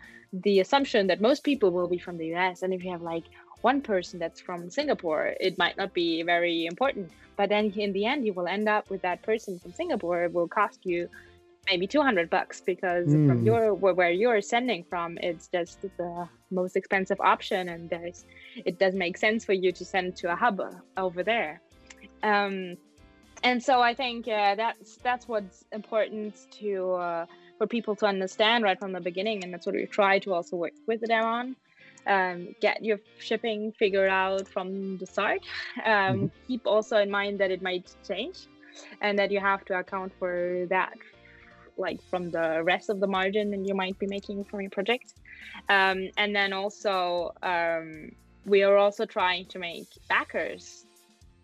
the 0.47 0.61
assumption 0.61 1.07
that 1.07 1.20
most 1.20 1.45
people 1.45 1.70
will 1.70 1.89
be 1.97 1.99
from 1.99 2.16
the 2.16 2.29
US 2.35 2.62
and 2.62 2.72
if 2.72 2.83
you 2.85 2.91
have 2.91 3.03
like 3.03 3.27
one 3.61 3.81
person 3.81 4.18
that's 4.18 4.41
from 4.41 4.70
Singapore 4.70 5.35
it 5.41 5.59
might 5.59 5.77
not 5.77 5.93
be 5.95 6.22
very 6.22 6.66
important 6.66 7.11
but 7.37 7.49
then 7.49 7.64
in 7.77 7.93
the 7.93 8.05
end 8.12 8.25
you 8.27 8.33
will 8.33 8.49
end 8.57 8.68
up 8.68 8.89
with 8.91 9.03
that 9.03 9.22
person 9.22 9.59
from 9.59 9.72
Singapore 9.72 10.29
will 10.29 10.49
cost 10.49 10.81
you 10.85 11.09
maybe 11.70 11.87
200 11.87 12.29
bucks 12.29 12.61
because 12.61 13.09
mm. 13.09 13.27
from 13.29 13.39
hmm. 13.39 13.47
your 13.47 13.75
where 13.75 14.11
you're 14.11 14.43
sending 14.43 14.85
from 14.85 15.16
it's 15.22 15.49
just 15.49 15.81
the 15.83 16.29
most 16.51 16.77
expensive 16.77 17.20
option 17.20 17.70
and 17.70 17.89
there's 17.89 18.27
it 18.64 18.79
does 18.79 18.95
make 18.95 19.16
sense 19.16 19.45
for 19.45 19.55
you 19.55 19.72
to 19.72 19.85
send 19.85 20.14
to 20.14 20.31
a 20.31 20.37
hub 20.37 20.61
over 20.97 21.22
there 21.22 21.62
um, 22.22 22.77
and 23.45 23.62
so 23.62 23.80
I 23.82 23.95
think 23.95 24.26
uh, 24.26 24.55
that's 24.55 24.97
that's 24.97 25.28
what's 25.28 25.64
important 25.70 26.34
to 26.61 26.92
uh, 26.95 27.26
for 27.59 27.66
people 27.66 27.95
to 27.97 28.07
understand 28.07 28.64
right 28.64 28.78
from 28.78 28.92
the 28.92 29.01
beginning, 29.01 29.45
and 29.45 29.53
that's 29.53 29.66
what 29.66 29.74
we 29.74 29.86
try 29.86 30.18
to 30.20 30.32
also 30.32 30.57
work 30.57 30.72
with 30.86 31.03
them 31.03 31.24
on. 31.24 31.57
Um, 32.07 32.55
get 32.61 32.84
your 32.84 32.99
shipping 33.18 33.72
figured 33.78 34.11
out 34.11 34.49
from 34.49 34.99
the 34.99 35.07
start. 35.07 35.42
Um, 35.84 35.92
mm-hmm. 35.92 36.26
Keep 36.49 36.66
also 36.66 36.97
in 36.99 37.11
mind 37.11 37.38
that 37.40 37.51
it 37.51 37.62
might 37.62 37.95
change, 38.09 38.47
and 39.03 39.18
that 39.18 39.30
you 39.30 39.40
have 39.40 39.64
to 39.66 39.78
account 39.78 40.12
for 40.18 40.66
that, 40.70 40.97
like 41.76 42.03
from 42.11 42.30
the 42.30 42.62
rest 42.64 42.88
of 42.88 42.99
the 42.99 43.07
margin 43.07 43.51
that 43.51 43.66
you 43.66 43.74
might 43.74 43.99
be 43.99 44.07
making 44.07 44.45
from 44.45 44.62
your 44.62 44.70
project. 44.70 45.14
Um, 45.68 46.09
and 46.16 46.34
then 46.34 46.55
also, 46.55 47.32
um, 47.42 48.12
we 48.47 48.62
are 48.62 48.76
also 48.76 49.05
trying 49.05 49.47
to 49.47 49.59
make 49.59 49.88
backers 50.09 50.84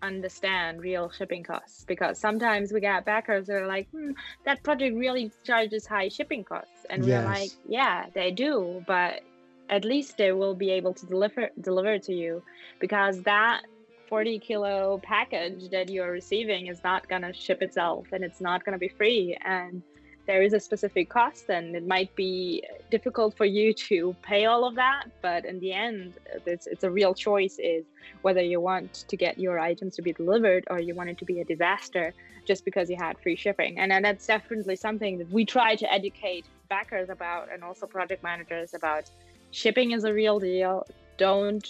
understand 0.03 0.81
real 0.81 1.11
shipping 1.11 1.43
costs 1.43 1.85
because 1.85 2.19
sometimes 2.19 2.73
we 2.73 2.81
get 2.81 3.05
backers 3.05 3.47
that 3.47 3.57
are 3.57 3.67
like, 3.67 3.89
hmm, 3.91 4.13
that 4.45 4.63
project 4.63 4.97
really 4.97 5.31
charges 5.45 5.87
high 5.87 6.09
shipping 6.09 6.45
costs, 6.45 6.87
and 6.89 7.05
yes. 7.05 7.25
we're 7.25 7.33
like, 7.33 7.51
yeah, 7.69 8.07
they 8.15 8.31
do, 8.31 8.83
but 8.87 9.21
at 9.69 9.85
least 9.85 10.19
they 10.19 10.33
will 10.33 10.55
be 10.55 10.71
able 10.71 10.93
to 10.93 11.07
deliver 11.07 11.49
deliver 11.61 11.99
to 11.99 12.13
you 12.13 12.43
because 12.81 13.23
that 13.23 13.63
40 14.09 14.41
kilo 14.41 15.01
package 15.05 15.71
that 15.71 15.89
you're 15.89 16.11
receiving 16.11 16.67
is 16.67 16.83
not 16.83 17.09
going 17.09 17.23
to 17.23 17.33
ship 17.33 17.63
itself 17.63 18.09
and 18.13 18.25
it's 18.25 18.41
not 18.41 18.65
going 18.65 18.73
to 18.73 18.79
be 18.79 18.89
free 18.89 19.39
and 19.45 19.83
there 20.31 20.43
is 20.43 20.53
a 20.53 20.61
specific 20.61 21.09
cost 21.09 21.49
and 21.49 21.75
it 21.75 21.85
might 21.85 22.15
be 22.15 22.63
difficult 22.89 23.37
for 23.37 23.45
you 23.45 23.73
to 23.73 24.15
pay 24.23 24.45
all 24.45 24.65
of 24.65 24.77
that. 24.77 25.07
But 25.23 25.45
in 25.45 25.59
the 25.59 25.73
end 25.73 26.15
it's, 26.47 26.69
it's 26.69 26.85
a 26.85 26.91
real 26.91 27.15
choice 27.15 27.57
is 27.59 27.85
whether 28.23 28.41
you 28.41 28.61
want 28.61 28.93
to 29.09 29.17
get 29.17 29.41
your 29.41 29.59
items 29.59 29.97
to 29.97 30.03
be 30.03 30.13
delivered 30.13 30.63
or 30.71 30.81
you 30.81 30.95
want 30.95 31.11
it 31.11 31.19
to 31.19 31.25
be 31.25 31.41
a 31.41 31.45
disaster 31.45 32.15
just 32.47 32.65
because 32.65 32.89
you 32.89 32.97
had 32.97 33.19
free 33.19 33.35
shipping. 33.35 33.81
And, 33.81 33.93
and 33.93 34.05
that's 34.05 34.25
definitely 34.25 34.77
something 34.77 35.19
that 35.19 35.29
we 35.33 35.45
try 35.45 35.75
to 35.75 35.93
educate 35.93 36.45
backers 36.69 37.09
about 37.11 37.53
and 37.53 37.65
also 37.65 37.87
project 37.87 38.23
managers 38.23 38.73
about. 38.73 39.11
Shipping 39.51 39.91
is 39.91 40.05
a 40.05 40.15
real 40.15 40.39
deal. 40.39 40.87
Don't 41.17 41.69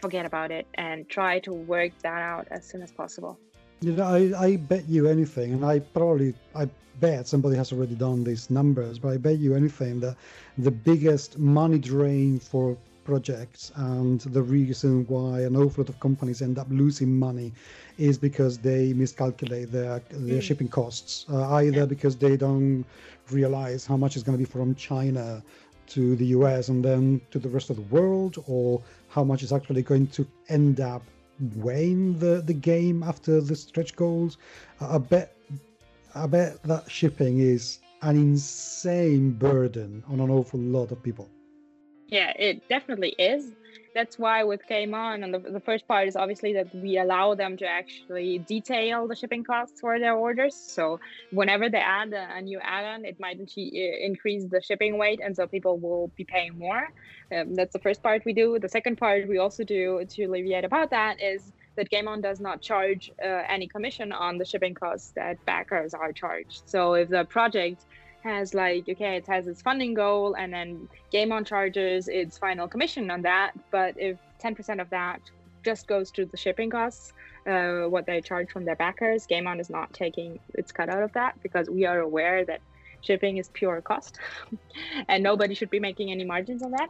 forget 0.00 0.24
about 0.24 0.50
it 0.50 0.66
and 0.76 1.06
try 1.06 1.38
to 1.40 1.52
work 1.52 1.92
that 2.02 2.22
out 2.22 2.48
as 2.50 2.66
soon 2.66 2.80
as 2.80 2.90
possible 2.90 3.38
you 3.80 3.92
know, 3.92 4.04
I, 4.04 4.32
I 4.36 4.56
bet 4.56 4.88
you 4.88 5.06
anything, 5.06 5.52
and 5.52 5.64
I 5.64 5.80
probably 5.80 6.34
I 6.54 6.68
bet 7.00 7.28
somebody 7.28 7.56
has 7.56 7.72
already 7.72 7.94
done 7.94 8.24
these 8.24 8.50
numbers, 8.50 8.98
but 8.98 9.10
I 9.10 9.16
bet 9.18 9.38
you 9.38 9.54
anything 9.54 10.00
that 10.00 10.16
the 10.56 10.70
biggest 10.70 11.38
money 11.38 11.78
drain 11.78 12.40
for 12.40 12.76
projects 13.04 13.72
and 13.76 14.20
the 14.20 14.42
reason 14.42 15.06
why 15.08 15.40
an 15.40 15.56
awful 15.56 15.82
lot 15.82 15.88
of 15.88 15.98
companies 15.98 16.42
end 16.42 16.58
up 16.58 16.66
losing 16.68 17.18
money 17.18 17.50
is 17.96 18.18
because 18.18 18.58
they 18.58 18.92
miscalculate 18.92 19.72
their 19.72 20.02
their 20.10 20.40
mm. 20.40 20.42
shipping 20.42 20.68
costs, 20.68 21.24
uh, 21.32 21.54
either 21.54 21.86
because 21.86 22.16
they 22.16 22.36
don't 22.36 22.84
realize 23.30 23.86
how 23.86 23.96
much 23.96 24.16
is 24.16 24.22
going 24.22 24.36
to 24.36 24.44
be 24.44 24.50
from 24.56 24.74
China 24.74 25.42
to 25.86 26.16
the 26.16 26.26
US 26.38 26.68
and 26.68 26.84
then 26.84 27.20
to 27.30 27.38
the 27.38 27.48
rest 27.48 27.70
of 27.70 27.76
the 27.76 27.88
world, 27.96 28.34
or 28.46 28.82
how 29.08 29.24
much 29.24 29.42
is 29.42 29.52
actually 29.52 29.82
going 29.82 30.06
to 30.08 30.26
end 30.48 30.80
up 30.80 31.02
weighing 31.56 32.18
the, 32.18 32.42
the 32.44 32.54
game 32.54 33.02
after 33.02 33.40
the 33.40 33.56
stretch 33.56 33.96
goals. 33.96 34.38
I 34.80 34.98
bet 34.98 35.34
I 36.14 36.26
bet 36.26 36.62
that 36.64 36.90
shipping 36.90 37.38
is 37.38 37.78
an 38.02 38.16
insane 38.16 39.32
burden 39.32 40.02
on 40.08 40.20
an 40.20 40.30
awful 40.30 40.60
lot 40.60 40.90
of 40.92 41.02
people. 41.02 41.28
Yeah, 42.06 42.32
it 42.38 42.66
definitely 42.68 43.14
is. 43.18 43.52
That's 43.94 44.18
why 44.18 44.44
with 44.44 44.60
On, 44.70 45.22
and 45.22 45.34
the, 45.34 45.38
the 45.38 45.60
first 45.60 45.88
part 45.88 46.08
is 46.08 46.16
obviously 46.16 46.52
that 46.54 46.72
we 46.74 46.98
allow 46.98 47.34
them 47.34 47.56
to 47.56 47.66
actually 47.66 48.38
detail 48.38 49.08
the 49.08 49.16
shipping 49.16 49.44
costs 49.44 49.80
for 49.80 49.98
their 49.98 50.14
orders. 50.14 50.54
So 50.54 51.00
whenever 51.32 51.68
they 51.68 51.78
add 51.78 52.12
a, 52.12 52.36
a 52.36 52.42
new 52.42 52.60
add-on, 52.60 53.04
it 53.04 53.18
might 53.18 53.38
increase 53.56 54.44
the 54.44 54.60
shipping 54.62 54.98
weight, 54.98 55.20
and 55.24 55.34
so 55.34 55.46
people 55.46 55.78
will 55.78 56.12
be 56.16 56.24
paying 56.24 56.58
more. 56.58 56.88
Um, 57.34 57.54
that's 57.54 57.72
the 57.72 57.80
first 57.80 58.02
part 58.02 58.24
we 58.24 58.32
do. 58.32 58.58
The 58.58 58.68
second 58.68 58.96
part 58.96 59.28
we 59.28 59.38
also 59.38 59.64
do 59.64 60.04
to 60.08 60.24
alleviate 60.24 60.64
about 60.64 60.90
that 60.90 61.20
is 61.22 61.52
that 61.76 61.90
Game 61.90 62.08
On 62.08 62.20
does 62.20 62.40
not 62.40 62.60
charge 62.60 63.10
uh, 63.22 63.42
any 63.48 63.66
commission 63.68 64.12
on 64.12 64.38
the 64.38 64.44
shipping 64.44 64.74
costs 64.74 65.12
that 65.14 65.44
backers 65.46 65.94
are 65.94 66.12
charged. 66.12 66.62
So 66.66 66.94
if 66.94 67.08
the 67.08 67.24
project 67.24 67.84
has 68.28 68.54
like 68.54 68.84
okay 68.88 69.16
it 69.16 69.26
has 69.26 69.46
its 69.46 69.62
funding 69.62 69.94
goal 69.94 70.34
and 70.34 70.52
then 70.52 70.88
game 71.10 71.32
on 71.32 71.44
charges 71.44 72.08
its 72.08 72.38
final 72.38 72.68
commission 72.68 73.10
on 73.10 73.22
that. 73.22 73.52
But 73.70 73.94
if 73.96 74.18
10% 74.42 74.80
of 74.80 74.90
that 74.90 75.20
just 75.64 75.86
goes 75.86 76.10
to 76.12 76.24
the 76.24 76.36
shipping 76.36 76.70
costs 76.70 77.12
uh, 77.46 77.84
what 77.88 78.06
they 78.06 78.20
charge 78.20 78.50
from 78.50 78.64
their 78.64 78.76
backers 78.76 79.26
game 79.26 79.46
on 79.46 79.58
is 79.58 79.70
not 79.70 79.92
taking 79.92 80.38
its 80.54 80.70
cut 80.70 80.88
out 80.88 81.02
of 81.02 81.12
that 81.12 81.40
because 81.42 81.68
we 81.70 81.86
are 81.86 82.00
aware 82.00 82.44
that 82.44 82.60
shipping 83.00 83.38
is 83.38 83.48
pure 83.54 83.80
cost 83.80 84.18
and 85.08 85.22
nobody 85.22 85.54
should 85.54 85.70
be 85.70 85.80
making 85.80 86.10
any 86.10 86.24
margins 86.24 86.62
on 86.62 86.72
that. 86.72 86.88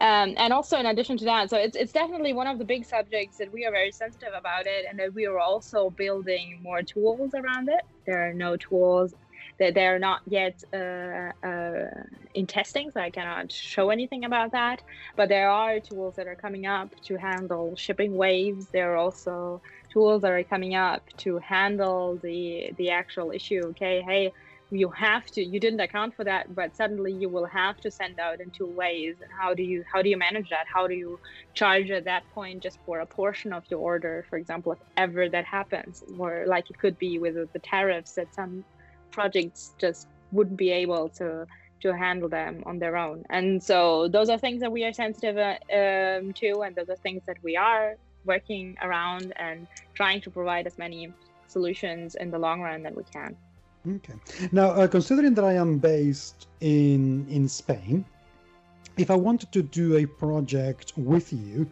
Um, 0.00 0.34
and 0.38 0.50
also 0.52 0.78
in 0.78 0.86
addition 0.86 1.18
to 1.18 1.24
that 1.26 1.50
so 1.50 1.58
it's, 1.58 1.76
it's 1.76 1.92
definitely 1.92 2.32
one 2.32 2.46
of 2.46 2.58
the 2.58 2.64
big 2.64 2.86
subjects 2.86 3.36
that 3.36 3.52
we 3.52 3.66
are 3.66 3.70
very 3.70 3.92
sensitive 3.92 4.32
about 4.34 4.66
it 4.66 4.86
and 4.88 4.98
that 4.98 5.12
we 5.12 5.26
are 5.26 5.38
also 5.38 5.90
building 5.90 6.58
more 6.62 6.82
tools 6.82 7.34
around 7.34 7.68
it. 7.68 7.82
There 8.06 8.28
are 8.28 8.32
no 8.32 8.56
tools 8.56 9.14
that 9.58 9.74
they're 9.74 9.98
not 9.98 10.20
yet 10.26 10.62
uh, 10.72 11.30
uh, 11.46 11.90
in 12.34 12.46
testing, 12.46 12.90
so 12.90 13.00
I 13.00 13.10
cannot 13.10 13.52
show 13.52 13.90
anything 13.90 14.24
about 14.24 14.52
that. 14.52 14.82
But 15.16 15.28
there 15.28 15.50
are 15.50 15.80
tools 15.80 16.16
that 16.16 16.26
are 16.26 16.36
coming 16.36 16.66
up 16.66 16.90
to 17.06 17.16
handle 17.16 17.76
shipping 17.76 18.16
waves. 18.16 18.68
There 18.72 18.92
are 18.92 18.96
also 18.96 19.62
tools 19.92 20.22
that 20.22 20.32
are 20.32 20.42
coming 20.44 20.74
up 20.74 21.02
to 21.18 21.38
handle 21.38 22.18
the 22.22 22.72
the 22.78 22.90
actual 22.90 23.30
issue. 23.30 23.62
Okay, 23.70 24.02
hey, 24.06 24.32
you 24.70 24.90
have 24.90 25.26
to 25.26 25.42
you 25.42 25.60
didn't 25.60 25.80
account 25.80 26.14
for 26.14 26.24
that 26.24 26.54
but 26.54 26.74
suddenly 26.74 27.12
you 27.12 27.28
will 27.28 27.46
have 27.46 27.76
to 27.78 27.90
send 27.90 28.18
out 28.18 28.40
in 28.40 28.50
two 28.50 28.66
ways 28.66 29.16
and 29.20 29.30
how 29.38 29.54
do 29.54 29.62
you 29.62 29.84
how 29.92 30.02
do 30.02 30.08
you 30.08 30.16
manage 30.16 30.48
that 30.50 30.64
how 30.72 30.86
do 30.86 30.94
you 30.94 31.18
charge 31.54 31.90
at 31.90 32.04
that 32.04 32.22
point 32.34 32.62
just 32.62 32.78
for 32.84 33.00
a 33.00 33.06
portion 33.06 33.52
of 33.52 33.62
your 33.70 33.80
order 33.80 34.24
for 34.28 34.36
example 34.36 34.72
if 34.72 34.78
ever 34.96 35.28
that 35.28 35.44
happens 35.44 36.02
or 36.18 36.44
like 36.46 36.68
it 36.70 36.78
could 36.78 36.98
be 36.98 37.18
with 37.18 37.34
the 37.52 37.58
tariffs 37.60 38.14
that 38.14 38.34
some 38.34 38.64
projects 39.14 39.74
just 39.78 40.08
wouldn't 40.32 40.56
be 40.56 40.70
able 40.70 41.08
to 41.20 41.46
to 41.84 41.94
handle 41.94 42.30
them 42.30 42.62
on 42.64 42.78
their 42.78 42.96
own. 42.96 43.18
And 43.28 43.62
so 43.62 44.08
those 44.08 44.28
are 44.32 44.38
things 44.38 44.60
that 44.62 44.72
we 44.72 44.84
are 44.84 44.92
sensitive 44.92 45.36
uh, 45.36 45.58
um, 45.80 46.32
to, 46.40 46.62
and 46.64 46.74
those 46.74 46.88
are 46.88 47.00
things 47.06 47.22
that 47.28 47.36
we 47.42 47.56
are 47.58 47.96
working 48.24 48.76
around 48.86 49.34
and 49.36 49.66
trying 49.92 50.20
to 50.22 50.30
provide 50.30 50.66
as 50.66 50.78
many 50.78 51.12
solutions 51.46 52.14
in 52.14 52.30
the 52.30 52.38
long 52.38 52.62
run 52.62 52.82
that 52.86 52.96
we 52.96 53.04
can. 53.16 53.36
Okay. 53.96 54.14
Now, 54.50 54.68
uh, 54.70 54.88
considering 54.88 55.34
that 55.34 55.44
I 55.44 55.54
am 55.64 55.78
based 55.78 56.38
in 56.60 57.26
in 57.28 57.44
Spain, 57.48 57.96
if 58.96 59.10
I 59.10 59.18
wanted 59.28 59.50
to 59.52 59.62
do 59.62 59.86
a 60.02 60.06
project 60.06 60.92
with 60.96 61.32
you, 61.32 61.68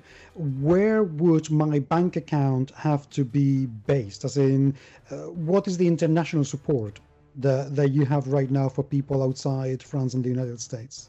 where 0.68 1.04
would 1.04 1.50
my 1.50 1.78
bank 1.78 2.16
account 2.16 2.68
have 2.72 3.08
to 3.16 3.24
be 3.24 3.66
based? 3.86 4.24
As 4.28 4.36
in, 4.36 4.74
uh, 5.10 5.16
what 5.48 5.66
is 5.68 5.76
the 5.78 5.88
international 5.94 6.44
support 6.44 7.00
that 7.36 7.74
that 7.76 7.90
you 7.90 8.04
have 8.04 8.28
right 8.28 8.50
now 8.50 8.68
for 8.68 8.82
people 8.82 9.22
outside 9.22 9.82
France 9.82 10.14
and 10.14 10.24
the 10.24 10.28
United 10.28 10.60
States? 10.60 11.08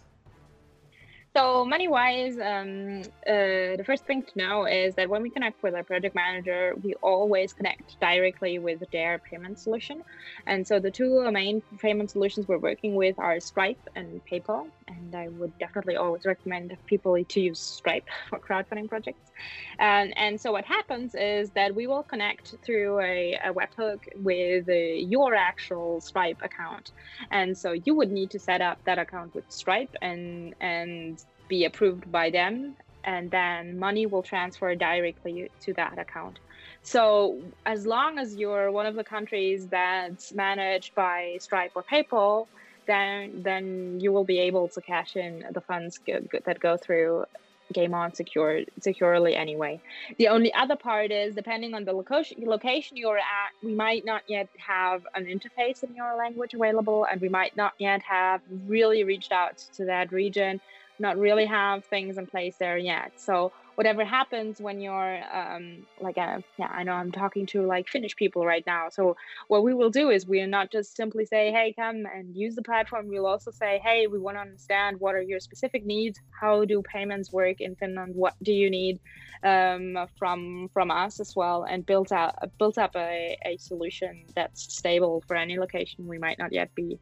So 1.35 1.65
money 1.65 1.87
wise, 1.87 2.37
um, 2.37 3.01
uh, 3.27 3.75
the 3.75 3.83
first 3.83 4.05
thing 4.05 4.21
to 4.21 4.37
know 4.37 4.67
is 4.67 4.93
that 4.95 5.09
when 5.09 5.23
we 5.23 5.31
connect 5.31 5.63
with 5.63 5.73
our 5.73 5.83
project 5.83 6.13
manager, 6.13 6.75
we 6.83 6.93
always 7.01 7.53
connect 7.53 7.99
directly 7.99 8.59
with 8.59 8.83
their 8.91 9.17
payment 9.17 9.57
solution. 9.57 10.03
And 10.45 10.67
so 10.67 10.79
the 10.79 10.91
two 10.91 11.31
main 11.31 11.63
payment 11.79 12.11
solutions 12.11 12.47
we're 12.47 12.59
working 12.59 12.93
with 12.93 13.17
are 13.17 13.39
Stripe 13.39 13.81
and 13.95 14.21
PayPal. 14.31 14.67
And 14.87 15.15
I 15.15 15.27
would 15.29 15.57
definitely 15.57 15.95
always 15.95 16.25
recommend 16.25 16.75
people 16.85 17.21
to 17.23 17.39
use 17.39 17.59
Stripe 17.59 18.07
for 18.29 18.39
crowdfunding 18.39 18.89
projects. 18.89 19.31
And, 19.79 20.17
and 20.17 20.39
so 20.39 20.51
what 20.51 20.65
happens 20.65 21.15
is 21.15 21.49
that 21.51 21.73
we 21.75 21.87
will 21.87 22.03
connect 22.03 22.55
through 22.63 22.99
a, 22.99 23.39
a 23.43 23.53
webhook 23.53 23.99
with 24.15 24.69
uh, 24.69 24.73
your 24.73 25.35
actual 25.35 26.01
Stripe 26.01 26.41
account. 26.41 26.91
And 27.31 27.57
so 27.57 27.71
you 27.71 27.95
would 27.95 28.11
need 28.11 28.29
to 28.31 28.39
set 28.39 28.61
up 28.61 28.83
that 28.85 28.99
account 28.99 29.33
with 29.35 29.51
Stripe 29.51 29.95
and, 30.01 30.55
and 30.59 31.23
be 31.47 31.65
approved 31.65 32.11
by 32.11 32.29
them 32.29 32.75
and 33.03 33.29
then 33.31 33.77
money 33.77 34.05
will 34.05 34.23
transfer 34.23 34.73
directly 34.75 35.51
to 35.61 35.73
that 35.73 35.97
account. 35.99 36.39
So 36.83 37.41
as 37.65 37.85
long 37.85 38.17
as 38.17 38.35
you're 38.35 38.71
one 38.71 38.85
of 38.85 38.95
the 38.95 39.03
countries 39.03 39.67
that's 39.67 40.33
managed 40.33 40.95
by 40.95 41.37
Stripe 41.39 41.71
or 41.75 41.83
PayPal, 41.83 42.47
then 42.85 43.43
then 43.43 43.99
you 43.99 44.11
will 44.11 44.23
be 44.23 44.39
able 44.39 44.67
to 44.69 44.81
cash 44.81 45.15
in 45.15 45.45
the 45.51 45.61
funds 45.61 45.97
go, 45.97 46.19
go, 46.21 46.39
that 46.45 46.59
go 46.59 46.77
through 46.77 47.25
Game 47.71 47.93
On 47.93 48.13
secure 48.13 48.61
securely 48.79 49.35
anyway. 49.35 49.81
The 50.17 50.27
only 50.27 50.53
other 50.53 50.75
part 50.75 51.11
is 51.11 51.33
depending 51.33 51.73
on 51.73 51.85
the 51.85 51.93
location 51.93 52.43
location 52.45 52.97
you're 52.97 53.17
at, 53.17 53.51
we 53.63 53.73
might 53.73 54.05
not 54.05 54.23
yet 54.27 54.49
have 54.57 55.07
an 55.15 55.25
interface 55.25 55.83
in 55.83 55.95
your 55.95 56.15
language 56.15 56.53
available, 56.53 57.05
and 57.09 57.21
we 57.21 57.29
might 57.29 57.55
not 57.55 57.73
yet 57.79 58.01
have 58.03 58.41
really 58.67 59.03
reached 59.03 59.31
out 59.31 59.57
to 59.75 59.85
that 59.85 60.11
region 60.11 60.59
not 60.99 61.17
really 61.17 61.45
have 61.45 61.83
things 61.85 62.17
in 62.17 62.25
place 62.25 62.55
there 62.57 62.77
yet. 62.77 63.11
So 63.15 63.51
whatever 63.75 64.05
happens 64.05 64.59
when 64.59 64.79
you're 64.79 65.19
um, 65.33 65.85
like 65.99 66.17
a, 66.17 66.21
uh, 66.21 66.39
yeah 66.57 66.67
i 66.67 66.83
know 66.83 66.93
i'm 66.93 67.11
talking 67.11 67.45
to 67.45 67.65
like 67.65 67.87
finnish 67.87 68.15
people 68.15 68.45
right 68.45 68.65
now. 68.65 68.89
So 68.89 69.15
what 69.47 69.63
we 69.63 69.73
will 69.73 69.89
do 69.89 70.09
is 70.09 70.25
we're 70.25 70.47
not 70.47 70.71
just 70.71 70.95
simply 70.95 71.25
say 71.25 71.51
hey 71.51 71.73
come 71.77 72.03
and 72.13 72.35
use 72.35 72.55
the 72.55 72.61
platform. 72.61 73.07
We'll 73.07 73.25
also 73.25 73.51
say 73.51 73.81
hey 73.83 74.07
we 74.07 74.19
want 74.19 74.37
to 74.37 74.41
understand 74.41 74.99
what 74.99 75.15
are 75.15 75.21
your 75.21 75.39
specific 75.39 75.85
needs. 75.85 76.19
How 76.39 76.65
do 76.65 76.81
payments 76.81 77.31
work 77.31 77.61
in 77.61 77.75
finland? 77.75 78.15
What 78.15 78.35
do 78.41 78.51
you 78.51 78.69
need 78.69 78.99
um, 79.43 79.97
from 80.17 80.69
from 80.73 80.91
us 80.91 81.19
as 81.19 81.33
well? 81.35 81.65
And 81.69 81.85
built 81.85 82.11
out 82.11 82.35
built 82.59 82.77
up 82.77 82.95
a, 82.95 83.37
a 83.45 83.57
solution 83.57 84.25
that's 84.35 84.73
stable 84.73 85.23
for 85.27 85.35
any 85.35 85.57
location 85.57 86.07
we 86.07 86.17
might 86.17 86.39
not 86.39 86.53
yet 86.53 86.73
be 86.75 86.99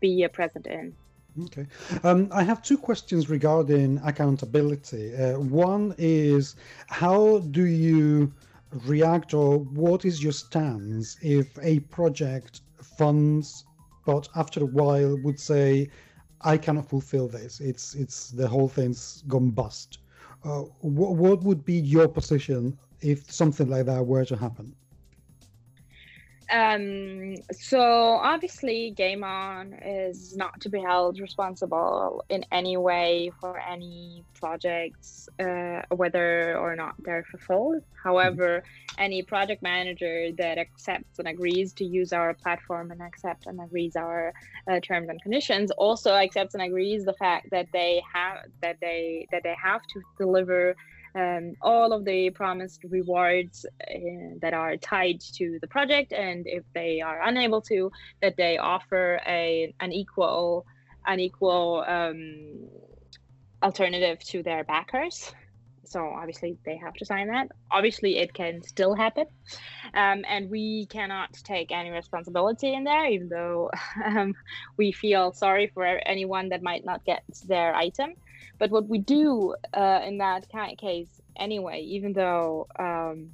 be 0.00 0.26
present 0.32 0.66
in 0.66 0.94
Okay. 1.44 1.66
Um, 2.02 2.28
I 2.32 2.42
have 2.42 2.62
two 2.62 2.78
questions 2.78 3.28
regarding 3.28 3.98
accountability. 4.04 5.14
Uh, 5.14 5.38
one 5.38 5.94
is 5.98 6.56
how 6.88 7.38
do 7.50 7.64
you 7.64 8.32
react 8.84 9.34
or 9.34 9.58
what 9.58 10.04
is 10.04 10.22
your 10.22 10.32
stance 10.32 11.16
if 11.22 11.58
a 11.62 11.80
project 11.80 12.62
funds 12.82 13.64
but 14.04 14.28
after 14.34 14.62
a 14.62 14.66
while 14.66 15.16
would 15.22 15.38
say 15.38 15.88
I 16.42 16.56
cannot 16.56 16.88
fulfill 16.88 17.28
this. 17.28 17.60
It's 17.60 17.94
it's 17.94 18.30
the 18.30 18.46
whole 18.48 18.68
thing's 18.68 19.22
gone 19.26 19.50
bust. 19.50 19.98
Uh, 20.44 20.62
what, 20.80 21.16
what 21.16 21.42
would 21.42 21.64
be 21.64 21.74
your 21.74 22.08
position 22.08 22.78
if 23.00 23.30
something 23.30 23.68
like 23.68 23.86
that 23.86 24.06
were 24.06 24.24
to 24.24 24.36
happen? 24.36 24.74
Um, 26.50 27.34
so 27.50 27.80
obviously, 27.80 28.92
Game 28.92 29.24
On 29.24 29.72
is 29.84 30.36
not 30.36 30.60
to 30.60 30.68
be 30.68 30.80
held 30.80 31.18
responsible 31.18 32.24
in 32.28 32.44
any 32.52 32.76
way 32.76 33.32
for 33.40 33.58
any 33.58 34.24
projects, 34.38 35.28
uh, 35.40 35.82
whether 35.94 36.56
or 36.56 36.76
not 36.76 36.94
they're 37.00 37.24
fulfilled. 37.24 37.82
However, 38.02 38.62
any 38.98 39.22
project 39.22 39.62
manager 39.62 40.30
that 40.38 40.58
accepts 40.58 41.18
and 41.18 41.26
agrees 41.26 41.72
to 41.74 41.84
use 41.84 42.12
our 42.12 42.34
platform 42.34 42.92
and 42.92 43.02
accepts 43.02 43.46
and 43.46 43.60
agrees 43.60 43.96
our 43.96 44.32
uh, 44.70 44.78
terms 44.80 45.08
and 45.08 45.20
conditions 45.20 45.72
also 45.72 46.14
accepts 46.14 46.54
and 46.54 46.62
agrees 46.62 47.04
the 47.04 47.14
fact 47.14 47.50
that 47.50 47.66
they 47.72 48.02
have 48.14 48.38
that 48.62 48.76
they 48.80 49.26
that 49.32 49.42
they 49.42 49.56
have 49.60 49.82
to 49.88 50.00
deliver 50.16 50.76
um, 51.16 51.54
all 51.62 51.92
of 51.92 52.04
the 52.04 52.30
promised 52.30 52.84
rewards 52.84 53.64
uh, 53.80 54.36
that 54.42 54.52
are 54.52 54.76
tied 54.76 55.20
to 55.20 55.58
the 55.60 55.66
project. 55.66 56.12
And 56.12 56.46
if 56.46 56.62
they 56.74 57.00
are 57.00 57.22
unable 57.22 57.62
to 57.62 57.90
that 58.20 58.36
they 58.36 58.58
offer 58.58 59.20
a 59.26 59.74
an 59.80 59.92
equal 59.92 60.66
an 61.06 61.20
equal 61.20 61.84
um, 61.86 62.68
alternative 63.62 64.18
to 64.24 64.42
their 64.42 64.64
backers. 64.64 65.32
So 65.84 66.00
obviously 66.00 66.58
they 66.66 66.76
have 66.76 66.94
to 66.94 67.06
sign 67.06 67.28
that. 67.28 67.48
Obviously 67.70 68.18
it 68.18 68.34
can 68.34 68.60
still 68.62 68.94
happen. 68.94 69.26
Um, 69.94 70.24
and 70.28 70.50
we 70.50 70.86
cannot 70.86 71.32
take 71.32 71.70
any 71.70 71.90
responsibility 71.90 72.74
in 72.74 72.84
there 72.84 73.06
even 73.06 73.28
though 73.28 73.70
um, 74.04 74.34
we 74.76 74.92
feel 74.92 75.32
sorry 75.32 75.70
for 75.72 75.86
anyone 75.86 76.50
that 76.50 76.62
might 76.62 76.84
not 76.84 77.04
get 77.04 77.22
their 77.46 77.74
item 77.74 78.14
but 78.58 78.70
what 78.70 78.88
we 78.88 78.98
do 78.98 79.54
uh, 79.74 80.00
in 80.04 80.18
that 80.18 80.46
case, 80.78 81.20
anyway, 81.36 81.80
even 81.80 82.12
though 82.12 82.66
um, 82.78 83.30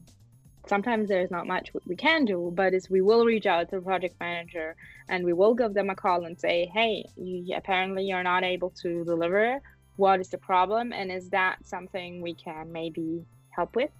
sometimes 0.67 1.09
there's 1.09 1.31
not 1.31 1.47
much 1.47 1.71
we 1.87 1.97
can 1.97 2.25
do, 2.25 2.53
but 2.55 2.75
is 2.75 2.91
we 2.91 3.01
will 3.01 3.25
reach 3.25 3.47
out 3.47 3.69
to 3.71 3.77
the 3.77 3.83
project 3.83 4.17
manager 4.21 4.77
and 5.09 5.25
we 5.25 5.33
will 5.33 5.55
give 5.55 5.75
them 5.75 5.91
a 5.91 5.95
call 5.95 6.25
and 6.25 6.39
say, 6.39 6.71
hey, 6.73 7.05
you, 7.17 7.55
apparently 7.57 8.05
you're 8.05 8.23
not 8.23 8.45
able 8.45 8.71
to 8.71 9.05
deliver. 9.05 9.61
What 9.97 10.21
is 10.21 10.29
the 10.29 10.39
problem? 10.39 10.93
And 10.93 11.11
is 11.13 11.31
that 11.31 11.67
something 11.67 12.23
we 12.23 12.35
can 12.35 12.73
maybe 12.73 13.25
help 13.51 13.77
with? 13.77 13.91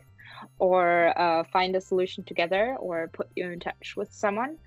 Or 0.59 1.17
uh, 1.19 1.45
find 1.53 1.77
a 1.77 1.81
solution 1.81 2.25
together 2.25 2.77
or 2.79 3.09
put 3.13 3.29
you 3.37 3.51
in 3.51 3.61
touch 3.61 3.95
with 3.97 4.13
someone? 4.13 4.59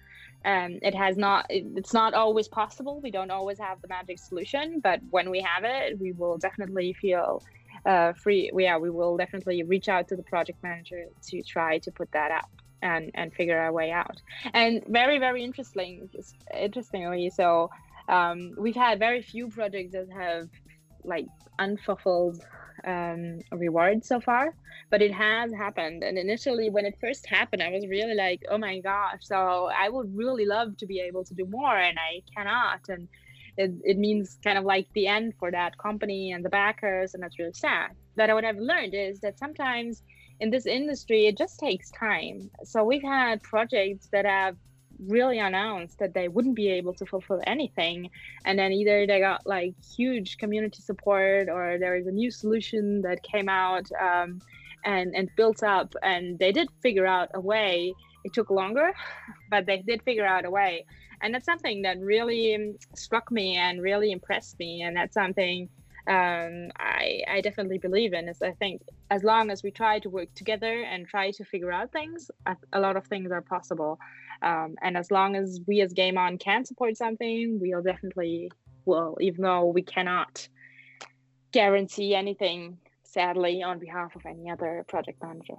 Um, 0.46 0.78
it 0.84 0.94
has 0.94 1.18
not 1.18 1.48
it, 1.50 1.66
it's 1.76 1.94
not 1.94 2.14
always 2.14 2.48
possible. 2.48 3.02
We 3.02 3.12
don't 3.12 3.32
always 3.32 3.60
have 3.60 3.82
the 3.82 3.88
magic 3.88 4.20
solution 4.20 4.80
but 4.80 5.00
when 5.10 5.30
we 5.30 5.42
have 5.42 5.64
it 5.64 6.00
we 6.00 6.12
will 6.12 6.38
definitely 6.38 6.94
feel 6.94 7.44
uh, 7.86 8.14
free. 8.14 8.52
Yeah 8.58 8.78
we 8.78 8.90
will 8.90 9.18
definitely 9.18 9.64
reach 9.64 9.90
out 9.90 10.08
to 10.10 10.16
the 10.16 10.24
project 10.24 10.62
manager 10.64 11.06
to 11.30 11.42
try 11.44 11.80
to 11.80 11.92
put 11.92 12.12
that 12.12 12.32
up 12.32 12.50
and 12.82 13.12
and 13.16 13.34
figure 13.34 13.58
our 13.58 13.72
way 13.72 13.92
out. 13.92 14.18
And 14.54 14.84
very 14.88 15.18
very 15.20 15.44
interesting 15.44 16.10
interestingly 16.54 17.30
so 17.30 17.70
um, 18.08 18.54
we've 18.58 18.76
had 18.76 19.00
very 19.00 19.22
few 19.24 19.50
projects 19.50 19.94
that 19.94 20.08
have 20.12 20.48
like 21.04 21.26
unfulfilled 21.60 22.40
um, 22.86 23.40
reward 23.52 24.06
so 24.06 24.20
far, 24.20 24.54
but 24.90 25.02
it 25.02 25.12
has 25.12 25.52
happened. 25.54 26.04
And 26.04 26.18
initially, 26.18 26.70
when 26.70 26.86
it 26.86 26.98
first 27.02 27.26
happened, 27.28 27.62
I 27.64 27.70
was 27.70 27.88
really 27.88 28.16
like, 28.16 28.42
oh 28.50 28.58
my 28.58 28.80
gosh. 28.80 29.22
So 29.22 29.70
I 29.78 29.90
would 29.90 30.16
really 30.16 30.46
love 30.46 30.78
to 30.78 30.86
be 30.86 31.00
able 31.00 31.24
to 31.26 31.34
do 31.34 31.46
more, 31.46 31.78
and 31.78 31.98
I 31.98 32.22
cannot. 32.36 32.82
And 32.90 33.08
it, 33.58 33.72
it 33.84 33.98
means 33.98 34.38
kind 34.44 34.58
of 34.58 34.66
like 34.66 34.88
the 34.94 35.08
end 35.08 35.34
for 35.40 35.52
that 35.52 35.78
company 35.78 36.32
and 36.32 36.44
the 36.44 36.50
backers, 36.50 37.14
and 37.14 37.24
that's 37.24 37.40
really 37.40 37.54
sad. 37.54 37.92
But 38.16 38.30
what 38.34 38.46
I've 38.46 38.58
learned 38.58 38.94
is 38.94 39.20
that 39.22 39.40
sometimes 39.40 40.04
in 40.40 40.50
this 40.52 40.66
industry, 40.66 41.28
it 41.28 41.38
just 41.38 41.60
takes 41.60 41.90
time. 41.92 42.50
So 42.64 42.84
we've 42.84 43.02
had 43.02 43.42
projects 43.42 44.10
that 44.12 44.26
have 44.26 44.58
really 45.00 45.40
announced 45.40 46.00
that 46.00 46.14
they 46.14 46.28
wouldn't 46.28 46.56
be 46.56 46.70
able 46.70 46.94
to 46.94 47.06
fulfill 47.06 47.42
anything. 47.46 48.10
And 48.46 48.58
then 48.58 48.72
either 48.72 49.06
they 49.06 49.20
got 49.20 49.46
like 49.46 49.74
huge 49.96 50.38
community 50.38 50.82
support 50.82 51.50
or 51.50 51.78
there 51.80 51.96
is 51.96 52.08
a 52.08 52.12
new 52.12 52.32
solution 52.32 53.02
that 53.02 53.24
came 53.24 53.50
out 53.50 53.88
um, 54.02 54.42
and 54.84 55.16
and 55.16 55.30
built 55.36 55.64
up 55.64 55.94
and 56.04 56.38
they 56.40 56.52
did 56.52 56.70
figure 56.82 57.06
out 57.08 57.30
a 57.34 57.40
way. 57.40 57.94
It 58.24 58.34
took 58.34 58.50
longer 58.50 58.92
but 59.50 59.66
they 59.66 59.78
did 59.78 60.04
figure 60.04 60.26
out 60.26 60.46
a 60.46 60.50
way. 60.50 60.86
And 61.22 61.34
that's 61.34 61.46
something 61.46 61.82
that 61.84 62.00
really 62.00 62.76
struck 62.96 63.32
me 63.32 63.56
and 63.56 63.82
really 63.82 64.12
impressed 64.12 64.60
me. 64.60 64.82
And 64.82 64.96
that's 64.96 65.14
something 65.14 65.70
um, 66.08 66.70
I, 66.78 67.22
I 67.28 67.42
definitely 67.42 67.80
believe 67.80 68.14
in 68.14 68.30
is 68.30 68.42
I 68.42 68.52
think 68.52 68.82
as 69.10 69.24
long 69.24 69.50
as 69.50 69.64
we 69.64 69.72
try 69.72 70.00
to 70.00 70.10
work 70.10 70.34
together 70.36 70.84
and 70.84 71.08
try 71.08 71.32
to 71.32 71.44
figure 71.44 71.72
out 71.72 71.92
things, 71.92 72.30
a, 72.46 72.56
a 72.74 72.80
lot 72.80 72.96
of 72.96 73.08
things 73.08 73.32
are 73.32 73.42
possible. 73.42 74.00
Um, 74.42 74.76
and 74.84 74.98
as 74.98 75.10
long 75.10 75.36
as 75.36 75.60
we 75.66 75.82
as 75.82 75.94
Game 75.94 76.18
On 76.18 76.38
can 76.38 76.64
support 76.66 76.96
something, 76.98 77.60
we'll 77.60 77.82
definitely 77.82 78.52
will, 78.86 79.18
even 79.20 79.42
though 79.42 79.66
we 79.66 79.82
cannot 79.82 80.48
guarantee 81.52 82.14
anything, 82.14 82.78
sadly, 83.04 83.64
on 83.64 83.80
behalf 83.80 84.16
of 84.16 84.26
any 84.26 84.50
other 84.50 84.86
project 84.88 85.24
manager. 85.24 85.56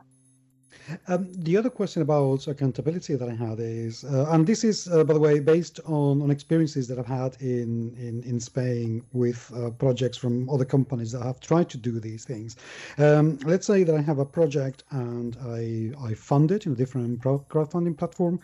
Um, 1.08 1.32
the 1.32 1.56
other 1.56 1.70
question 1.70 2.02
about 2.02 2.46
accountability 2.46 3.14
that 3.14 3.28
I 3.28 3.34
had 3.34 3.58
is, 3.60 4.04
uh, 4.04 4.26
and 4.30 4.46
this 4.46 4.64
is, 4.64 4.88
uh, 4.88 5.04
by 5.04 5.14
the 5.14 5.20
way, 5.20 5.40
based 5.40 5.80
on, 5.84 6.22
on 6.22 6.30
experiences 6.30 6.88
that 6.88 6.98
I've 6.98 7.06
had 7.06 7.36
in, 7.40 7.94
in, 7.98 8.22
in 8.24 8.40
Spain 8.40 9.02
with 9.12 9.52
uh, 9.54 9.70
projects 9.70 10.16
from 10.16 10.48
other 10.48 10.64
companies 10.64 11.12
that 11.12 11.22
have 11.22 11.40
tried 11.40 11.68
to 11.70 11.78
do 11.78 11.98
these 12.00 12.24
things. 12.24 12.56
Um, 12.98 13.38
let's 13.44 13.66
say 13.66 13.84
that 13.84 13.94
I 13.94 14.00
have 14.00 14.18
a 14.18 14.24
project 14.24 14.84
and 14.90 15.36
I, 15.44 15.92
I 16.04 16.14
fund 16.14 16.50
it 16.52 16.66
in 16.66 16.72
a 16.72 16.76
different 16.76 17.20
crowdfunding 17.20 17.96
platform 17.96 18.40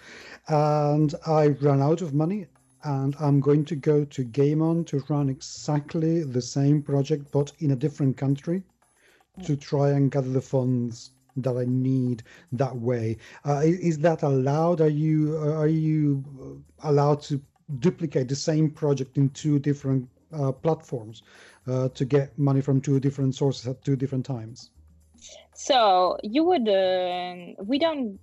and 0.48 1.14
I 1.26 1.48
run 1.48 1.80
out 1.80 2.02
of 2.02 2.14
money 2.14 2.46
and 2.84 3.14
I'm 3.20 3.40
going 3.40 3.64
to 3.66 3.76
go 3.76 4.04
to 4.04 4.24
Game 4.24 4.60
On 4.60 4.84
to 4.86 5.04
run 5.08 5.28
exactly 5.28 6.24
the 6.24 6.42
same 6.42 6.82
project 6.82 7.30
but 7.30 7.52
in 7.60 7.70
a 7.70 7.76
different 7.76 8.16
country 8.16 8.62
to 9.44 9.56
try 9.56 9.90
and 9.90 10.10
gather 10.10 10.30
the 10.30 10.40
funds 10.40 11.10
that 11.36 11.56
I 11.56 11.64
need 11.66 12.22
that 12.52 12.76
way. 12.76 13.16
Uh, 13.46 13.62
is 13.64 13.98
that 14.00 14.22
allowed? 14.22 14.80
Are 14.80 14.88
you 14.88 15.36
are 15.36 15.68
you 15.68 16.62
allowed 16.82 17.22
to 17.22 17.40
duplicate 17.78 18.28
the 18.28 18.36
same 18.36 18.70
project 18.70 19.16
in 19.16 19.30
two 19.30 19.58
different 19.58 20.08
uh, 20.32 20.52
platforms 20.52 21.22
uh, 21.66 21.88
to 21.90 22.04
get 22.04 22.38
money 22.38 22.60
from 22.60 22.80
two 22.80 23.00
different 23.00 23.34
sources 23.34 23.66
at 23.66 23.82
two 23.84 23.96
different 23.96 24.24
times? 24.24 24.70
So 25.54 26.18
you 26.22 26.44
would 26.44 26.68
uh, 26.68 27.62
we 27.62 27.78
don't 27.78 28.18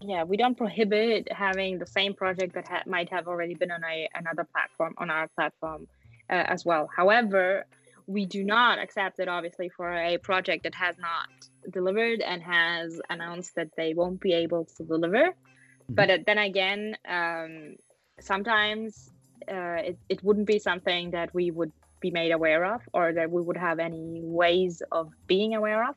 yeah 0.00 0.24
we 0.24 0.36
don't 0.36 0.56
prohibit 0.56 1.28
having 1.32 1.78
the 1.78 1.86
same 1.86 2.14
project 2.14 2.54
that 2.54 2.68
ha- 2.68 2.82
might 2.86 3.10
have 3.10 3.26
already 3.28 3.54
been 3.54 3.70
on 3.70 3.82
a, 3.84 4.08
another 4.14 4.44
platform 4.44 4.94
on 4.98 5.10
our 5.10 5.28
platform 5.28 5.88
uh, 6.30 6.44
as 6.46 6.64
well. 6.64 6.88
However, 6.94 7.64
we 8.06 8.24
do 8.26 8.44
not 8.44 8.78
accept 8.78 9.18
it 9.18 9.28
obviously 9.28 9.68
for 9.68 9.92
a 9.92 10.18
project 10.18 10.62
that 10.62 10.74
has 10.74 10.96
not 10.98 11.28
delivered 11.70 12.20
and 12.20 12.42
has 12.42 13.00
announced 13.10 13.54
that 13.56 13.70
they 13.76 13.94
won't 13.94 14.20
be 14.20 14.32
able 14.32 14.64
to 14.76 14.84
deliver. 14.84 15.28
Mm-hmm. 15.28 15.94
But 15.94 16.10
uh, 16.10 16.18
then 16.26 16.38
again, 16.38 16.96
um, 17.08 17.76
sometimes 18.20 19.10
uh, 19.50 19.80
it, 19.90 19.98
it 20.08 20.24
wouldn't 20.24 20.46
be 20.46 20.58
something 20.58 21.10
that 21.12 21.34
we 21.34 21.50
would 21.50 21.72
be 22.00 22.10
made 22.10 22.32
aware 22.32 22.64
of 22.74 22.82
or 22.92 23.12
that 23.12 23.30
we 23.30 23.42
would 23.42 23.56
have 23.56 23.78
any 23.78 24.20
ways 24.22 24.82
of 24.92 25.10
being 25.26 25.54
aware 25.54 25.88
of 25.88 25.94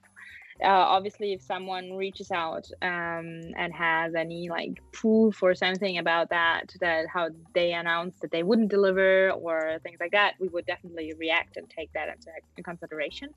uh, 0.63 0.67
obviously 0.67 1.33
if 1.33 1.41
someone 1.41 1.93
reaches 1.93 2.31
out 2.31 2.65
um, 2.81 3.41
and 3.57 3.73
has 3.73 4.13
any 4.15 4.49
like 4.49 4.81
proof 4.91 5.41
or 5.41 5.55
something 5.55 5.97
about 5.97 6.29
that 6.29 6.63
that 6.81 7.05
how 7.11 7.29
they 7.53 7.73
announced 7.73 8.19
that 8.21 8.31
they 8.31 8.43
wouldn't 8.43 8.69
deliver 8.69 9.31
or 9.31 9.79
things 9.83 9.97
like 9.99 10.11
that 10.11 10.33
we 10.39 10.47
would 10.49 10.65
definitely 10.65 11.13
react 11.17 11.57
and 11.57 11.69
take 11.69 11.91
that 11.93 12.09
into 12.09 12.29
consideration. 12.63 13.29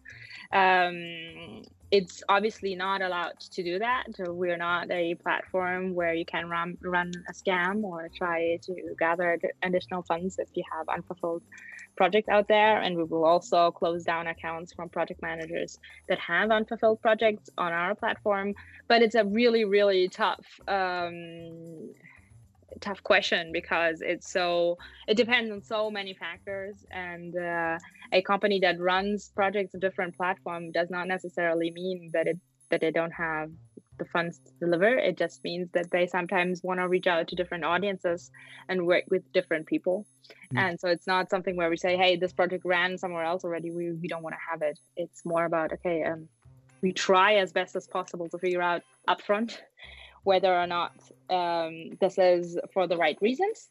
Um, 0.53 1.63
it's 1.91 2.23
obviously 2.29 2.75
not 2.75 3.03
allowed 3.03 3.39
to 3.53 3.63
do 3.63 3.79
that. 3.79 4.05
We're 4.19 4.57
not 4.57 4.91
a 4.91 5.15
platform 5.17 5.95
where 5.95 6.15
you 6.15 6.25
can 6.25 6.49
run 6.49 6.79
run 6.83 7.13
a 7.29 7.33
scam 7.33 7.83
or 7.83 8.09
try 8.17 8.59
to 8.65 8.75
gather 8.99 9.39
additional 9.63 10.03
funds 10.03 10.37
if 10.39 10.49
you 10.55 10.65
have 10.73 10.89
unfulfilled 10.89 11.43
project 11.97 12.29
out 12.29 12.49
there 12.49 12.81
and 12.81 12.97
we 12.97 13.05
will 13.05 13.25
also 13.25 13.71
close 13.71 14.05
down 14.05 14.27
accounts 14.27 14.73
from 14.73 14.89
project 14.89 15.21
managers 15.23 15.79
that 16.09 16.19
have 16.19 16.51
unfulfilled 16.51 17.01
projects 17.01 17.51
on 17.59 17.73
our 17.73 17.95
platform. 17.95 18.55
But 18.89 19.03
it's 19.03 19.15
a 19.15 19.25
really 19.25 19.65
really 19.65 20.09
tough 20.09 20.45
um, 20.69 21.91
tough 22.81 23.03
question 23.03 23.53
because 23.53 24.01
it's 24.01 24.31
so 24.31 24.79
it 25.09 25.17
depends 25.17 25.51
on 25.51 25.63
so 25.63 25.91
many 25.91 26.15
factors. 26.15 26.85
And 26.91 27.37
uh, 27.37 27.79
a 28.13 28.23
company 28.23 28.61
that 28.61 28.81
runs 28.81 29.31
projects 29.35 29.75
on 29.75 29.81
different 29.81 30.17
platform 30.17 30.73
does 30.73 30.91
not 30.91 31.09
necessarily 31.09 31.71
mean 31.71 32.11
that 32.13 32.27
it 32.27 32.39
that 32.73 32.81
they 32.81 32.91
don't 32.91 33.13
have 33.13 33.51
the 33.99 34.05
funds 34.07 34.41
to 34.45 34.53
deliver 34.59 34.89
it 34.89 35.17
just 35.17 35.45
means 35.45 35.69
that 35.73 35.91
they 35.91 36.07
sometimes 36.07 36.63
want 36.65 36.81
to 36.81 36.89
reach 36.89 37.07
out 37.07 37.29
to 37.29 37.37
different 37.37 37.65
audiences 37.65 38.31
and 38.69 38.85
work 38.87 39.05
with 39.11 39.23
different 39.33 39.67
people 39.67 40.05
mm. 40.53 40.59
and 40.59 40.81
so 40.81 40.89
it's 40.89 41.07
not 41.07 41.31
something 41.31 41.55
where 41.57 41.71
we 41.71 41.77
say 41.77 41.97
hey 41.97 42.17
this 42.17 42.33
project 42.33 42.65
ran 42.65 42.99
somewhere 42.99 43.25
else 43.25 43.45
already 43.45 43.71
we, 43.71 43.93
we 43.93 44.09
don't 44.09 44.23
want 44.23 44.35
to 44.35 44.41
have 44.51 44.63
it 44.63 44.79
it's 44.97 45.25
more 45.25 45.45
about 45.45 45.73
okay 45.73 46.03
um, 46.03 46.29
we 46.81 46.93
try 46.93 47.35
as 47.35 47.53
best 47.53 47.77
as 47.77 47.87
possible 47.87 48.29
to 48.29 48.39
figure 48.39 48.63
out 48.63 48.83
upfront 49.09 49.59
whether 50.25 50.55
or 50.55 50.67
not 50.67 50.93
um, 51.31 51.91
this 52.01 52.19
is 52.19 52.59
for 52.73 52.87
the 52.87 52.97
right 52.97 53.19
reasons. 53.21 53.69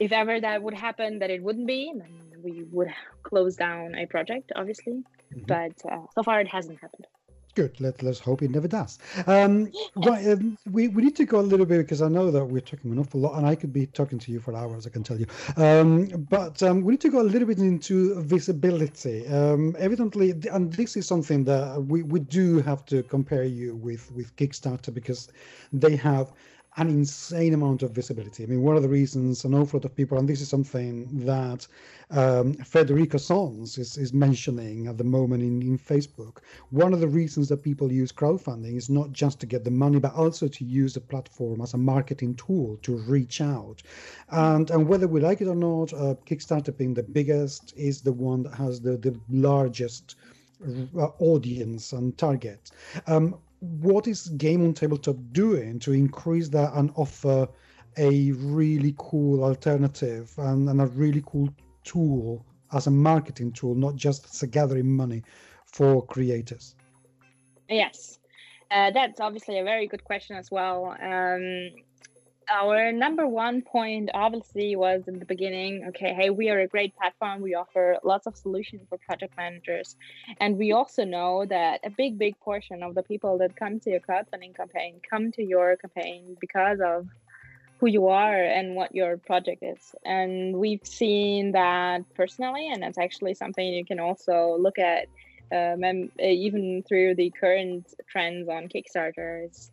If 0.00 0.12
ever 0.12 0.40
that 0.40 0.62
would 0.62 0.74
happen, 0.74 1.20
that 1.20 1.30
it 1.30 1.42
wouldn't 1.42 1.66
be, 1.66 1.92
then 1.94 2.42
we 2.42 2.64
would 2.72 2.88
close 3.22 3.56
down 3.56 3.94
a 3.94 4.06
project, 4.06 4.50
obviously. 4.56 5.04
Mm-hmm. 5.34 5.44
But 5.46 5.90
uh, 5.90 6.06
so 6.14 6.22
far, 6.22 6.40
it 6.40 6.48
hasn't 6.48 6.80
happened. 6.80 7.06
Good. 7.54 7.80
Let, 7.80 8.02
let's 8.02 8.18
hope 8.18 8.42
it 8.42 8.50
never 8.50 8.66
does. 8.66 8.98
Um, 9.28 9.70
right, 9.94 10.26
um, 10.28 10.58
we, 10.70 10.88
we 10.88 11.04
need 11.04 11.14
to 11.16 11.24
go 11.24 11.38
a 11.38 11.42
little 11.42 11.66
bit 11.66 11.78
because 11.78 12.02
I 12.02 12.08
know 12.08 12.30
that 12.32 12.44
we're 12.44 12.60
talking 12.60 12.90
an 12.90 12.98
awful 12.98 13.20
lot 13.20 13.38
and 13.38 13.46
I 13.46 13.54
could 13.54 13.72
be 13.72 13.86
talking 13.86 14.18
to 14.18 14.32
you 14.32 14.40
for 14.40 14.56
hours, 14.56 14.86
I 14.88 14.90
can 14.90 15.04
tell 15.04 15.18
you. 15.18 15.26
Um, 15.56 16.06
but 16.30 16.60
um, 16.64 16.82
we 16.82 16.94
need 16.94 17.00
to 17.02 17.10
go 17.10 17.20
a 17.20 17.22
little 17.22 17.46
bit 17.46 17.58
into 17.58 18.20
visibility. 18.22 19.26
Um, 19.28 19.76
evidently, 19.78 20.34
and 20.50 20.72
this 20.72 20.96
is 20.96 21.06
something 21.06 21.44
that 21.44 21.84
we, 21.84 22.02
we 22.02 22.18
do 22.20 22.60
have 22.62 22.84
to 22.86 23.04
compare 23.04 23.44
you 23.44 23.76
with, 23.76 24.10
with 24.10 24.34
Kickstarter 24.34 24.92
because 24.92 25.28
they 25.72 25.94
have 25.94 26.32
an 26.76 26.88
insane 26.88 27.54
amount 27.54 27.82
of 27.82 27.92
visibility. 27.92 28.42
I 28.42 28.46
mean, 28.46 28.62
one 28.62 28.76
of 28.76 28.82
the 28.82 28.88
reasons 28.88 29.44
an 29.44 29.54
awful 29.54 29.78
lot 29.78 29.84
of 29.84 29.94
people, 29.94 30.18
and 30.18 30.28
this 30.28 30.40
is 30.40 30.48
something 30.48 31.06
that 31.24 31.66
um, 32.10 32.54
Federico 32.54 33.16
Sons 33.16 33.78
is, 33.78 33.96
is 33.96 34.12
mentioning 34.12 34.88
at 34.88 34.98
the 34.98 35.04
moment 35.04 35.42
in, 35.44 35.62
in 35.62 35.78
Facebook, 35.78 36.38
one 36.70 36.92
of 36.92 36.98
the 36.98 37.06
reasons 37.06 37.48
that 37.48 37.62
people 37.62 37.92
use 37.92 38.10
crowdfunding 38.10 38.76
is 38.76 38.90
not 38.90 39.12
just 39.12 39.38
to 39.40 39.46
get 39.46 39.62
the 39.62 39.70
money, 39.70 40.00
but 40.00 40.14
also 40.14 40.48
to 40.48 40.64
use 40.64 40.94
the 40.94 41.00
platform 41.00 41.60
as 41.60 41.74
a 41.74 41.78
marketing 41.78 42.34
tool 42.34 42.76
to 42.82 42.96
reach 42.96 43.40
out. 43.40 43.80
And, 44.30 44.68
and 44.70 44.88
whether 44.88 45.06
we 45.06 45.20
like 45.20 45.40
it 45.40 45.48
or 45.48 45.54
not, 45.54 45.92
uh, 45.92 46.16
Kickstarter 46.26 46.76
being 46.76 46.94
the 46.94 47.04
biggest 47.04 47.72
is 47.76 48.00
the 48.00 48.12
one 48.12 48.42
that 48.42 48.54
has 48.54 48.80
the, 48.80 48.96
the 48.96 49.16
largest 49.30 50.16
uh, 50.96 51.08
audience 51.18 51.92
and 51.92 52.16
target. 52.16 52.70
Um, 53.06 53.36
what 53.64 54.06
is 54.06 54.28
Game 54.28 54.64
on 54.64 54.74
Tabletop 54.74 55.16
doing 55.32 55.78
to 55.80 55.92
increase 55.92 56.48
that 56.50 56.72
and 56.74 56.92
offer 56.96 57.48
a 57.96 58.32
really 58.32 58.94
cool 58.98 59.44
alternative 59.44 60.32
and, 60.38 60.68
and 60.68 60.80
a 60.80 60.86
really 60.86 61.22
cool 61.26 61.48
tool 61.84 62.44
as 62.72 62.86
a 62.86 62.90
marketing 62.90 63.52
tool, 63.52 63.74
not 63.74 63.96
just 63.96 64.26
as 64.26 64.42
a 64.42 64.46
gathering 64.46 64.90
money 64.90 65.22
for 65.66 66.04
creators? 66.06 66.74
Yes, 67.68 68.18
uh, 68.70 68.90
that's 68.90 69.20
obviously 69.20 69.58
a 69.58 69.64
very 69.64 69.86
good 69.86 70.04
question 70.04 70.36
as 70.36 70.50
well. 70.50 70.96
Um, 71.00 71.70
our 72.50 72.92
number 72.92 73.26
one 73.26 73.62
point 73.62 74.10
obviously 74.14 74.76
was 74.76 75.02
in 75.08 75.18
the 75.18 75.24
beginning. 75.24 75.84
Okay 75.88 76.14
hey 76.14 76.30
we 76.30 76.50
are 76.50 76.60
a 76.60 76.68
great 76.68 76.96
platform. 76.96 77.40
We 77.40 77.54
offer 77.54 77.98
lots 78.04 78.26
of 78.26 78.36
solutions 78.36 78.82
for 78.88 78.98
project 78.98 79.36
managers. 79.36 79.96
And 80.40 80.56
we 80.58 80.72
also 80.72 81.04
know 81.04 81.44
that 81.46 81.80
a 81.84 81.90
big 81.90 82.18
big 82.18 82.38
portion 82.40 82.82
of 82.82 82.94
the 82.94 83.02
people 83.02 83.38
that 83.38 83.56
come 83.56 83.80
to 83.80 83.90
your 83.90 84.00
crowdfunding 84.00 84.56
campaign 84.56 85.00
come 85.08 85.32
to 85.32 85.42
your 85.42 85.76
campaign 85.76 86.36
because 86.40 86.80
of 86.80 87.06
who 87.78 87.88
you 87.88 88.08
are 88.08 88.42
and 88.42 88.76
what 88.76 88.94
your 88.94 89.16
project 89.16 89.62
is. 89.62 89.94
And 90.04 90.56
we've 90.56 90.86
seen 90.86 91.52
that 91.52 92.02
personally 92.14 92.70
and 92.72 92.82
that's 92.82 92.98
actually 92.98 93.34
something 93.34 93.66
you 93.66 93.84
can 93.84 94.00
also 94.00 94.56
look 94.58 94.78
at 94.78 95.08
um, 95.52 96.10
even 96.18 96.82
through 96.88 97.14
the 97.14 97.30
current 97.38 97.94
trends 98.08 98.48
on 98.48 98.68
kickstarter 98.68 99.44
it's 99.44 99.70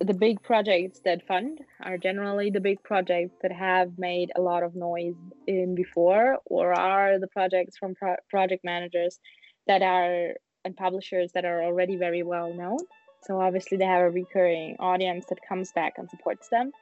the 0.00 0.14
big 0.14 0.42
projects 0.42 1.00
that 1.04 1.26
fund 1.26 1.60
are 1.82 1.98
generally 1.98 2.50
the 2.50 2.60
big 2.60 2.82
projects 2.82 3.36
that 3.42 3.52
have 3.52 3.98
made 3.98 4.32
a 4.34 4.40
lot 4.40 4.62
of 4.62 4.74
noise 4.74 5.14
in 5.46 5.74
before 5.74 6.38
or 6.46 6.72
are 6.72 7.18
the 7.18 7.26
projects 7.26 7.76
from 7.76 7.94
pro- 7.94 8.16
project 8.30 8.64
managers 8.64 9.20
that 9.66 9.82
are 9.82 10.34
and 10.64 10.76
publishers 10.76 11.32
that 11.32 11.44
are 11.44 11.62
already 11.62 11.96
very 11.96 12.22
well 12.22 12.52
known. 12.52 12.78
So 13.22 13.40
obviously 13.40 13.76
they 13.76 13.84
have 13.84 14.02
a 14.02 14.10
recurring 14.10 14.76
audience 14.78 15.26
that 15.28 15.38
comes 15.46 15.70
back 15.72 15.94
and 15.98 16.08
supports 16.08 16.48
them 16.48 16.72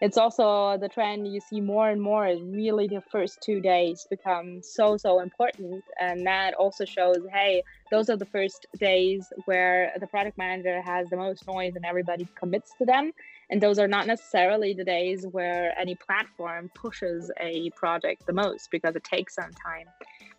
it's 0.00 0.18
also 0.18 0.76
the 0.78 0.88
trend 0.88 1.32
you 1.32 1.40
see 1.40 1.60
more 1.60 1.88
and 1.88 2.00
more 2.00 2.26
is 2.26 2.40
really 2.42 2.88
the 2.88 3.02
first 3.10 3.38
two 3.42 3.60
days 3.60 4.06
become 4.10 4.60
so 4.62 4.96
so 4.96 5.20
important. 5.20 5.84
And 6.00 6.26
that 6.26 6.54
also 6.54 6.84
shows 6.84 7.18
hey 7.32 7.62
those 7.90 8.10
are 8.10 8.16
the 8.16 8.26
first 8.26 8.66
days 8.78 9.32
where 9.44 9.92
the 10.00 10.06
product 10.06 10.36
manager 10.36 10.82
has 10.82 11.08
the 11.10 11.16
most 11.16 11.46
noise 11.46 11.76
and 11.76 11.84
everybody 11.84 12.28
commits 12.38 12.72
to 12.78 12.84
them. 12.84 13.12
And 13.50 13.62
those 13.62 13.78
are 13.78 13.88
not 13.88 14.06
necessarily 14.06 14.74
the 14.74 14.84
days 14.84 15.26
where 15.30 15.78
any 15.78 15.94
platform 15.94 16.70
pushes 16.74 17.30
a 17.40 17.70
project 17.70 18.26
the 18.26 18.32
most 18.32 18.70
because 18.70 18.96
it 18.96 19.04
takes 19.04 19.34
some 19.34 19.50
time 19.64 19.86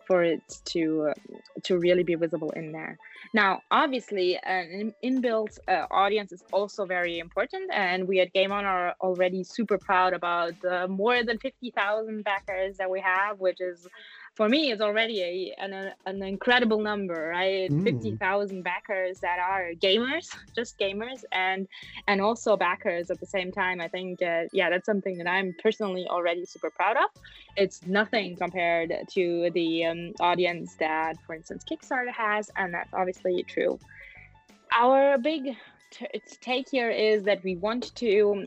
for 0.06 0.22
it 0.22 0.60
to 0.66 1.08
uh, 1.10 1.14
to 1.64 1.78
really 1.78 2.02
be 2.02 2.14
visible 2.14 2.50
in 2.50 2.72
there. 2.72 2.98
Now, 3.34 3.62
obviously, 3.70 4.38
an 4.38 4.94
inbuilt 5.04 5.58
uh, 5.68 5.86
audience 5.90 6.32
is 6.32 6.44
also 6.52 6.86
very 6.86 7.18
important, 7.18 7.70
and 7.72 8.06
we 8.06 8.20
at 8.20 8.32
Game 8.32 8.52
On 8.52 8.64
are 8.64 8.94
already 9.00 9.42
super 9.44 9.78
proud 9.78 10.12
about 10.14 10.52
the 10.62 10.88
more 10.88 11.22
than 11.24 11.38
fifty 11.38 11.70
thousand 11.70 12.24
backers 12.24 12.76
that 12.78 12.90
we 12.90 13.00
have, 13.00 13.40
which 13.40 13.60
is 13.60 13.86
for 14.36 14.48
me 14.50 14.70
it's 14.70 14.82
already 14.82 15.22
a 15.22 15.54
an, 15.58 15.92
an 16.04 16.22
incredible 16.22 16.80
number 16.80 17.30
right? 17.32 17.70
Mm. 17.70 17.82
50,000 17.82 18.62
backers 18.62 19.18
that 19.20 19.38
are 19.38 19.72
gamers 19.80 20.28
just 20.54 20.78
gamers 20.78 21.24
and 21.32 21.66
and 22.06 22.20
also 22.20 22.56
backers 22.56 23.10
at 23.10 23.18
the 23.18 23.26
same 23.26 23.50
time. 23.50 23.80
I 23.80 23.88
think 23.88 24.22
uh, 24.22 24.44
yeah 24.52 24.70
that's 24.70 24.86
something 24.86 25.16
that 25.18 25.26
i'm 25.26 25.54
personally 25.60 26.06
already 26.06 26.44
super 26.44 26.70
proud 26.70 26.96
of. 26.96 27.10
It's 27.56 27.84
nothing 27.86 28.36
compared 28.36 28.92
to 29.14 29.50
the 29.54 29.86
um, 29.86 30.12
audience 30.20 30.74
that 30.74 31.16
for 31.26 31.34
instance 31.34 31.64
kickstarter 31.68 32.12
has 32.12 32.50
and 32.56 32.74
that's 32.74 32.92
obviously 32.92 33.42
true. 33.42 33.78
Our 34.76 35.16
big 35.16 35.56
t- 35.90 36.06
take 36.42 36.68
here 36.68 36.90
is 36.90 37.22
that 37.24 37.42
we 37.42 37.56
want 37.56 37.94
to 37.96 38.46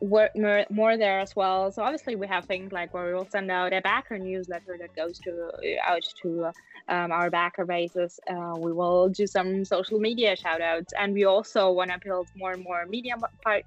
more, 0.00 0.64
more 0.70 0.96
there 0.96 1.20
as 1.20 1.34
well. 1.36 1.70
So 1.70 1.82
obviously 1.82 2.16
we 2.16 2.26
have 2.26 2.44
things 2.46 2.72
like 2.72 2.92
where 2.92 3.06
we 3.06 3.14
will 3.14 3.28
send 3.30 3.50
out 3.50 3.72
a 3.72 3.80
backer 3.80 4.18
newsletter 4.18 4.76
that 4.80 4.94
goes 4.96 5.18
to 5.20 5.50
out 5.86 6.02
to 6.22 6.46
um, 6.88 7.12
our 7.12 7.30
backer 7.30 7.64
bases. 7.64 8.18
Uh, 8.28 8.54
we 8.58 8.72
will 8.72 9.08
do 9.08 9.26
some 9.26 9.64
social 9.64 9.98
media 9.98 10.36
shout 10.36 10.60
outs 10.60 10.92
and 10.98 11.14
we 11.14 11.24
also 11.24 11.70
want 11.70 11.90
to 11.90 11.98
build 12.02 12.28
more 12.36 12.52
and 12.52 12.64
more 12.64 12.86
media 12.86 13.14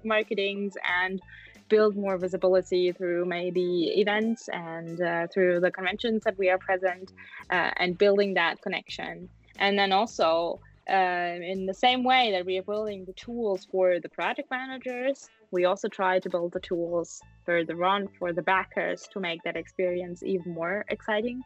marketings 0.04 0.74
and 1.00 1.20
build 1.68 1.96
more 1.96 2.18
visibility 2.18 2.92
through 2.92 3.24
maybe 3.24 3.94
events 3.96 4.48
and 4.52 5.00
uh, 5.00 5.26
through 5.32 5.58
the 5.60 5.70
conventions 5.70 6.22
that 6.24 6.36
we 6.36 6.50
are 6.50 6.58
present 6.58 7.12
uh, 7.50 7.70
and 7.76 7.96
building 7.96 8.34
that 8.34 8.60
connection. 8.60 9.28
And 9.58 9.78
then 9.78 9.92
also 9.92 10.60
uh, 10.90 11.36
in 11.52 11.66
the 11.66 11.74
same 11.74 12.04
way 12.04 12.32
that 12.32 12.44
we 12.44 12.58
are 12.58 12.62
building 12.62 13.04
the 13.06 13.14
tools 13.14 13.66
for 13.70 14.00
the 14.00 14.08
project 14.08 14.50
managers, 14.50 15.30
we 15.52 15.66
also 15.66 15.88
try 15.88 16.18
to 16.18 16.30
build 16.30 16.52
the 16.52 16.60
tools 16.60 17.20
further 17.46 17.84
on 17.84 18.08
for 18.18 18.32
the 18.32 18.42
backers 18.42 19.06
to 19.12 19.20
make 19.20 19.42
that 19.44 19.56
experience 19.56 20.22
even 20.22 20.52
more 20.52 20.84
exciting 20.88 21.42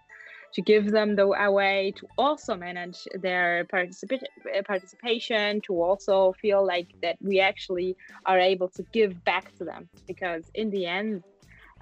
to 0.54 0.62
give 0.62 0.90
them 0.90 1.16
the 1.16 1.26
a 1.26 1.50
way 1.50 1.92
to 1.96 2.06
also 2.16 2.54
manage 2.54 3.06
their 3.20 3.66
participa- 3.72 4.64
participation 4.64 5.60
to 5.66 5.74
also 5.82 6.32
feel 6.40 6.64
like 6.66 6.88
that 7.02 7.16
we 7.20 7.40
actually 7.40 7.96
are 8.24 8.38
able 8.38 8.68
to 8.68 8.84
give 8.92 9.12
back 9.24 9.54
to 9.58 9.64
them 9.64 9.88
because 10.06 10.44
in 10.54 10.70
the 10.70 10.86
end 10.86 11.22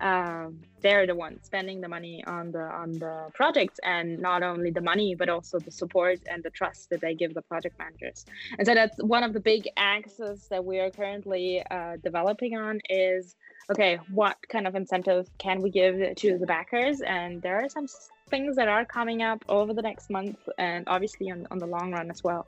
um, 0.01 0.61
they're 0.81 1.07
the 1.07 1.15
ones 1.15 1.41
spending 1.45 1.81
the 1.81 1.89
money 1.89 2.25
on 2.27 2.51
the 2.51 2.63
on 2.63 2.93
the 2.93 3.29
projects 3.33 3.79
and 3.85 4.19
not 4.19 4.43
only 4.43 4.71
the 4.71 4.81
money 4.81 5.15
but 5.15 5.29
also 5.29 5.59
the 5.59 5.71
support 5.71 6.19
and 6.31 6.43
the 6.43 6.51
trust 6.51 6.91
that 6.91 7.01
they 7.01 7.15
give 7.15 7.33
the 7.35 7.43
project 7.43 7.79
managers. 7.79 8.27
And 8.59 8.67
so 8.67 8.75
that's 8.75 8.97
one 9.03 9.23
of 9.23 9.33
the 9.33 9.41
big 9.41 9.69
axes 9.77 10.49
that 10.49 10.65
we 10.65 10.81
are 10.81 10.91
currently 10.91 11.63
uh, 11.71 11.97
developing 12.03 12.57
on 12.57 12.81
is 12.91 13.37
okay 13.71 13.99
what 14.13 14.37
kind 14.49 14.67
of 14.67 14.75
incentive 14.75 15.29
can 15.39 15.63
we 15.63 15.71
give 15.71 16.15
to 16.17 16.39
the 16.39 16.47
backers? 16.47 17.01
And 17.01 17.41
there 17.41 17.63
are 17.65 17.69
some 17.69 17.87
things 18.29 18.57
that 18.57 18.69
are 18.69 18.85
coming 18.85 19.23
up 19.23 19.45
over 19.49 19.73
the 19.73 19.83
next 19.83 20.11
month 20.11 20.39
and 20.59 20.85
obviously 20.89 21.31
on, 21.31 21.47
on 21.51 21.59
the 21.59 21.67
long 21.67 21.93
run 21.93 22.11
as 22.11 22.25
well 22.25 22.47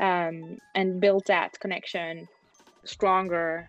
um, 0.00 0.58
and 0.74 1.00
build 1.00 1.24
that 1.26 1.58
connection 1.58 2.28
stronger 2.84 3.68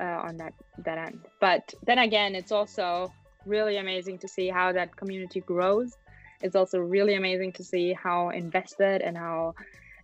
uh, 0.00 0.20
on 0.26 0.36
that 0.38 0.54
that 0.84 0.98
end. 0.98 1.20
But 1.40 1.74
then 1.86 1.98
again, 1.98 2.34
it's 2.34 2.52
also 2.52 3.12
really 3.46 3.76
amazing 3.76 4.18
to 4.18 4.28
see 4.28 4.48
how 4.48 4.72
that 4.72 4.96
community 4.96 5.40
grows. 5.40 5.96
It's 6.40 6.56
also 6.56 6.78
really 6.78 7.14
amazing 7.14 7.52
to 7.54 7.64
see 7.64 7.92
how 7.92 8.30
invested 8.30 9.02
and 9.02 9.16
how 9.16 9.54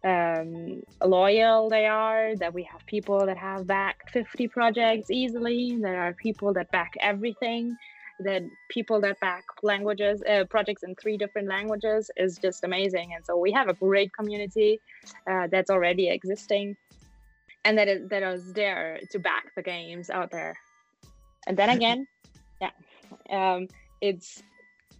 um, 0.04 0.82
loyal 1.04 1.68
they 1.68 1.86
are. 1.86 2.36
That 2.36 2.54
we 2.54 2.62
have 2.64 2.84
people 2.86 3.26
that 3.26 3.36
have 3.36 3.66
backed 3.66 4.10
50 4.10 4.48
projects 4.48 5.10
easily. 5.10 5.76
There 5.80 6.00
are 6.00 6.14
people 6.14 6.52
that 6.54 6.70
back 6.70 6.94
everything. 7.00 7.76
That 8.22 8.42
people 8.68 9.00
that 9.00 9.18
back 9.20 9.44
languages, 9.62 10.22
uh, 10.28 10.44
projects 10.44 10.82
in 10.82 10.94
three 10.94 11.16
different 11.16 11.48
languages 11.48 12.10
is 12.18 12.36
just 12.36 12.64
amazing. 12.64 13.14
And 13.14 13.24
so 13.24 13.38
we 13.38 13.50
have 13.52 13.68
a 13.68 13.72
great 13.72 14.12
community 14.12 14.82
uh, 15.26 15.46
that's 15.50 15.70
already 15.70 16.10
existing 16.10 16.76
and 17.64 17.78
that 17.78 17.88
it, 17.88 18.08
that 18.10 18.22
I 18.22 18.32
was 18.32 18.52
there 18.52 19.00
to 19.10 19.18
back 19.18 19.54
the 19.56 19.62
games 19.62 20.10
out 20.10 20.30
there. 20.30 20.56
And 21.46 21.56
then 21.56 21.70
again, 21.70 22.06
yeah, 22.60 22.70
um, 23.30 23.68
it's 24.00 24.42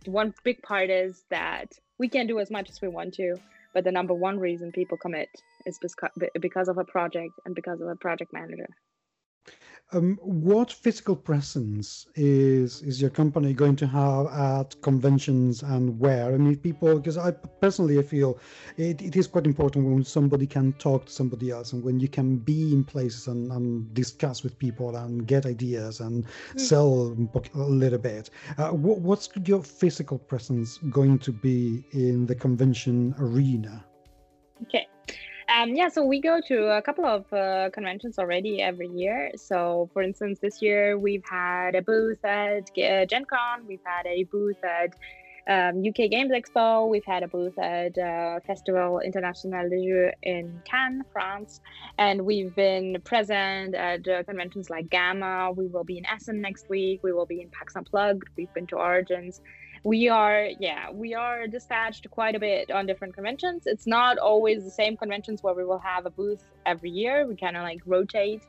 one 0.07 0.35
big 0.45 0.63
part 0.63 0.91
is 0.91 1.25
that 1.31 1.73
we 1.99 2.09
can 2.09 2.27
do 2.27 2.39
as 2.39 2.51
much 2.51 2.71
as 2.71 2.81
we 2.81 2.89
want 2.89 3.15
to, 3.15 3.37
but 3.75 3.85
the 3.85 3.93
number 3.93 4.15
one 4.15 4.39
reason 4.39 4.73
people 4.73 4.97
commit 4.97 5.29
is 5.67 5.79
because 6.41 6.69
of 6.69 6.79
a 6.79 6.85
project 6.85 7.33
and 7.45 7.55
because 7.55 7.81
of 7.81 7.89
a 7.89 7.97
project 7.97 8.33
manager. 8.33 8.69
Um, 9.93 10.19
what 10.23 10.71
physical 10.71 11.17
presence 11.17 12.07
is 12.15 12.81
is 12.83 13.01
your 13.01 13.11
company 13.11 13.53
going 13.53 13.75
to 13.77 13.89
have 13.89 14.27
at 14.27 14.81
conventions 14.83 15.65
and 15.65 15.99
where? 15.99 16.33
I 16.33 16.37
mean, 16.37 16.57
people, 16.57 16.97
because 16.97 17.19
I 17.19 17.33
personally 17.33 17.99
I 17.99 18.03
feel 18.03 18.39
it, 18.77 19.03
it 19.03 19.17
is 19.17 19.27
quite 19.27 19.47
important 19.47 19.87
when 19.87 20.05
somebody 20.05 20.47
can 20.47 20.75
talk 20.75 21.07
to 21.07 21.13
somebody 21.13 21.51
else 21.51 21.73
and 21.73 21.83
when 21.83 21.99
you 21.99 22.07
can 22.07 22.37
be 22.37 22.73
in 22.73 22.85
places 22.85 23.27
and, 23.27 23.51
and 23.51 23.93
discuss 23.93 24.45
with 24.45 24.57
people 24.61 24.95
and 24.95 25.27
get 25.27 25.45
ideas 25.45 25.99
and 25.99 26.25
mm. 26.25 26.61
sell 26.61 27.17
a 27.55 27.59
little 27.59 27.99
bit. 27.99 28.31
Uh, 28.59 28.69
what, 28.69 29.01
what's 29.01 29.29
your 29.45 29.63
physical 29.63 30.19
presence 30.19 30.79
going 30.91 31.19
to 31.19 31.33
be 31.33 31.85
in 31.93 32.27
the 32.27 32.35
convention 32.35 33.13
arena? 33.19 33.85
Okay. 34.63 34.87
Um, 35.51 35.75
yeah, 35.75 35.89
so 35.89 36.05
we 36.05 36.21
go 36.21 36.41
to 36.47 36.77
a 36.77 36.83
couple 36.83 37.05
of 37.05 37.33
uh, 37.33 37.71
conventions 37.71 38.21
already 38.21 38.63
every 38.63 38.87
year. 38.87 39.33
So, 39.35 39.91
for 39.93 40.01
instance, 40.01 40.39
this 40.39 40.63
year 40.63 40.97
we've 40.97 41.25
had 41.29 41.75
a 41.75 41.83
booth 41.83 42.25
at 42.25 42.71
uh, 42.79 43.05
Gen 43.07 43.25
Con, 43.25 43.67
we've 43.67 43.83
had 43.85 44.07
a 44.07 44.23
booth 44.25 44.63
at 44.63 44.95
um, 45.49 45.83
UK 45.85 46.09
Games 46.09 46.31
Expo, 46.31 46.89
we've 46.89 47.05
had 47.05 47.25
a 47.25 47.29
booth 47.29 47.59
at 47.59 47.99
uh, 47.99 48.39
Festival 48.47 49.01
International 49.01 49.69
de 49.69 49.77
Jeux 49.85 50.13
in 50.23 50.63
Cannes, 50.65 51.03
France, 51.13 51.61
and 51.99 52.25
we've 52.25 52.55
been 52.55 52.99
present 53.03 53.75
at 53.75 54.07
uh, 54.07 54.23
conventions 54.23 54.71
like 54.71 54.89
Gamma. 54.89 55.51
We 55.51 55.67
will 55.67 55.83
be 55.83 55.99
in 55.99 56.07
Essen 56.07 56.41
next 56.41 56.69
week, 56.69 57.01
we 57.03 57.13
will 57.13 57.27
be 57.27 57.41
in 57.41 57.49
PAX 57.51 57.75
Unplugged, 57.75 58.29
we've 58.37 58.53
been 58.55 58.69
to 58.69 58.77
Origins 58.77 59.41
we 59.83 60.09
are 60.09 60.49
yeah 60.59 60.91
we 60.91 61.15
are 61.15 61.47
dispatched 61.47 62.11
quite 62.11 62.35
a 62.35 62.39
bit 62.39 62.71
on 62.71 62.87
different 62.87 63.15
conventions. 63.15 63.63
It's 63.67 63.87
not 63.87 64.19
always 64.19 64.65
the 64.65 64.71
same 64.71 64.97
conventions 64.97 65.43
where 65.43 65.55
we 65.55 65.65
will 65.65 65.79
have 65.79 66.07
a 66.07 66.11
booth 66.11 66.45
every 66.67 66.91
year. 66.91 67.27
We 67.27 67.37
kind 67.37 67.57
of 67.57 67.63
like 67.63 67.81
rotate 67.87 68.43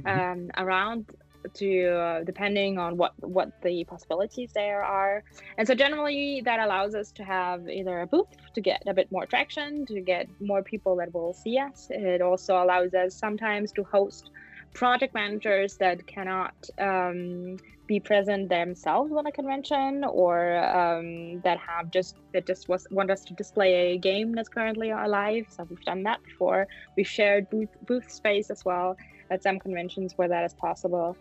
mm-hmm. 0.00 0.08
um, 0.08 0.50
around 0.56 1.06
to 1.54 1.88
uh, 1.88 2.24
depending 2.24 2.78
on 2.78 2.96
what 2.96 3.12
what 3.20 3.52
the 3.62 3.84
possibilities 3.84 4.50
there 4.54 4.82
are. 4.82 5.22
And 5.56 5.66
so 5.66 5.74
generally 5.74 6.42
that 6.44 6.60
allows 6.60 6.94
us 6.94 7.12
to 7.12 7.24
have 7.24 7.68
either 7.68 8.00
a 8.00 8.06
booth 8.06 8.34
to 8.54 8.60
get 8.60 8.82
a 8.86 8.94
bit 8.94 9.10
more 9.12 9.26
traction 9.26 9.86
to 9.86 10.00
get 10.00 10.28
more 10.40 10.62
people 10.62 10.96
that 10.96 11.12
will 11.12 11.32
see 11.32 11.58
us. 11.58 11.88
It 11.90 12.22
also 12.22 12.62
allows 12.62 12.94
us 12.94 13.14
sometimes 13.14 13.72
to 13.72 13.84
host 13.84 14.30
project 14.74 15.14
managers 15.14 15.76
that 15.76 16.06
cannot 16.06 16.54
um, 16.78 17.56
be 17.88 17.98
present 17.98 18.50
themselves 18.50 19.10
on 19.12 19.26
a 19.26 19.32
convention 19.32 20.04
or 20.04 20.58
um, 20.58 21.40
that 21.40 21.58
have 21.58 21.90
just 21.90 22.16
that 22.34 22.46
just 22.46 22.68
was 22.68 22.86
want 22.90 23.10
us 23.10 23.24
to 23.24 23.32
display 23.32 23.94
a 23.94 23.98
game 23.98 24.32
that's 24.32 24.48
currently 24.48 24.90
alive. 24.90 25.46
So 25.48 25.66
we've 25.68 25.80
done 25.80 26.02
that 26.04 26.22
before. 26.22 26.68
We've 26.96 27.08
shared 27.08 27.50
booth 27.50 27.74
booth 27.86 28.12
space 28.12 28.50
as 28.50 28.64
well 28.64 28.96
at 29.30 29.42
some 29.42 29.58
conventions 29.58 30.12
where 30.16 30.28
that 30.28 30.44
is 30.44 30.54
possible. 30.54 31.16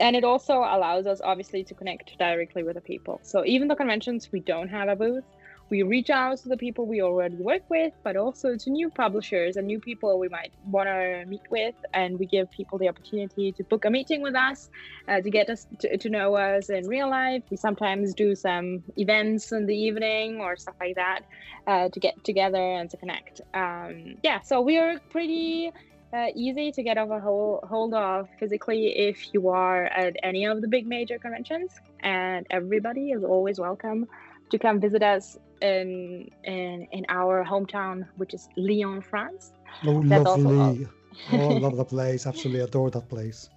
And 0.00 0.16
it 0.16 0.24
also 0.24 0.54
allows 0.54 1.06
us 1.06 1.20
obviously 1.22 1.62
to 1.64 1.74
connect 1.74 2.18
directly 2.18 2.64
with 2.64 2.74
the 2.74 2.80
people. 2.80 3.20
So 3.22 3.44
even 3.44 3.68
the 3.68 3.76
conventions 3.76 4.32
we 4.32 4.40
don't 4.40 4.68
have 4.68 4.88
a 4.88 4.96
booth 4.96 5.24
we 5.72 5.82
reach 5.82 6.10
out 6.10 6.36
to 6.36 6.50
the 6.50 6.56
people 6.58 6.84
we 6.84 7.00
already 7.00 7.36
work 7.36 7.62
with, 7.70 7.94
but 8.04 8.14
also 8.14 8.56
to 8.56 8.68
new 8.68 8.90
publishers 8.90 9.56
and 9.56 9.66
new 9.66 9.80
people 9.80 10.18
we 10.18 10.28
might 10.28 10.52
want 10.66 10.86
to 10.86 11.24
meet 11.26 11.46
with. 11.48 11.74
And 11.94 12.18
we 12.18 12.26
give 12.26 12.50
people 12.50 12.76
the 12.76 12.90
opportunity 12.90 13.52
to 13.52 13.64
book 13.64 13.86
a 13.86 13.90
meeting 13.90 14.20
with 14.20 14.34
us, 14.34 14.68
uh, 15.08 15.22
to 15.22 15.30
get 15.30 15.48
us 15.48 15.66
to, 15.78 15.96
to, 15.96 16.10
know 16.10 16.36
us 16.36 16.68
in 16.68 16.86
real 16.86 17.08
life. 17.08 17.42
We 17.50 17.56
sometimes 17.56 18.12
do 18.12 18.34
some 18.34 18.84
events 18.98 19.50
in 19.50 19.64
the 19.64 19.74
evening 19.74 20.42
or 20.42 20.58
stuff 20.58 20.74
like 20.78 20.96
that 20.96 21.20
uh, 21.66 21.88
to 21.88 21.98
get 21.98 22.22
together 22.22 22.64
and 22.78 22.90
to 22.90 22.98
connect. 22.98 23.40
Um, 23.54 24.16
yeah, 24.22 24.40
so 24.40 24.60
we 24.60 24.76
are 24.76 24.98
pretty. 25.08 25.72
Uh, 26.14 26.26
easy 26.34 26.70
to 26.70 26.82
get 26.82 26.98
a 26.98 27.06
hold, 27.06 27.60
hold 27.64 27.94
of 27.94 28.28
physically 28.38 28.88
if 29.08 29.32
you 29.32 29.48
are 29.48 29.84
at 29.84 30.14
any 30.22 30.44
of 30.44 30.60
the 30.60 30.68
big 30.68 30.86
major 30.86 31.18
conventions, 31.18 31.80
and 32.00 32.46
everybody 32.50 33.12
is 33.12 33.24
always 33.24 33.58
welcome 33.58 34.06
to 34.52 34.58
come 34.58 34.78
visit 34.80 35.02
us 35.02 35.38
in 35.60 36.28
in 36.44 36.86
in 36.92 37.04
our 37.08 37.44
hometown, 37.44 38.06
which 38.16 38.34
is 38.34 38.48
Lyon, 38.56 39.00
France. 39.00 39.52
Oh, 39.86 40.02
That's 40.04 40.24
lovely! 40.24 40.86
oh, 41.32 41.48
love 41.66 41.76
the 41.76 41.84
place. 41.84 42.26
Absolutely 42.26 42.60
adore 42.60 42.90
that 42.90 43.08
place. 43.08 43.48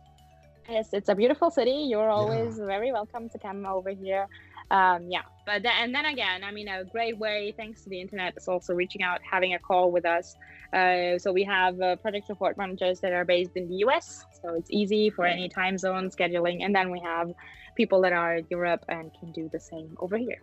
Yes, 0.69 0.93
it's 0.93 1.09
a 1.09 1.15
beautiful 1.15 1.51
city. 1.51 1.79
You're 1.91 2.09
always 2.09 2.57
yeah. 2.57 2.65
very 2.65 2.91
welcome 2.91 3.29
to 3.29 3.37
come 3.37 3.65
over 3.65 3.91
here. 3.91 4.27
Um, 4.71 5.01
yeah, 5.15 5.25
but 5.45 5.61
then, 5.61 5.73
and 5.81 5.93
then 5.93 6.05
again, 6.05 6.43
I 6.43 6.51
mean, 6.51 6.67
a 6.67 6.83
great 6.83 7.19
way, 7.19 7.53
thanks 7.55 7.83
to 7.83 7.89
the 7.89 8.01
internet, 8.01 8.33
is 8.35 8.47
also 8.47 8.73
reaching 8.73 9.03
out, 9.03 9.19
having 9.21 9.53
a 9.53 9.59
call 9.59 9.91
with 9.91 10.05
us. 10.05 10.35
Uh, 10.73 11.19
so 11.19 11.31
we 11.31 11.43
have 11.43 11.79
uh, 11.79 11.97
project 11.97 12.25
support 12.25 12.57
managers 12.57 12.99
that 13.01 13.13
are 13.13 13.25
based 13.25 13.55
in 13.55 13.69
the 13.69 13.75
US, 13.85 14.25
so 14.41 14.55
it's 14.55 14.71
easy 14.71 15.11
for 15.11 15.23
any 15.25 15.47
time 15.49 15.77
zone 15.77 16.09
scheduling. 16.09 16.65
And 16.65 16.73
then 16.73 16.89
we 16.89 16.99
have 17.01 17.31
people 17.75 18.01
that 18.01 18.13
are 18.13 18.37
in 18.37 18.47
Europe 18.49 18.83
and 18.89 19.11
can 19.19 19.31
do 19.33 19.47
the 19.53 19.59
same 19.59 19.95
over 19.99 20.17
here. 20.17 20.41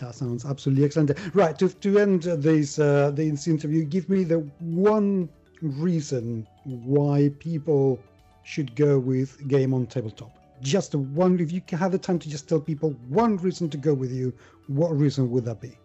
That 0.00 0.14
sounds 0.14 0.46
absolutely 0.46 0.84
excellent. 0.84 1.12
Right, 1.34 1.58
to, 1.58 1.68
to 1.68 1.98
end 1.98 2.22
this, 2.22 2.78
uh, 2.78 3.10
this 3.10 3.46
interview, 3.46 3.84
give 3.84 4.08
me 4.08 4.24
the 4.24 4.38
one 4.60 5.28
reason 5.60 6.46
why 6.64 7.30
people 7.38 8.00
should 8.42 8.74
go 8.74 8.98
with 8.98 9.46
Game 9.46 9.74
on 9.74 9.86
Tabletop. 9.86 10.32
Just 10.62 10.94
one, 10.94 11.38
if 11.38 11.52
you 11.52 11.62
have 11.72 11.92
the 11.92 11.98
time 11.98 12.18
to 12.18 12.30
just 12.30 12.48
tell 12.48 12.60
people 12.60 12.90
one 13.08 13.36
reason 13.36 13.68
to 13.70 13.76
go 13.76 13.92
with 13.92 14.10
you, 14.10 14.32
what 14.68 14.96
reason 14.96 15.30
would 15.30 15.44
that 15.44 15.60
be? 15.60 15.76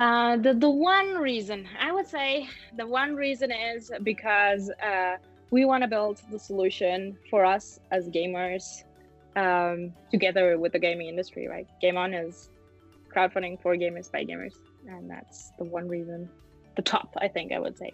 Uh, 0.00 0.36
the, 0.36 0.52
the 0.52 0.68
one 0.68 1.14
reason, 1.14 1.68
I 1.80 1.92
would 1.92 2.08
say 2.08 2.48
the 2.76 2.86
one 2.86 3.14
reason 3.14 3.52
is 3.52 3.92
because 4.02 4.68
uh, 4.84 5.16
we 5.50 5.64
want 5.64 5.82
to 5.82 5.88
build 5.88 6.20
the 6.32 6.40
solution 6.40 7.16
for 7.30 7.44
us 7.44 7.78
as 7.92 8.08
gamers 8.08 8.82
um, 9.36 9.92
together 10.10 10.58
with 10.58 10.72
the 10.72 10.78
gaming 10.78 11.08
industry, 11.08 11.48
right? 11.48 11.66
Game 11.80 11.96
On 11.96 12.12
is 12.12 12.50
crowdfunding 13.14 13.60
for 13.60 13.76
gamers 13.76 14.10
by 14.10 14.24
gamers, 14.24 14.54
and 14.86 15.10
that's 15.10 15.52
the 15.58 15.64
one 15.64 15.88
reason, 15.88 16.28
the 16.76 16.82
top, 16.82 17.10
I 17.20 17.28
think 17.28 17.52
I 17.52 17.58
would 17.58 17.76
say. 17.76 17.92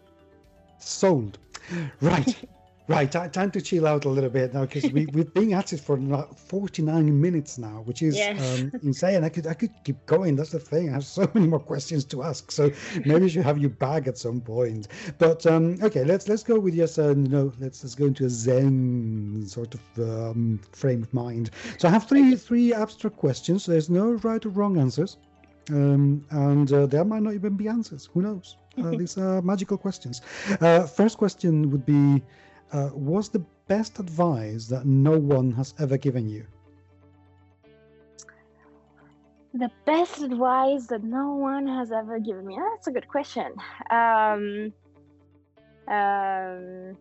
Sold. 0.79 1.39
Right. 2.01 2.37
Right, 2.89 3.13
time 3.13 3.51
to 3.51 3.61
chill 3.61 3.87
out 3.87 4.07
a 4.07 4.09
little 4.09 4.31
bit 4.31 4.55
now 4.55 4.63
because 4.63 4.91
we, 4.91 5.05
we've 5.13 5.33
been 5.35 5.53
at 5.53 5.75
it 5.75 5.81
for 5.81 5.99
49 5.99 7.21
minutes 7.21 7.59
now, 7.59 7.83
which 7.85 8.01
is 8.01 8.19
um, 8.19 8.73
insane. 8.83 9.25
I 9.25 9.29
could 9.29 9.47
I 9.47 9.53
could 9.53 9.73
keep 9.85 10.07
going. 10.07 10.37
That's 10.37 10.53
the 10.53 10.59
thing. 10.59 10.89
I 10.89 10.93
have 10.93 11.05
so 11.05 11.31
many 11.35 11.49
more 11.49 11.61
questions 11.61 12.07
to 12.07 12.23
ask. 12.23 12.51
So 12.51 12.71
maybe 13.05 13.27
I 13.27 13.29
should 13.29 13.45
have 13.45 13.59
you 13.59 13.69
back 13.69 14.07
at 14.09 14.17
some 14.17 14.41
point. 14.41 14.89
But 15.19 15.45
um, 15.45 15.77
okay, 15.83 16.03
let's 16.03 16.29
let's 16.29 16.43
go 16.43 16.59
with 16.59 16.75
yes, 16.75 16.99
uh, 16.99 17.13
no, 17.15 17.53
let's 17.61 17.85
let's 17.85 17.95
go 17.95 18.07
into 18.07 18.25
a 18.25 18.31
Zen 18.31 19.45
sort 19.47 19.75
of 19.75 19.83
um, 19.99 20.59
frame 20.73 21.03
of 21.03 21.13
mind. 21.13 21.51
So 21.77 21.89
I 21.89 21.91
have 21.91 22.09
three 22.09 22.37
three 22.37 22.73
abstract 22.73 23.19
questions. 23.19 23.67
There's 23.67 23.91
no 23.91 24.13
right 24.13 24.45
or 24.47 24.49
wrong 24.49 24.79
answers, 24.79 25.19
um, 25.71 26.25
and 26.31 26.73
uh, 26.73 26.87
there 26.87 27.05
might 27.05 27.23
not 27.23 27.35
even 27.35 27.55
be 27.55 27.69
answers. 27.69 28.09
Who 28.15 28.23
knows? 28.23 28.57
Uh, 28.83 28.91
these 28.97 29.19
are 29.19 29.43
magical 29.43 29.77
questions. 29.77 30.23
Uh, 30.63 30.87
first 30.87 31.19
question 31.19 31.71
would 31.71 31.85
be 31.85 32.23
uh, 32.73 32.91
was 32.93 33.29
the 33.29 33.45
best 33.67 33.99
advice 33.99 34.67
that 34.67 34.87
no 34.87 35.19
one 35.19 35.53
has 35.53 35.75
ever 35.79 35.97
given 35.97 36.29
you? 36.29 36.47
The 39.55 39.71
best 39.87 40.23
advice 40.23 40.87
that 40.89 41.03
no 41.03 41.35
one 41.35 41.67
has 41.67 41.91
ever 41.91 42.19
given 42.19 42.47
me. 42.47 42.59
That's 42.71 42.87
a 42.87 42.93
good 42.93 43.09
question. 43.09 43.55
Um, 43.91 44.73
um, 45.89 46.97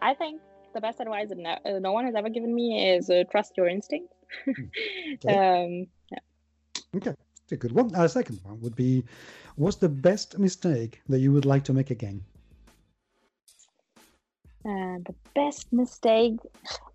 I 0.00 0.14
think 0.14 0.40
the 0.72 0.80
best 0.80 1.00
advice 1.00 1.28
that 1.28 1.38
no, 1.38 1.58
uh, 1.64 1.78
no 1.80 1.92
one 1.92 2.04
has 2.04 2.14
ever 2.14 2.28
given 2.28 2.54
me 2.54 2.90
is 2.90 3.10
uh, 3.10 3.24
trust 3.30 3.56
your 3.56 3.68
instincts. 3.68 4.14
okay. 4.48 5.36
Um, 5.36 5.86
yeah. 6.10 6.18
Okay, 6.96 7.14
it's 7.42 7.52
a 7.52 7.56
good 7.56 7.72
one. 7.72 7.94
Uh, 7.94 8.06
second 8.06 8.40
one 8.44 8.60
would 8.60 8.76
be, 8.76 9.04
what's 9.56 9.76
the 9.76 9.88
best 9.88 10.38
mistake 10.38 11.00
that 11.08 11.18
you 11.18 11.32
would 11.32 11.44
like 11.44 11.64
to 11.64 11.72
make 11.72 11.90
again? 11.90 12.24
Uh, 14.66 14.96
the 15.04 15.14
best 15.34 15.70
mistake. 15.74 16.36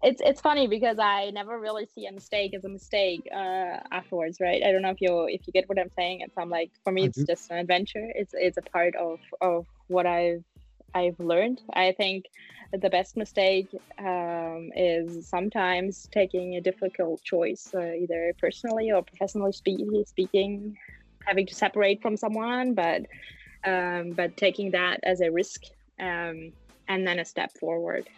It's 0.02 0.20
it's 0.26 0.42
funny 0.42 0.66
because 0.66 0.98
I 0.98 1.30
never 1.30 1.60
really 1.60 1.86
see 1.86 2.08
a 2.08 2.12
mistake 2.12 2.56
as 2.56 2.66
a 2.66 2.70
mistake 2.70 3.28
uh, 3.32 3.78
afterwards, 3.92 4.40
right? 4.42 4.64
I 4.64 4.72
don't 4.72 4.82
know 4.82 4.90
if 4.90 5.02
you 5.02 5.28
if 5.30 5.46
you 5.46 5.54
get 5.54 5.70
what 5.70 5.78
I'm 5.78 5.92
saying. 5.96 6.22
It's 6.22 6.36
I'm 6.36 6.50
like 6.50 6.72
for 6.84 6.92
me, 6.92 7.06
it's 7.06 7.24
just 7.24 7.52
an 7.52 7.60
adventure. 7.60 8.08
It's 8.16 8.34
it's 8.34 8.58
a 8.58 8.64
part 8.64 8.96
of 8.96 9.20
of 9.40 9.68
what 9.88 10.08
I've 10.08 10.44
I've 10.96 11.20
learned. 11.20 11.62
I 11.74 11.92
think 11.92 12.26
the 12.74 12.90
best 12.90 13.16
mistake 13.16 13.68
um, 14.00 14.72
is 14.76 15.28
sometimes 15.28 16.08
taking 16.12 16.56
a 16.56 16.62
difficult 16.62 17.22
choice, 17.24 17.70
uh, 17.76 17.94
either 17.94 18.34
personally 18.40 18.92
or 18.92 19.04
professionally 19.04 19.52
speaking, 19.52 20.04
speaking, 20.08 20.76
having 21.26 21.46
to 21.46 21.54
separate 21.54 22.02
from 22.02 22.18
someone, 22.18 22.74
but 22.74 23.06
um, 23.64 24.14
but 24.14 24.38
taking 24.38 24.72
that 24.72 25.02
as 25.04 25.22
a 25.22 25.30
risk. 25.32 25.66
Um, 26.00 26.54
and 26.90 27.08
then 27.08 27.20
a 27.20 27.26
step 27.26 27.52
forward. 27.58 28.10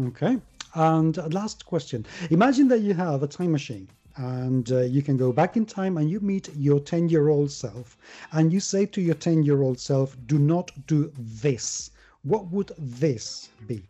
Okay. 0.00 0.38
And 0.74 1.16
last 1.32 1.66
question. 1.66 2.06
Imagine 2.30 2.68
that 2.68 2.80
you 2.80 2.94
have 2.94 3.22
a 3.22 3.26
time 3.26 3.52
machine 3.52 3.88
and 4.16 4.70
uh, 4.70 4.80
you 4.82 5.02
can 5.02 5.16
go 5.16 5.32
back 5.32 5.56
in 5.56 5.66
time 5.66 5.96
and 5.96 6.08
you 6.08 6.20
meet 6.20 6.54
your 6.56 6.78
10 6.78 7.08
year 7.08 7.28
old 7.28 7.50
self 7.50 7.96
and 8.32 8.52
you 8.52 8.60
say 8.60 8.86
to 8.86 9.00
your 9.00 9.14
10 9.14 9.42
year 9.42 9.62
old 9.62 9.78
self, 9.78 10.16
do 10.26 10.38
not 10.38 10.70
do 10.86 11.10
this. 11.18 11.90
What 12.22 12.46
would 12.50 12.70
this 12.78 13.48
be? 13.66 13.82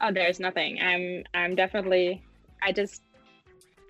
Oh, 0.00 0.12
there's 0.12 0.40
nothing. 0.40 0.78
I'm 0.80 1.24
I'm 1.34 1.54
definitely 1.54 2.22
I 2.62 2.72
just 2.72 3.02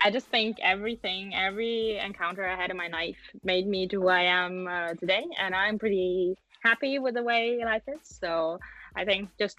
I 0.01 0.11
just 0.11 0.27
think 0.27 0.57
everything, 0.61 1.33
every 1.35 1.97
encounter 1.97 2.47
I 2.47 2.55
had 2.55 2.69
in 2.69 2.77
my 2.77 2.87
life 2.87 3.17
made 3.43 3.67
me 3.67 3.87
to 3.87 4.01
who 4.01 4.07
I 4.09 4.21
am 4.21 4.67
uh, 4.67 4.93
today, 4.93 5.25
and 5.39 5.55
I'm 5.55 5.79
pretty 5.79 6.37
happy 6.67 6.99
with 6.99 7.15
the 7.15 7.23
way 7.23 7.41
life 7.63 7.87
is. 7.87 8.03
So 8.03 8.59
I 8.95 9.05
think 9.05 9.29
just 9.39 9.57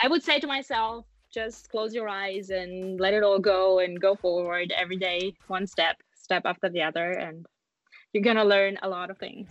I 0.00 0.06
would 0.08 0.22
say 0.22 0.38
to 0.38 0.46
myself, 0.46 1.04
just 1.32 1.68
close 1.68 1.92
your 1.98 2.08
eyes 2.08 2.50
and 2.50 3.00
let 3.00 3.12
it 3.14 3.22
all 3.22 3.40
go 3.54 3.80
and 3.80 4.00
go 4.00 4.14
forward 4.14 4.72
every 4.82 4.96
day, 4.96 5.34
one 5.48 5.66
step, 5.66 5.96
step 6.14 6.42
after 6.44 6.68
the 6.68 6.82
other, 6.82 7.08
and 7.12 7.44
you're 8.12 8.22
gonna 8.22 8.44
learn 8.44 8.78
a 8.82 8.88
lot 8.88 9.10
of 9.10 9.18
things. 9.18 9.48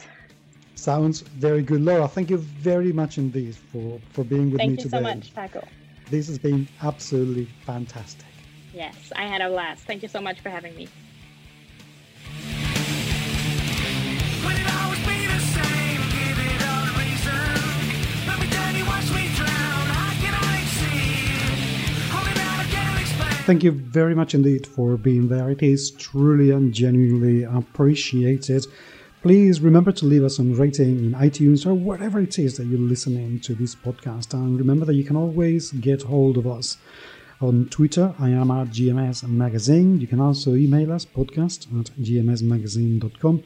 Sounds 0.75 1.21
very 1.47 1.63
good, 1.63 1.81
Laura. 1.81 2.07
Thank 2.07 2.29
you 2.29 2.37
very 2.37 2.93
much 3.01 3.17
indeed 3.17 3.55
for 3.55 3.99
for 4.13 4.23
being 4.23 4.49
with 4.51 4.59
thank 4.59 4.71
me 4.71 4.77
today. 4.77 5.03
Thank 5.03 5.15
you 5.15 5.21
so 5.21 5.41
much, 5.41 5.51
Paco. 5.53 5.67
This 6.09 6.27
has 6.27 6.39
been 6.39 6.67
absolutely 6.81 7.47
fantastic. 7.65 8.31
Yes, 8.73 9.11
I 9.15 9.25
had 9.31 9.41
a 9.41 9.49
blast. 9.49 9.81
Thank 9.89 10.01
you 10.03 10.09
so 10.15 10.21
much 10.21 10.39
for 10.39 10.49
having 10.49 10.75
me. 10.75 10.87
Thank 23.47 23.63
you 23.63 23.71
very 23.71 24.13
much 24.13 24.35
indeed 24.35 24.67
for 24.67 24.97
being 24.97 25.29
there. 25.29 25.49
It 25.49 25.63
is 25.63 25.91
truly 25.91 26.51
and 26.51 26.73
genuinely 26.73 27.43
appreciated. 27.43 28.67
Please 29.21 29.61
remember 29.61 29.93
to 29.93 30.05
leave 30.05 30.25
us 30.25 30.37
a 30.37 30.43
rating 30.43 30.97
in 30.97 31.13
iTunes 31.13 31.65
or 31.65 31.73
wherever 31.73 32.19
it 32.19 32.37
is 32.37 32.57
that 32.57 32.65
you're 32.65 32.77
listening 32.77 33.39
to 33.39 33.55
this 33.55 33.73
podcast. 33.73 34.33
And 34.33 34.59
remember 34.59 34.83
that 34.83 34.95
you 34.95 35.05
can 35.05 35.15
always 35.15 35.71
get 35.71 36.01
hold 36.01 36.35
of 36.35 36.45
us 36.45 36.75
on 37.39 37.69
Twitter. 37.69 38.13
I 38.19 38.31
am 38.31 38.51
at 38.51 38.67
GMS 38.67 39.23
Magazine. 39.23 40.01
You 40.01 40.07
can 40.07 40.19
also 40.19 40.55
email 40.55 40.91
us 40.91 41.05
podcast 41.05 41.67
at 41.79 41.85
gmsmagazine.com. 42.01 43.43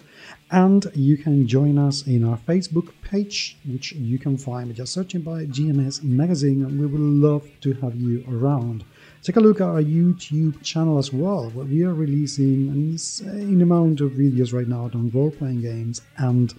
And 0.49 0.91
you 0.95 1.15
can 1.15 1.47
join 1.47 1.77
us 1.77 2.07
in 2.07 2.27
our 2.27 2.39
Facebook 2.39 2.91
page, 3.03 3.55
which 3.67 3.91
you 3.91 4.17
can 4.17 4.35
find 4.35 4.69
by 4.69 4.73
just 4.73 4.93
searching 4.93 5.21
by 5.21 5.45
GMS 5.45 6.01
Magazine. 6.01 6.65
And 6.65 6.79
we 6.79 6.87
would 6.87 6.99
love 6.99 7.47
to 7.61 7.73
have 7.73 7.95
you 7.95 8.25
around. 8.27 8.83
Take 9.23 9.35
a 9.35 9.39
look 9.39 9.61
at 9.61 9.67
our 9.67 9.83
YouTube 9.83 10.63
channel 10.63 10.97
as 10.97 11.13
well, 11.13 11.51
where 11.51 11.65
we 11.65 11.83
are 11.83 11.93
releasing 11.93 12.69
an 12.69 12.91
insane 12.93 13.61
amount 13.61 14.01
of 14.01 14.13
videos 14.13 14.51
right 14.51 14.67
now 14.67 14.89
on 14.95 15.11
role 15.13 15.29
playing 15.29 15.61
games 15.61 16.01
and 16.17 16.55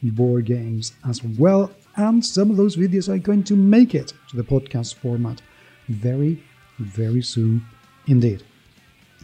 board 0.00 0.44
games 0.44 0.92
as 1.08 1.24
well. 1.24 1.72
And 1.96 2.24
some 2.24 2.52
of 2.52 2.56
those 2.56 2.76
videos 2.76 3.08
are 3.08 3.18
going 3.18 3.42
to 3.44 3.56
make 3.56 3.96
it 3.96 4.12
to 4.30 4.36
the 4.36 4.44
podcast 4.44 4.94
format 4.94 5.42
very, 5.88 6.40
very 6.78 7.20
soon 7.20 7.66
indeed. 8.06 8.44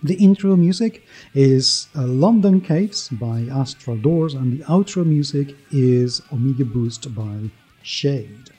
The 0.02 0.14
intro 0.14 0.56
music 0.56 1.06
is 1.32 1.86
uh, 1.94 2.08
London 2.08 2.60
Caves 2.60 3.08
by 3.10 3.46
Astral 3.52 3.98
Doors, 3.98 4.34
and 4.34 4.58
the 4.58 4.64
outro 4.64 5.06
music 5.06 5.54
is 5.70 6.22
Omega 6.32 6.64
Boost 6.64 7.14
by 7.14 7.50
Shade. 7.82 8.50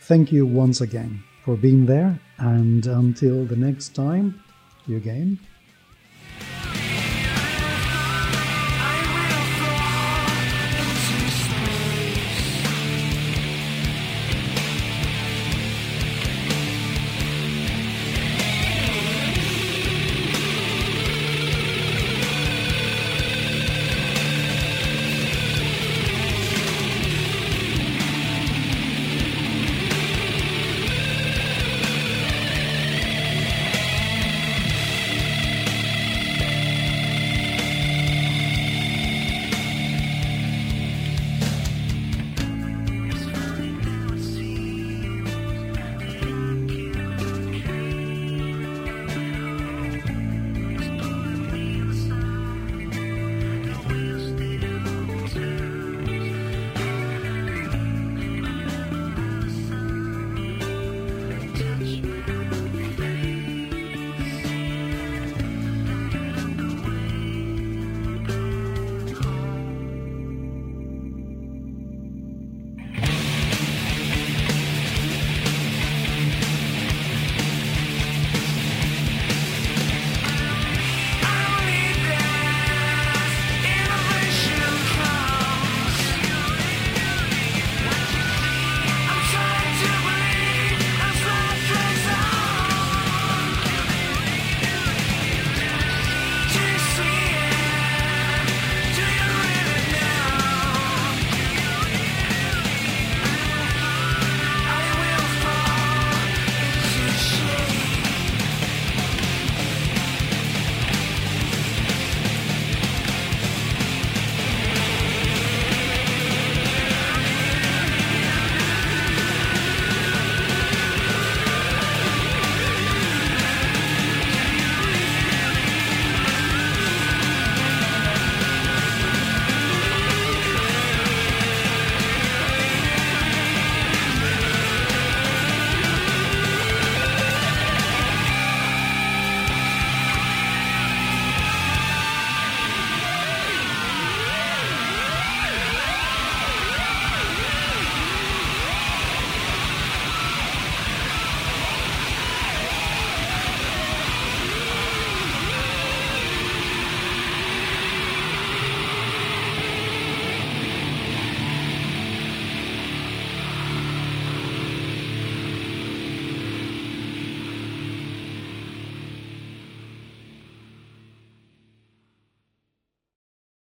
Thank 0.00 0.32
you 0.32 0.46
once 0.46 0.80
again 0.80 1.22
for 1.44 1.54
being 1.56 1.86
there. 1.86 2.18
And 2.38 2.86
until 2.86 3.44
the 3.44 3.56
next 3.56 3.94
time, 3.94 4.42
you 4.86 5.00
game. 5.00 5.40